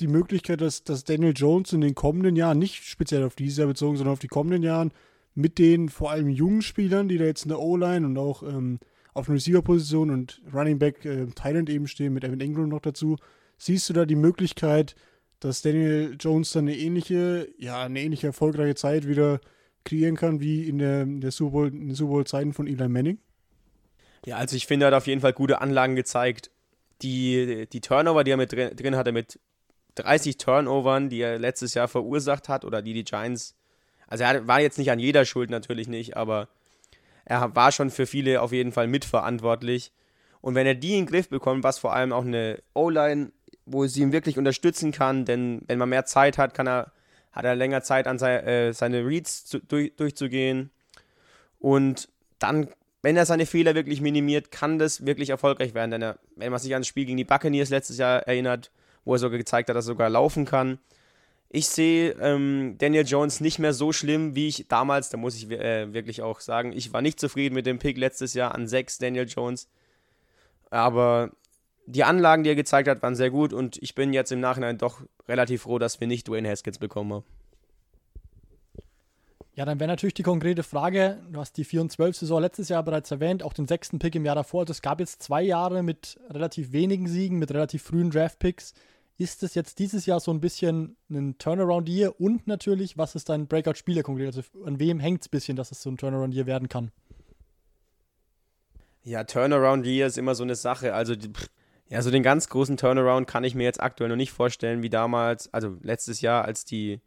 die 0.00 0.08
Möglichkeit, 0.08 0.60
dass, 0.62 0.82
dass 0.84 1.04
Daniel 1.04 1.34
Jones 1.36 1.72
in 1.72 1.82
den 1.82 1.94
kommenden 1.94 2.34
Jahren, 2.34 2.58
nicht 2.58 2.84
speziell 2.84 3.24
auf 3.24 3.34
dieses 3.34 3.58
Jahr 3.58 3.68
bezogen, 3.68 3.96
sondern 3.96 4.14
auf 4.14 4.20
die 4.20 4.28
kommenden 4.28 4.62
Jahren, 4.62 4.92
mit 5.34 5.58
den 5.58 5.88
vor 5.88 6.10
allem 6.10 6.28
jungen 6.28 6.62
Spielern, 6.62 7.08
die 7.08 7.18
da 7.18 7.24
jetzt 7.24 7.44
in 7.44 7.50
der 7.50 7.60
O-Line 7.60 8.06
und 8.06 8.16
auch 8.16 8.42
ähm, 8.42 8.78
auf 9.12 9.26
der 9.26 9.34
Receiver-Position 9.34 10.10
und 10.10 10.42
Running 10.52 10.78
Back 10.78 11.04
äh, 11.04 11.26
Thailand 11.34 11.68
eben 11.68 11.86
stehen, 11.86 12.14
mit 12.14 12.24
Evan 12.24 12.40
Ingram 12.40 12.68
noch 12.68 12.80
dazu, 12.80 13.16
siehst 13.62 13.88
du 13.88 13.92
da 13.92 14.04
die 14.04 14.16
Möglichkeit, 14.16 14.96
dass 15.38 15.62
Daniel 15.62 16.16
Jones 16.18 16.52
dann 16.52 16.66
eine 16.66 16.76
ähnliche, 16.76 17.48
ja, 17.58 17.84
eine 17.84 18.00
ähnliche 18.00 18.28
erfolgreiche 18.28 18.74
Zeit 18.74 19.06
wieder 19.06 19.40
kreieren 19.84 20.16
kann 20.16 20.40
wie 20.40 20.68
in 20.68 20.78
der, 20.78 21.04
der 21.06 21.30
Super 21.30 21.52
Bowl, 21.52 21.68
in 21.68 21.94
Super 21.94 22.12
Bowl 22.12 22.26
Zeiten 22.26 22.52
von 22.52 22.66
Eli 22.66 22.88
Manning? 22.88 23.18
Ja, 24.26 24.36
also 24.36 24.56
ich 24.56 24.66
finde, 24.66 24.86
er 24.86 24.88
hat 24.88 24.94
auf 24.94 25.06
jeden 25.06 25.20
Fall 25.20 25.32
gute 25.32 25.60
Anlagen 25.60 25.94
gezeigt. 25.94 26.50
Die, 27.02 27.68
die 27.72 27.80
Turnover, 27.80 28.24
die 28.24 28.32
er 28.32 28.36
mit 28.36 28.52
drin, 28.52 28.74
drin 28.76 28.96
hatte, 28.96 29.12
mit 29.12 29.38
30 29.96 30.38
Turnovern, 30.38 31.08
die 31.08 31.20
er 31.20 31.38
letztes 31.38 31.74
Jahr 31.74 31.88
verursacht 31.88 32.48
hat 32.48 32.64
oder 32.64 32.82
die 32.82 32.94
die 32.94 33.04
Giants, 33.04 33.56
also 34.06 34.24
er 34.24 34.46
war 34.46 34.60
jetzt 34.60 34.78
nicht 34.78 34.90
an 34.90 34.98
jeder 34.98 35.24
Schuld 35.24 35.50
natürlich 35.50 35.88
nicht, 35.88 36.16
aber 36.16 36.48
er 37.24 37.54
war 37.54 37.72
schon 37.72 37.90
für 37.90 38.06
viele 38.06 38.42
auf 38.42 38.52
jeden 38.52 38.72
Fall 38.72 38.86
mitverantwortlich. 38.86 39.92
Und 40.40 40.54
wenn 40.54 40.66
er 40.66 40.74
die 40.74 40.94
in 40.94 41.04
den 41.04 41.06
Griff 41.06 41.28
bekommt, 41.28 41.64
was 41.64 41.78
vor 41.78 41.94
allem 41.94 42.12
auch 42.12 42.24
eine 42.24 42.62
O-Line 42.74 43.32
wo 43.66 43.86
sie 43.86 44.02
ihn 44.02 44.12
wirklich 44.12 44.38
unterstützen 44.38 44.92
kann, 44.92 45.24
denn 45.24 45.62
wenn 45.66 45.78
man 45.78 45.88
mehr 45.88 46.04
Zeit 46.04 46.38
hat, 46.38 46.54
kann 46.54 46.66
er, 46.66 46.92
hat 47.32 47.44
er 47.44 47.54
länger 47.54 47.82
Zeit, 47.82 48.06
an 48.06 48.18
sei, 48.18 48.36
äh, 48.38 48.72
seine 48.72 49.06
Reads 49.06 49.44
zu, 49.44 49.60
durch, 49.60 49.94
durchzugehen. 49.96 50.70
Und 51.58 52.08
dann, 52.38 52.68
wenn 53.02 53.16
er 53.16 53.26
seine 53.26 53.46
Fehler 53.46 53.74
wirklich 53.74 54.00
minimiert, 54.00 54.50
kann 54.50 54.78
das 54.78 55.06
wirklich 55.06 55.30
erfolgreich 55.30 55.74
werden. 55.74 55.92
Denn 55.92 56.02
er, 56.02 56.18
wenn 56.36 56.50
man 56.50 56.60
sich 56.60 56.74
an 56.74 56.82
das 56.82 56.88
Spiel 56.88 57.04
gegen 57.04 57.16
die 57.16 57.24
Buccaneers 57.24 57.70
letztes 57.70 57.98
Jahr 57.98 58.20
erinnert, 58.22 58.70
wo 59.04 59.14
er 59.14 59.18
sogar 59.18 59.38
gezeigt 59.38 59.68
hat, 59.68 59.76
dass 59.76 59.84
er 59.86 59.94
sogar 59.94 60.10
laufen 60.10 60.44
kann. 60.44 60.78
Ich 61.54 61.68
sehe 61.68 62.12
ähm, 62.20 62.76
Daniel 62.78 63.06
Jones 63.06 63.40
nicht 63.40 63.58
mehr 63.58 63.74
so 63.74 63.92
schlimm, 63.92 64.34
wie 64.34 64.48
ich 64.48 64.68
damals, 64.68 65.10
da 65.10 65.18
muss 65.18 65.36
ich 65.36 65.50
äh, 65.50 65.92
wirklich 65.92 66.22
auch 66.22 66.40
sagen, 66.40 66.72
ich 66.72 66.94
war 66.94 67.02
nicht 67.02 67.20
zufrieden 67.20 67.54
mit 67.54 67.66
dem 67.66 67.78
Pick 67.78 67.98
letztes 67.98 68.32
Jahr 68.32 68.54
an 68.54 68.66
6 68.66 68.98
Daniel 68.98 69.28
Jones. 69.28 69.68
Aber 70.70 71.30
die 71.86 72.04
Anlagen, 72.04 72.44
die 72.44 72.50
er 72.50 72.56
gezeigt 72.56 72.88
hat, 72.88 73.02
waren 73.02 73.14
sehr 73.14 73.30
gut 73.30 73.52
und 73.52 73.76
ich 73.82 73.94
bin 73.94 74.12
jetzt 74.12 74.32
im 74.32 74.40
Nachhinein 74.40 74.78
doch 74.78 75.02
relativ 75.28 75.62
froh, 75.62 75.78
dass 75.78 76.00
wir 76.00 76.06
nicht 76.06 76.28
Dwayne 76.28 76.48
Haskins 76.48 76.78
bekommen 76.78 77.12
haben. 77.12 77.24
Ja, 79.54 79.66
dann 79.66 79.78
wäre 79.80 79.88
natürlich 79.88 80.14
die 80.14 80.22
konkrete 80.22 80.62
Frage, 80.62 81.20
du 81.30 81.38
hast 81.38 81.58
die 81.58 81.64
4 81.64 81.82
und 81.82 81.92
12 81.92 82.16
Saison 82.16 82.40
letztes 82.40 82.70
Jahr 82.70 82.82
bereits 82.82 83.10
erwähnt, 83.10 83.42
auch 83.42 83.52
den 83.52 83.68
sechsten 83.68 83.98
Pick 83.98 84.14
im 84.14 84.24
Jahr 84.24 84.34
davor. 84.34 84.60
Also 84.60 84.70
es 84.70 84.80
gab 84.80 84.98
jetzt 84.98 85.22
zwei 85.22 85.42
Jahre 85.42 85.82
mit 85.82 86.18
relativ 86.30 86.72
wenigen 86.72 87.06
Siegen, 87.06 87.38
mit 87.38 87.52
relativ 87.52 87.82
frühen 87.82 88.10
Draft-Picks. 88.10 88.72
Ist 89.18 89.42
es 89.42 89.54
jetzt 89.54 89.78
dieses 89.78 90.06
Jahr 90.06 90.20
so 90.20 90.32
ein 90.32 90.40
bisschen 90.40 90.96
ein 91.10 91.36
Turnaround-Year? 91.36 92.18
Und 92.18 92.46
natürlich, 92.46 92.96
was 92.96 93.14
ist 93.14 93.28
dein 93.28 93.46
Breakout-Spieler 93.46 94.02
konkret? 94.02 94.28
Also 94.28 94.42
an 94.64 94.80
wem 94.80 95.00
hängt 95.00 95.20
es 95.20 95.28
ein 95.28 95.30
bisschen, 95.30 95.56
dass 95.56 95.70
es 95.70 95.82
so 95.82 95.90
ein 95.90 95.98
Turnaround-Year 95.98 96.46
werden 96.46 96.70
kann? 96.70 96.90
Ja, 99.02 99.24
Turnaround-Year 99.24 100.06
ist 100.06 100.16
immer 100.16 100.34
so 100.34 100.44
eine 100.44 100.54
Sache. 100.54 100.94
Also 100.94 101.14
pff, 101.14 101.50
ja, 101.92 102.00
so 102.00 102.10
den 102.10 102.22
ganz 102.22 102.48
großen 102.48 102.78
Turnaround 102.78 103.26
kann 103.26 103.44
ich 103.44 103.54
mir 103.54 103.64
jetzt 103.64 103.82
aktuell 103.82 104.08
noch 104.08 104.16
nicht 104.16 104.32
vorstellen, 104.32 104.82
wie 104.82 104.88
damals, 104.88 105.52
also 105.52 105.76
letztes 105.82 106.22
Jahr, 106.22 106.46
als 106.46 106.64
die 106.64 107.02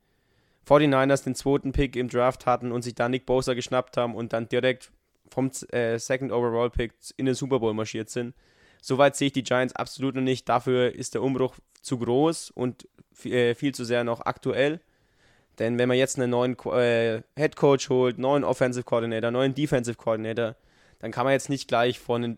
49ers 0.68 1.24
den 1.24 1.34
zweiten 1.34 1.72
Pick 1.72 1.96
im 1.96 2.08
Draft 2.08 2.46
hatten 2.46 2.72
und 2.72 2.84
sich 2.84 2.94
da 2.94 3.10
Nick 3.10 3.26
Bosa 3.26 3.56
geschnappt 3.56 3.98
haben 3.98 4.14
und 4.14 4.32
dann 4.32 4.48
direkt 4.48 4.92
vom 5.28 5.50
äh, 5.72 5.98
Second 5.98 6.32
Overall 6.32 6.70
Pick 6.70 6.94
in 7.18 7.26
den 7.26 7.34
Super 7.34 7.58
Bowl 7.58 7.74
marschiert 7.74 8.12
sind. 8.12 8.36
Soweit 8.80 9.16
sehe 9.16 9.28
ich 9.28 9.34
die 9.34 9.42
Giants 9.42 9.76
absolut 9.76 10.14
noch 10.14 10.22
nicht. 10.22 10.48
Dafür 10.48 10.94
ist 10.94 11.16
der 11.16 11.24
Umbruch 11.24 11.56
zu 11.82 11.98
groß 11.98 12.52
und 12.52 12.88
äh, 13.24 13.56
viel 13.56 13.74
zu 13.74 13.86
sehr 13.86 14.04
noch 14.04 14.22
aktuell. 14.22 14.82
Denn 15.58 15.80
wenn 15.80 15.88
man 15.88 15.98
jetzt 15.98 16.20
einen 16.20 16.30
neuen 16.30 16.56
äh, 16.60 17.24
Head 17.36 17.56
Coach 17.56 17.90
holt, 17.90 18.20
neuen 18.20 18.44
Offensive 18.44 18.84
Coordinator, 18.84 19.32
neuen 19.32 19.56
Defensive 19.56 19.98
Coordinator, 19.98 20.56
dann 21.00 21.10
kann 21.12 21.24
man 21.24 21.34
jetzt 21.34 21.50
nicht 21.50 21.68
gleich 21.68 22.00
von 22.00 22.22
den 22.22 22.38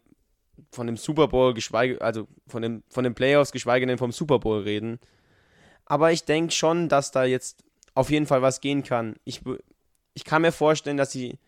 von 0.72 0.88
dem 0.88 0.98
Super 0.98 1.28
Bowl, 1.28 1.54
geschweige, 1.54 2.02
also 2.02 2.28
von, 2.48 2.62
dem, 2.62 2.84
von 2.90 3.04
den 3.04 3.16
Playoffs, 3.16 3.52
geschweige 3.52 3.86
denn 3.86 3.98
vom 3.98 4.12
Super 4.12 4.40
Bowl 4.40 4.62
reden. 4.62 5.00
Aber 5.86 6.12
ich 6.12 6.26
denke 6.26 6.54
schon, 6.54 6.90
dass 6.90 7.12
da 7.12 7.24
jetzt 7.24 7.64
auf 7.94 8.10
jeden 8.10 8.26
Fall 8.26 8.42
was 8.42 8.62
gehen 8.62 8.84
kann. 8.84 9.16
Ich, 9.24 9.42
ich 10.14 10.24
kann 10.24 10.42
mir 10.42 10.52
vorstellen, 10.52 10.98
dass 10.98 11.12
sie 11.12 11.40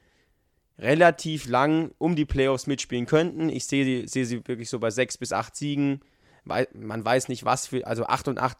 relativ 0.80 1.48
lang 1.48 1.92
um 1.98 2.16
die 2.16 2.26
Playoffs 2.26 2.68
mitspielen 2.68 3.06
könnten. 3.06 3.50
Ich 3.50 3.66
sehe 3.66 4.08
seh 4.08 4.24
sie 4.24 4.48
wirklich 4.48 4.70
so 4.70 4.80
bei 4.80 4.90
sechs 4.90 5.18
bis 5.18 5.34
acht 5.34 5.56
Siegen. 5.56 6.02
Man 6.46 7.04
weiß 7.04 7.28
nicht, 7.28 7.46
was 7.46 7.68
für. 7.68 7.86
Also 7.86 8.06
8 8.06 8.30
und 8.30 8.40
8 8.40 8.58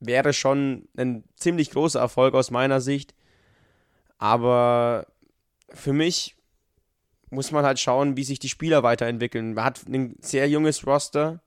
wäre 0.00 0.32
schon 0.32 0.88
ein 0.96 1.24
ziemlich 1.36 1.70
großer 1.70 2.00
Erfolg 2.00 2.34
aus 2.34 2.50
meiner 2.50 2.80
Sicht. 2.80 3.14
Aber 4.18 5.06
für 5.70 5.92
mich 5.92 6.36
muss 7.32 7.50
man 7.50 7.64
halt 7.64 7.80
schauen, 7.80 8.16
wie 8.16 8.24
sich 8.24 8.38
die 8.38 8.48
Spieler 8.48 8.82
weiterentwickeln. 8.82 9.54
Man 9.54 9.64
hat 9.64 9.88
ein 9.88 10.16
sehr 10.20 10.48
junges 10.48 10.86
Roster 10.86 11.40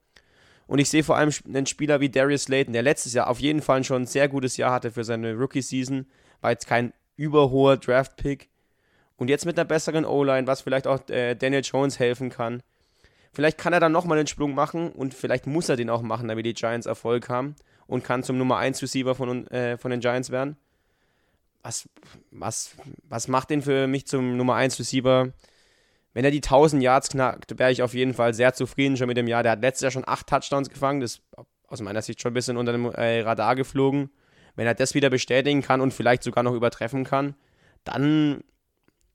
und 0.67 0.79
ich 0.79 0.89
sehe 0.89 1.03
vor 1.03 1.15
allem 1.15 1.31
einen 1.47 1.67
Spieler 1.67 1.99
wie 1.99 2.09
Darius 2.09 2.43
Slayton, 2.43 2.73
der 2.73 2.81
letztes 2.81 3.13
Jahr 3.13 3.27
auf 3.27 3.39
jeden 3.39 3.61
Fall 3.61 3.83
schon 3.83 4.03
ein 4.03 4.07
sehr 4.07 4.27
gutes 4.27 4.57
Jahr 4.57 4.71
hatte 4.71 4.91
für 4.91 5.03
seine 5.03 5.33
Rookie-Season, 5.33 6.07
war 6.41 6.51
jetzt 6.51 6.67
kein 6.67 6.91
überhoher 7.17 7.77
Draft-Pick 7.77 8.49
und 9.17 9.29
jetzt 9.29 9.45
mit 9.45 9.57
einer 9.57 9.65
besseren 9.65 10.05
O-Line, 10.05 10.47
was 10.47 10.61
vielleicht 10.61 10.87
auch 10.87 11.07
äh, 11.09 11.35
Daniel 11.35 11.61
Jones 11.63 11.99
helfen 11.99 12.31
kann. 12.31 12.63
Vielleicht 13.31 13.57
kann 13.57 13.73
er 13.73 13.79
dann 13.79 13.91
nochmal 13.91 14.17
den 14.17 14.27
Sprung 14.27 14.55
machen 14.55 14.91
und 14.91 15.13
vielleicht 15.13 15.45
muss 15.45 15.69
er 15.69 15.75
den 15.75 15.91
auch 15.91 16.01
machen, 16.01 16.27
damit 16.27 16.45
die 16.45 16.53
Giants 16.53 16.87
Erfolg 16.87 17.29
haben 17.29 17.55
und 17.85 18.03
kann 18.03 18.23
zum 18.23 18.37
Nummer 18.39 18.57
1 18.57 18.81
Receiver 18.81 19.13
von, 19.13 19.45
äh, 19.47 19.77
von 19.77 19.91
den 19.91 19.99
Giants 19.99 20.31
werden. 20.31 20.57
Was, 21.61 21.87
was, 22.31 22.75
was 23.03 23.27
macht 23.27 23.51
den 23.51 23.61
für 23.61 23.87
mich 23.87 24.07
zum 24.07 24.35
Nummer 24.37 24.55
1 24.55 24.79
Receiver? 24.79 25.31
Wenn 26.15 26.23
er 26.23 26.31
die 26.31 26.37
1000 26.37 26.81
Yards 26.81 27.09
knackt, 27.09 27.59
wäre 27.59 27.73
ich 27.73 27.83
auf 27.83 27.93
jeden 27.93 28.13
Fall 28.13 28.33
sehr 28.33 28.53
zufrieden 28.53 28.95
schon 28.95 29.07
mit 29.07 29.17
dem 29.17 29.27
Jahr. 29.27 29.43
Der 29.43 29.51
hat 29.51 29.61
letztes 29.61 29.81
Jahr 29.81 29.91
schon 29.91 30.07
8 30.07 30.25
Touchdowns 30.25 30.69
gefangen, 30.69 31.01
das 31.01 31.15
ist 31.15 31.23
aus 31.67 31.81
meiner 31.81 32.01
Sicht 32.01 32.21
schon 32.21 32.31
ein 32.31 32.33
bisschen 32.33 32.55
unter 32.55 32.71
dem 32.71 32.85
äh, 32.85 33.19
Radar 33.19 33.57
geflogen. 33.57 34.09
Wenn 34.55 34.65
er 34.65 34.75
das 34.75 34.93
wieder 34.93 35.09
bestätigen 35.09 35.61
kann 35.61 35.81
und 35.81 35.93
vielleicht 35.93 36.23
sogar 36.23 36.41
noch 36.45 36.53
übertreffen 36.53 37.03
kann, 37.03 37.35
dann 37.83 38.45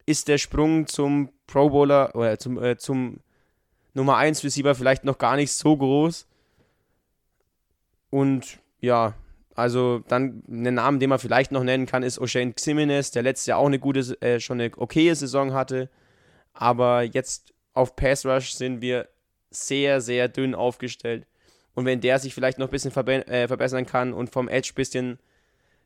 ist 0.05 0.29
der 0.29 0.37
Sprung 0.37 0.87
zum 0.89 1.31
Pro 1.47 1.71
Bowler 1.71 2.15
oder 2.15 2.39
zum, 2.39 2.63
äh, 2.63 2.77
zum 2.77 3.21
Nummer 3.95 4.19
1 4.19 4.45
Receiver 4.45 4.75
vielleicht 4.75 5.05
noch 5.05 5.17
gar 5.17 5.37
nicht 5.37 5.53
so 5.53 5.75
groß. 5.79 6.29
Und 8.11 8.59
ja, 8.81 9.15
also 9.55 10.01
dann 10.07 10.43
einen 10.51 10.75
Namen, 10.75 11.01
den 11.01 11.09
man 11.09 11.19
vielleicht 11.19 11.51
noch 11.51 11.65
nennen 11.65 11.87
kann, 11.87 12.03
ist 12.03 12.21
O'Shane 12.21 12.53
Ximenez, 12.53 13.11
der 13.11 13.23
letztes 13.23 13.47
Jahr 13.47 13.59
auch 13.59 13.67
eine 13.69 13.79
gute, 13.79 14.01
äh, 14.21 14.39
schon 14.39 14.61
eine 14.61 14.71
okaye 14.77 15.15
Saison 15.15 15.55
hatte. 15.55 15.89
Aber 16.61 17.03
jetzt 17.03 17.55
auf 17.73 17.97
Pass 17.97 18.27
Rush 18.27 18.53
sind 18.53 18.83
wir 18.83 19.09
sehr, 19.51 20.03
sehr 20.03 20.29
dünn 20.29 20.55
aufgestellt. 20.55 21.27
Und 21.75 21.87
wenn 21.87 22.03
der 22.03 22.19
sich 22.19 22.35
vielleicht 22.35 22.59
noch 22.59 22.69
ein 22.69 22.71
bisschen 22.71 22.91
verbe 22.91 23.27
äh, 23.29 23.49
verbessern 23.49 23.87
kann 23.87 24.13
und 24.13 24.31
vom 24.31 24.47
Edge 24.47 24.73
ein 24.73 24.75
bisschen 24.75 25.19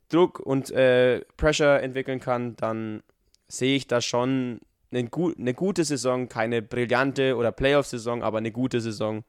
Druck 0.08 0.40
und 0.40 0.72
äh, 0.72 1.20
Pressure 1.36 1.80
entwickeln 1.80 2.18
kann, 2.18 2.56
dann 2.56 3.04
sehe 3.46 3.76
ich 3.76 3.86
da 3.86 4.00
schon 4.00 4.60
eine, 4.90 5.04
gu 5.04 5.32
eine 5.38 5.54
gute 5.54 5.84
Saison, 5.84 6.28
keine 6.28 6.60
brillante 6.60 7.36
oder 7.36 7.52
Playoff-Saison, 7.52 8.24
aber 8.24 8.38
eine 8.38 8.50
gute 8.50 8.80
Saison 8.80 9.22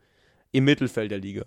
im 0.52 0.64
Mittelfeld 0.64 1.12
der 1.12 1.20
Liga. 1.20 1.44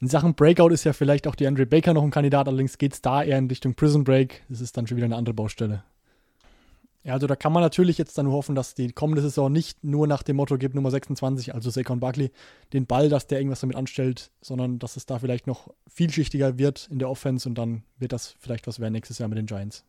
In 0.00 0.08
Sachen 0.08 0.34
Breakout 0.34 0.68
ist 0.68 0.84
ja 0.84 0.92
vielleicht 0.92 1.26
auch 1.26 1.34
die 1.34 1.46
Andre 1.46 1.64
Baker 1.64 1.94
noch 1.94 2.02
ein 2.02 2.10
Kandidat, 2.10 2.48
allerdings 2.48 2.76
geht 2.76 2.92
es 2.92 3.00
da 3.00 3.22
eher 3.22 3.38
in 3.38 3.46
Richtung 3.46 3.74
Prison 3.74 4.04
Break. 4.04 4.42
Das 4.50 4.60
ist 4.60 4.76
dann 4.76 4.86
schon 4.86 4.98
wieder 4.98 5.06
eine 5.06 5.16
andere 5.16 5.34
Baustelle. 5.34 5.84
Ja, 7.02 7.14
also 7.14 7.26
da 7.26 7.34
kann 7.34 7.52
man 7.52 7.62
natürlich 7.62 7.96
jetzt 7.96 8.18
dann 8.18 8.28
hoffen, 8.28 8.54
dass 8.54 8.74
die 8.74 8.92
kommende 8.92 9.22
Saison 9.22 9.50
nicht 9.50 9.82
nur 9.82 10.06
nach 10.06 10.22
dem 10.22 10.36
Motto 10.36 10.58
gibt, 10.58 10.74
Nummer 10.74 10.90
26, 10.90 11.54
also 11.54 11.70
Saquon 11.70 11.98
Buckley, 11.98 12.30
den 12.74 12.86
Ball, 12.86 13.08
dass 13.08 13.26
der 13.26 13.38
irgendwas 13.38 13.60
damit 13.60 13.76
anstellt, 13.76 14.30
sondern 14.42 14.78
dass 14.78 14.96
es 14.96 15.06
da 15.06 15.18
vielleicht 15.18 15.46
noch 15.46 15.72
vielschichtiger 15.88 16.58
wird 16.58 16.88
in 16.90 16.98
der 16.98 17.08
Offense 17.08 17.48
und 17.48 17.56
dann 17.56 17.84
wird 17.98 18.12
das 18.12 18.34
vielleicht 18.38 18.66
was 18.66 18.80
werden 18.80 18.92
nächstes 18.92 19.18
Jahr 19.18 19.30
mit 19.30 19.38
den 19.38 19.46
Giants. 19.46 19.84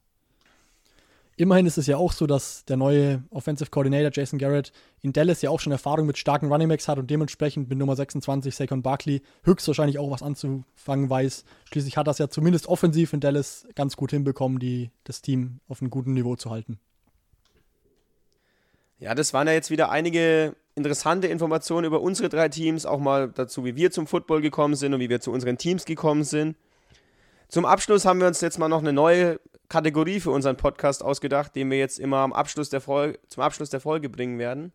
Immerhin 1.35 1.65
ist 1.65 1.77
es 1.77 1.87
ja 1.87 1.97
auch 1.97 2.13
so, 2.13 2.27
dass 2.27 2.65
der 2.65 2.77
neue 2.77 3.23
Offensive 3.31 3.71
Coordinator 3.71 4.11
Jason 4.13 4.37
Garrett 4.37 4.71
in 5.01 5.11
Dallas 5.11 5.41
ja 5.41 5.49
auch 5.49 5.59
schon 5.59 5.71
Erfahrung 5.71 6.05
mit 6.05 6.17
starken 6.17 6.51
Runningbacks 6.51 6.87
hat 6.87 6.99
und 6.99 7.09
dementsprechend 7.09 7.67
mit 7.67 7.77
Nummer 7.77 7.95
26 7.95 8.55
Saquon 8.55 8.83
Barkley 8.83 9.21
höchstwahrscheinlich 9.43 9.97
auch 9.97 10.11
was 10.11 10.23
anzufangen 10.23 11.09
weiß. 11.09 11.43
Schließlich 11.65 11.97
hat 11.97 12.07
das 12.07 12.19
ja 12.19 12.29
zumindest 12.29 12.67
offensiv 12.67 13.11
in 13.13 13.21
Dallas 13.21 13.67
ganz 13.75 13.97
gut 13.97 14.11
hinbekommen, 14.11 14.59
die, 14.59 14.91
das 15.03 15.21
Team 15.21 15.59
auf 15.67 15.81
einem 15.81 15.89
guten 15.89 16.13
Niveau 16.13 16.35
zu 16.35 16.51
halten. 16.51 16.79
Ja, 19.01 19.15
das 19.15 19.33
waren 19.33 19.47
ja 19.47 19.53
jetzt 19.53 19.71
wieder 19.71 19.89
einige 19.89 20.55
interessante 20.75 21.25
Informationen 21.25 21.85
über 21.85 22.01
unsere 22.01 22.29
drei 22.29 22.49
Teams, 22.49 22.85
auch 22.85 22.99
mal 22.99 23.29
dazu, 23.29 23.65
wie 23.65 23.75
wir 23.75 23.89
zum 23.89 24.05
Football 24.05 24.41
gekommen 24.41 24.75
sind 24.75 24.93
und 24.93 24.99
wie 24.99 25.09
wir 25.09 25.19
zu 25.19 25.31
unseren 25.31 25.57
Teams 25.57 25.85
gekommen 25.85 26.23
sind. 26.23 26.55
Zum 27.47 27.65
Abschluss 27.65 28.05
haben 28.05 28.19
wir 28.19 28.27
uns 28.27 28.41
jetzt 28.41 28.59
mal 28.59 28.67
noch 28.67 28.81
eine 28.81 28.93
neue 28.93 29.39
Kategorie 29.69 30.19
für 30.19 30.29
unseren 30.29 30.55
Podcast 30.55 31.03
ausgedacht, 31.03 31.55
den 31.55 31.71
wir 31.71 31.79
jetzt 31.79 31.99
immer 31.99 32.17
am 32.17 32.31
Abschluss 32.31 32.69
der 32.69 32.79
Folge, 32.79 33.17
zum 33.27 33.41
Abschluss 33.41 33.71
der 33.71 33.79
Folge 33.79 34.07
bringen 34.07 34.37
werden. 34.37 34.71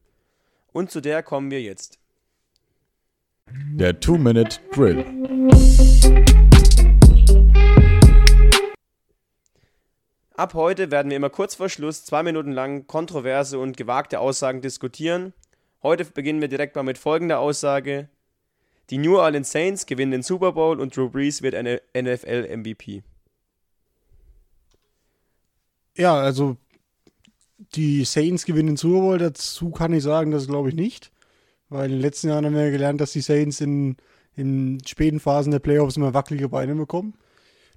Und 0.73 0.91
zu 0.91 1.01
der 1.01 1.23
kommen 1.23 1.53
wir 1.53 1.63
jetzt. 1.63 2.01
Der 3.75 4.01
Two-Minute-Drill. 4.01 5.05
Ab 10.37 10.53
heute 10.53 10.91
werden 10.91 11.09
wir 11.09 11.17
immer 11.17 11.31
kurz 11.31 11.55
vor 11.55 11.71
Schluss 11.71 12.05
zwei 12.05 12.23
Minuten 12.23 12.53
lang 12.53 12.87
kontroverse 12.87 13.59
und 13.59 13.79
gewagte 13.79 14.21
Aussagen 14.21 14.61
diskutieren. 14.61 15.33
Heute 15.83 16.05
beginnen 16.05 16.43
wir 16.43 16.49
direkt 16.49 16.77
mal 16.77 16.83
mit 16.83 16.99
folgender 16.99 17.39
Aussage. 17.39 18.11
Die 18.91 18.99
New 18.99 19.17
Orleans 19.17 19.51
Saints 19.51 19.87
gewinnen 19.87 20.13
den 20.13 20.23
Super 20.23 20.53
Bowl 20.53 20.79
und 20.79 20.95
Drew 20.95 21.09
Brees 21.09 21.41
wird 21.41 21.55
eine 21.55 21.81
NFL 21.97 22.55
MVP. 22.55 23.03
Ja, 25.97 26.15
also 26.17 26.59
die 27.75 28.05
Saints 28.05 28.45
gewinnen 28.45 28.69
den 28.69 28.77
Super 28.77 29.01
Bowl. 29.01 29.19
Dazu 29.19 29.71
kann 29.71 29.95
ich 29.95 30.03
sagen, 30.03 30.33
das 30.33 30.47
glaube 30.47 30.69
ich 30.69 30.75
nicht. 30.75 31.13
Weil 31.71 31.87
in 31.87 31.93
den 31.93 32.01
letzten 32.03 32.29
Jahren 32.29 32.45
haben 32.45 32.55
wir 32.55 32.71
gelernt, 32.71 33.01
dass 33.01 33.13
die 33.13 33.23
Saints 33.23 33.63
in, 33.63 33.97
in 34.35 34.83
späten 34.87 35.19
Phasen 35.19 35.51
der 35.51 35.61
Playoffs 35.61 35.97
immer 35.97 36.13
wackelige 36.13 36.51
Beine 36.51 36.75
bekommen. 36.75 37.15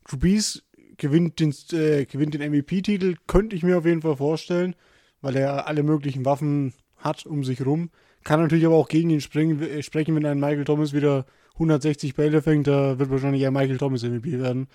Drew 0.04 0.18
Brees 0.18 0.64
gewinnt 1.00 1.40
den, 1.40 1.54
äh, 1.72 2.06
gewinnt 2.06 2.36
den 2.36 2.42
MVP-Titel, 2.42 3.16
könnte 3.26 3.56
ich 3.56 3.64
mir 3.64 3.80
auf 3.80 3.86
jeden 3.86 4.04
Fall 4.04 4.18
vorstellen, 4.18 4.76
weil 5.22 5.36
er 5.36 5.68
alle 5.68 5.82
möglichen 5.82 6.26
Waffen 6.26 6.74
hat 6.98 7.26
um 7.26 7.44
sich 7.44 7.66
rum. 7.66 7.90
Kann 8.24 8.42
natürlich 8.42 8.66
aber 8.66 8.76
auch 8.76 8.90
gegen 8.90 9.10
ihn 9.10 9.22
springen, 9.22 9.62
äh, 9.62 9.82
sprechen, 9.82 10.16
wenn 10.16 10.26
ein 10.26 10.40
Michael 10.40 10.66
Thomas 10.66 10.94
wieder 10.94 11.26
160 11.54 12.16
Bälle 12.16 12.42
fängt, 12.42 12.68
da 12.68 13.00
wird 13.00 13.10
wahrscheinlich 13.10 13.42
eher 13.42 13.52
Michael 13.52 13.78
Thomas 13.78 14.04
MVP 14.04 14.40
werden. 14.40 14.68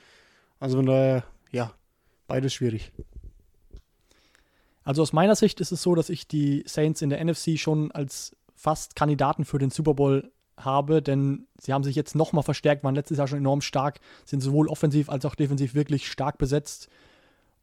Also 0.59 0.79
von 0.79 0.87
daher, 0.87 1.25
ja, 1.53 1.73
beides 2.27 2.53
schwierig. 2.53 2.93
Also 4.83 5.03
aus 5.03 5.13
meiner 5.13 5.35
Sicht 5.35 5.61
ist 5.61 5.73
es 5.73 5.83
so, 5.83 5.95
dass 5.95 6.11
ich 6.11 6.29
die 6.29 6.63
Saints 6.67 7.01
in 7.01 7.11
der 7.11 7.25
NFC 7.25 7.59
schon 7.59 7.91
als 7.93 8.37
fast 8.55 8.97
Kandidaten 8.97 9.45
für 9.45 9.59
den 9.59 9.71
Super 9.71 9.95
Bowl 9.95 10.31
habe, 10.59 11.03
denn 11.03 11.47
sie 11.59 11.73
haben 11.73 11.85
sich 11.85 11.97
jetzt 11.97 12.15
nochmal 12.15 12.45
verstärkt, 12.45 12.85
waren 12.85 12.95
letztes 12.95 13.19
Jahr 13.19 13.29
schon 13.29 13.39
enorm 13.39 13.61
stark, 13.61 14.01
sind 14.25 14.41
sowohl 14.41 14.69
offensiv 14.69 15.09
als 15.09 15.25
auch 15.25 15.35
defensiv 15.35 15.75
wirklich 15.75 16.09
stark 16.09 16.39
besetzt. 16.39 16.89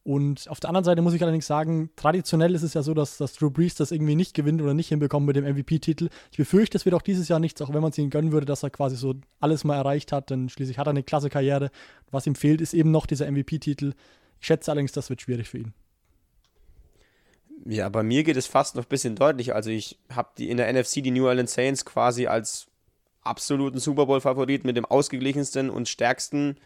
Und 0.04 0.50
auf 0.50 0.60
der 0.60 0.70
anderen 0.70 0.84
Seite 0.84 1.02
muss 1.04 1.14
ich 1.14 1.22
allerdings 1.22 1.46
sagen, 1.46 1.92
traditionell 1.96 2.56
ist 2.56 2.64
es 2.64 2.74
ja 2.74 2.82
so, 2.82 2.96
dass, 2.96 3.18
dass 3.18 3.34
Drew 3.34 3.52
Brees 3.52 3.76
das 3.76 3.92
irgendwie 3.92 4.16
nicht 4.16 4.34
gewinnt 4.34 4.62
oder 4.62 4.74
nicht 4.74 4.88
hinbekommt 4.88 5.28
mit 5.28 5.36
dem 5.36 5.46
MVP-Titel. 5.46 6.10
Ich 6.32 6.38
befürchte, 6.38 6.76
es 6.78 6.86
wird 6.86 6.96
auch 6.96 7.04
dieses 7.04 7.28
Jahr 7.28 7.40
nichts, 7.40 7.62
auch 7.62 7.72
wenn 7.72 7.82
man 7.82 7.92
es 7.92 7.98
ihm 8.00 8.10
gönnen 8.10 8.32
würde, 8.32 8.48
dass 8.48 8.64
er 8.64 8.72
quasi 8.72 8.96
so 8.96 9.14
alles 9.40 9.64
mal 9.64 9.76
erreicht 9.76 10.12
hat, 10.12 10.32
denn 10.32 10.50
schließlich 10.50 10.80
hat 10.80 10.88
er 10.88 10.92
eine 10.92 11.04
klasse 11.04 11.30
Karriere. 11.30 11.70
Was 12.10 12.26
ihm 12.26 12.34
fehlt, 12.34 12.62
ist 12.62 12.74
eben 12.74 12.90
noch 12.90 13.06
dieser 13.06 13.30
MVP-Titel. 13.32 13.94
Ich 14.40 14.48
schätze 14.48 14.72
allerdings, 14.72 14.92
das 14.92 15.12
wird 15.12 15.22
schwierig 15.22 15.50
für 15.50 15.60
ihn. 15.60 15.74
Ja, 17.66 17.90
bei 17.90 18.02
mir 18.02 18.24
geht 18.24 18.38
es 18.38 18.48
fast 18.48 18.76
noch 18.76 18.86
ein 18.86 18.90
bisschen 18.90 19.16
deutlich. 19.16 19.54
Also 19.54 19.70
ich 19.70 20.00
habe 20.12 20.30
die 20.36 20.50
in 20.50 20.58
der 20.58 20.72
NFC 20.74 21.04
die 21.04 21.12
New 21.12 21.28
Orleans 21.28 21.54
Saints 21.54 21.86
quasi 21.86 22.26
als 22.26 22.71
absoluten 23.22 23.80
Super 23.80 24.06
Bowl-Favorit 24.06 24.64
mit 24.64 24.78
dem 24.78 24.86
ausgeglichensten 24.86 25.70
und 25.70 25.88
stärksten 25.88 26.58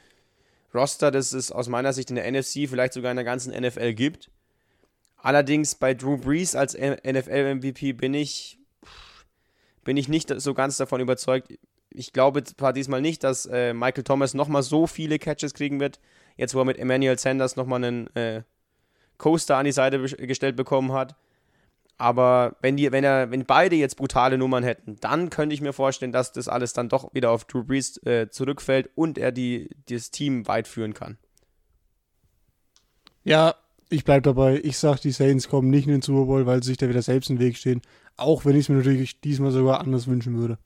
Roster, 0.74 1.12
das 1.12 1.34
es 1.34 1.52
aus 1.52 1.68
meiner 1.70 1.94
Sicht 1.94 2.10
in 2.10 2.16
der 2.16 2.30
NFC, 2.30 2.68
vielleicht 2.70 2.94
sogar 2.94 3.12
in 3.12 3.18
der 3.18 3.26
ganzen 3.26 3.54
NFL 3.54 3.94
gibt. 3.94 4.30
Allerdings 5.18 5.76
bei 5.76 5.94
Drew 5.94 6.18
Brees 6.18 6.56
als 6.56 6.76
NFL-MVP 6.76 7.94
bin 7.94 8.14
ich, 8.14 8.60
bin 9.84 9.98
ich 9.98 10.08
nicht 10.08 10.30
so 10.40 10.54
ganz 10.54 10.78
davon 10.78 11.02
überzeugt. 11.02 11.54
Ich 11.90 12.14
glaube 12.14 12.44
zwar 12.44 12.74
diesmal 12.74 13.02
nicht, 13.02 13.24
dass 13.24 13.46
äh, 13.46 13.74
Michael 13.74 14.04
Thomas 14.04 14.34
nochmal 14.34 14.64
so 14.64 14.86
viele 14.86 15.18
Catches 15.18 15.54
kriegen 15.54 15.80
wird, 15.80 16.00
jetzt 16.36 16.54
wo 16.54 16.60
er 16.60 16.66
mit 16.66 16.78
Emmanuel 16.78 17.18
Sanders 17.18 17.56
nochmal 17.56 17.84
einen 17.84 18.16
äh, 18.16 18.44
Coaster 19.18 19.58
an 19.58 19.66
die 19.66 19.72
Seite 19.72 20.00
gestellt 20.00 20.56
bekommen 20.56 20.92
hat. 20.92 21.16
Aber 21.98 22.58
wenn, 22.62 22.76
die, 22.76 22.92
wenn, 22.92 23.04
er, 23.04 23.32
wenn 23.32 23.46
beide 23.46 23.76
jetzt 23.76 23.96
brutale 23.96 24.38
Nummern 24.38 24.64
hätten, 24.64 24.98
dann 25.00 25.30
könnte 25.30 25.54
ich 25.54 25.62
mir 25.62 25.74
vorstellen, 25.74 26.12
dass 26.12 26.34
das 26.34 26.48
alles 26.48 26.74
dann 26.74 26.90
doch 26.90 27.14
wieder 27.14 27.32
auf 27.32 27.46
Drew 27.46 27.64
Brees 27.64 27.98
äh, 28.06 28.30
zurückfällt 28.30 28.90
und 28.96 29.18
er 29.18 29.32
die, 29.32 29.70
das 29.90 30.12
Team 30.12 30.48
weit 30.48 30.68
führen 30.68 30.94
kann. 30.94 31.18
Ja, 33.24 33.56
ich 33.90 34.04
bleibe 34.04 34.24
dabei. 34.24 34.60
Ich 34.64 34.78
sage, 34.78 35.00
die 35.02 35.12
Saints 35.12 35.48
kommen 35.48 35.70
nicht 35.70 35.86
in 35.86 35.94
den 35.94 36.02
Super 36.02 36.26
Bowl, 36.26 36.46
weil 36.46 36.62
sie 36.62 36.70
sich 36.72 36.78
da 36.78 36.90
wieder 36.90 37.02
selbst 37.02 37.30
im 37.30 37.40
Weg 37.40 37.58
stehen. 37.58 37.82
Auch 38.18 38.46
wenn 38.46 38.56
ich 38.56 38.66
es 38.66 38.70
mir 38.70 38.76
natürlich 38.76 39.22
diesmal 39.22 39.52
sogar 39.52 39.80
anders 39.80 40.08
wünschen 40.08 40.38
würde 40.38 40.58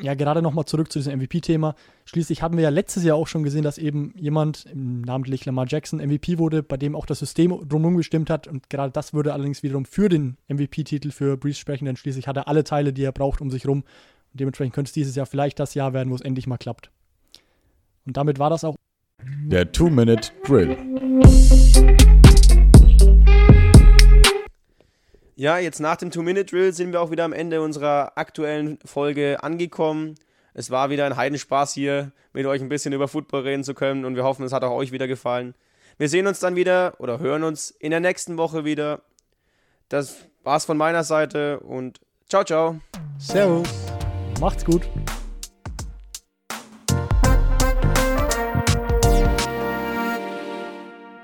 ja, 0.00 0.14
gerade 0.14 0.42
nochmal 0.42 0.64
zurück 0.64 0.92
zu 0.92 0.98
diesem 0.98 1.18
MVP-Thema. 1.18 1.74
Schließlich 2.04 2.42
hatten 2.42 2.56
wir 2.56 2.64
ja 2.64 2.70
letztes 2.70 3.04
Jahr 3.04 3.16
auch 3.16 3.26
schon 3.26 3.42
gesehen, 3.42 3.64
dass 3.64 3.78
eben 3.78 4.14
jemand, 4.16 4.66
namentlich 4.74 5.44
Lamar 5.44 5.66
Jackson, 5.68 5.98
MVP 5.98 6.38
wurde, 6.38 6.62
bei 6.62 6.76
dem 6.76 6.94
auch 6.94 7.06
das 7.06 7.18
System 7.18 7.58
drumherum 7.68 7.96
gestimmt 7.96 8.30
hat. 8.30 8.46
Und 8.46 8.70
gerade 8.70 8.92
das 8.92 9.12
würde 9.12 9.32
allerdings 9.32 9.62
wiederum 9.62 9.84
für 9.84 10.08
den 10.08 10.36
MVP-Titel 10.48 11.10
für 11.10 11.36
Breeze 11.36 11.58
sprechen, 11.58 11.86
denn 11.86 11.96
schließlich 11.96 12.28
hat 12.28 12.36
er 12.36 12.48
alle 12.48 12.64
Teile, 12.64 12.92
die 12.92 13.02
er 13.02 13.12
braucht, 13.12 13.40
um 13.40 13.50
sich 13.50 13.66
rum. 13.66 13.78
Und 14.32 14.40
dementsprechend 14.40 14.74
könnte 14.74 14.90
es 14.90 14.92
dieses 14.94 15.16
Jahr 15.16 15.26
vielleicht 15.26 15.58
das 15.58 15.74
Jahr 15.74 15.92
werden, 15.92 16.10
wo 16.10 16.14
es 16.14 16.20
endlich 16.20 16.46
mal 16.46 16.58
klappt. 16.58 16.90
Und 18.06 18.16
damit 18.16 18.38
war 18.38 18.50
das 18.50 18.64
auch 18.64 18.76
der 19.50 19.72
Two-Minute-Drill. 19.72 20.76
Ja, 25.38 25.56
jetzt 25.58 25.78
nach 25.78 25.94
dem 25.94 26.10
Two-Minute-Drill 26.10 26.72
sind 26.72 26.90
wir 26.90 27.00
auch 27.00 27.12
wieder 27.12 27.24
am 27.24 27.32
Ende 27.32 27.62
unserer 27.62 28.18
aktuellen 28.18 28.76
Folge 28.84 29.40
angekommen. 29.40 30.16
Es 30.52 30.68
war 30.72 30.90
wieder 30.90 31.06
ein 31.06 31.16
Heidenspaß 31.16 31.74
hier, 31.74 32.10
mit 32.32 32.44
euch 32.44 32.60
ein 32.60 32.68
bisschen 32.68 32.92
über 32.92 33.06
Football 33.06 33.42
reden 33.42 33.62
zu 33.62 33.72
können 33.72 34.04
und 34.04 34.16
wir 34.16 34.24
hoffen, 34.24 34.44
es 34.44 34.52
hat 34.52 34.64
auch 34.64 34.72
euch 34.72 34.90
wieder 34.90 35.06
gefallen. 35.06 35.54
Wir 35.96 36.08
sehen 36.08 36.26
uns 36.26 36.40
dann 36.40 36.56
wieder 36.56 36.94
oder 36.98 37.20
hören 37.20 37.44
uns 37.44 37.70
in 37.70 37.92
der 37.92 38.00
nächsten 38.00 38.36
Woche 38.36 38.64
wieder. 38.64 39.02
Das 39.88 40.16
war's 40.42 40.64
von 40.64 40.76
meiner 40.76 41.04
Seite 41.04 41.60
und 41.60 42.00
ciao, 42.28 42.42
ciao. 42.42 42.80
Servus. 43.20 43.68
Macht's 44.40 44.64
gut. 44.64 44.88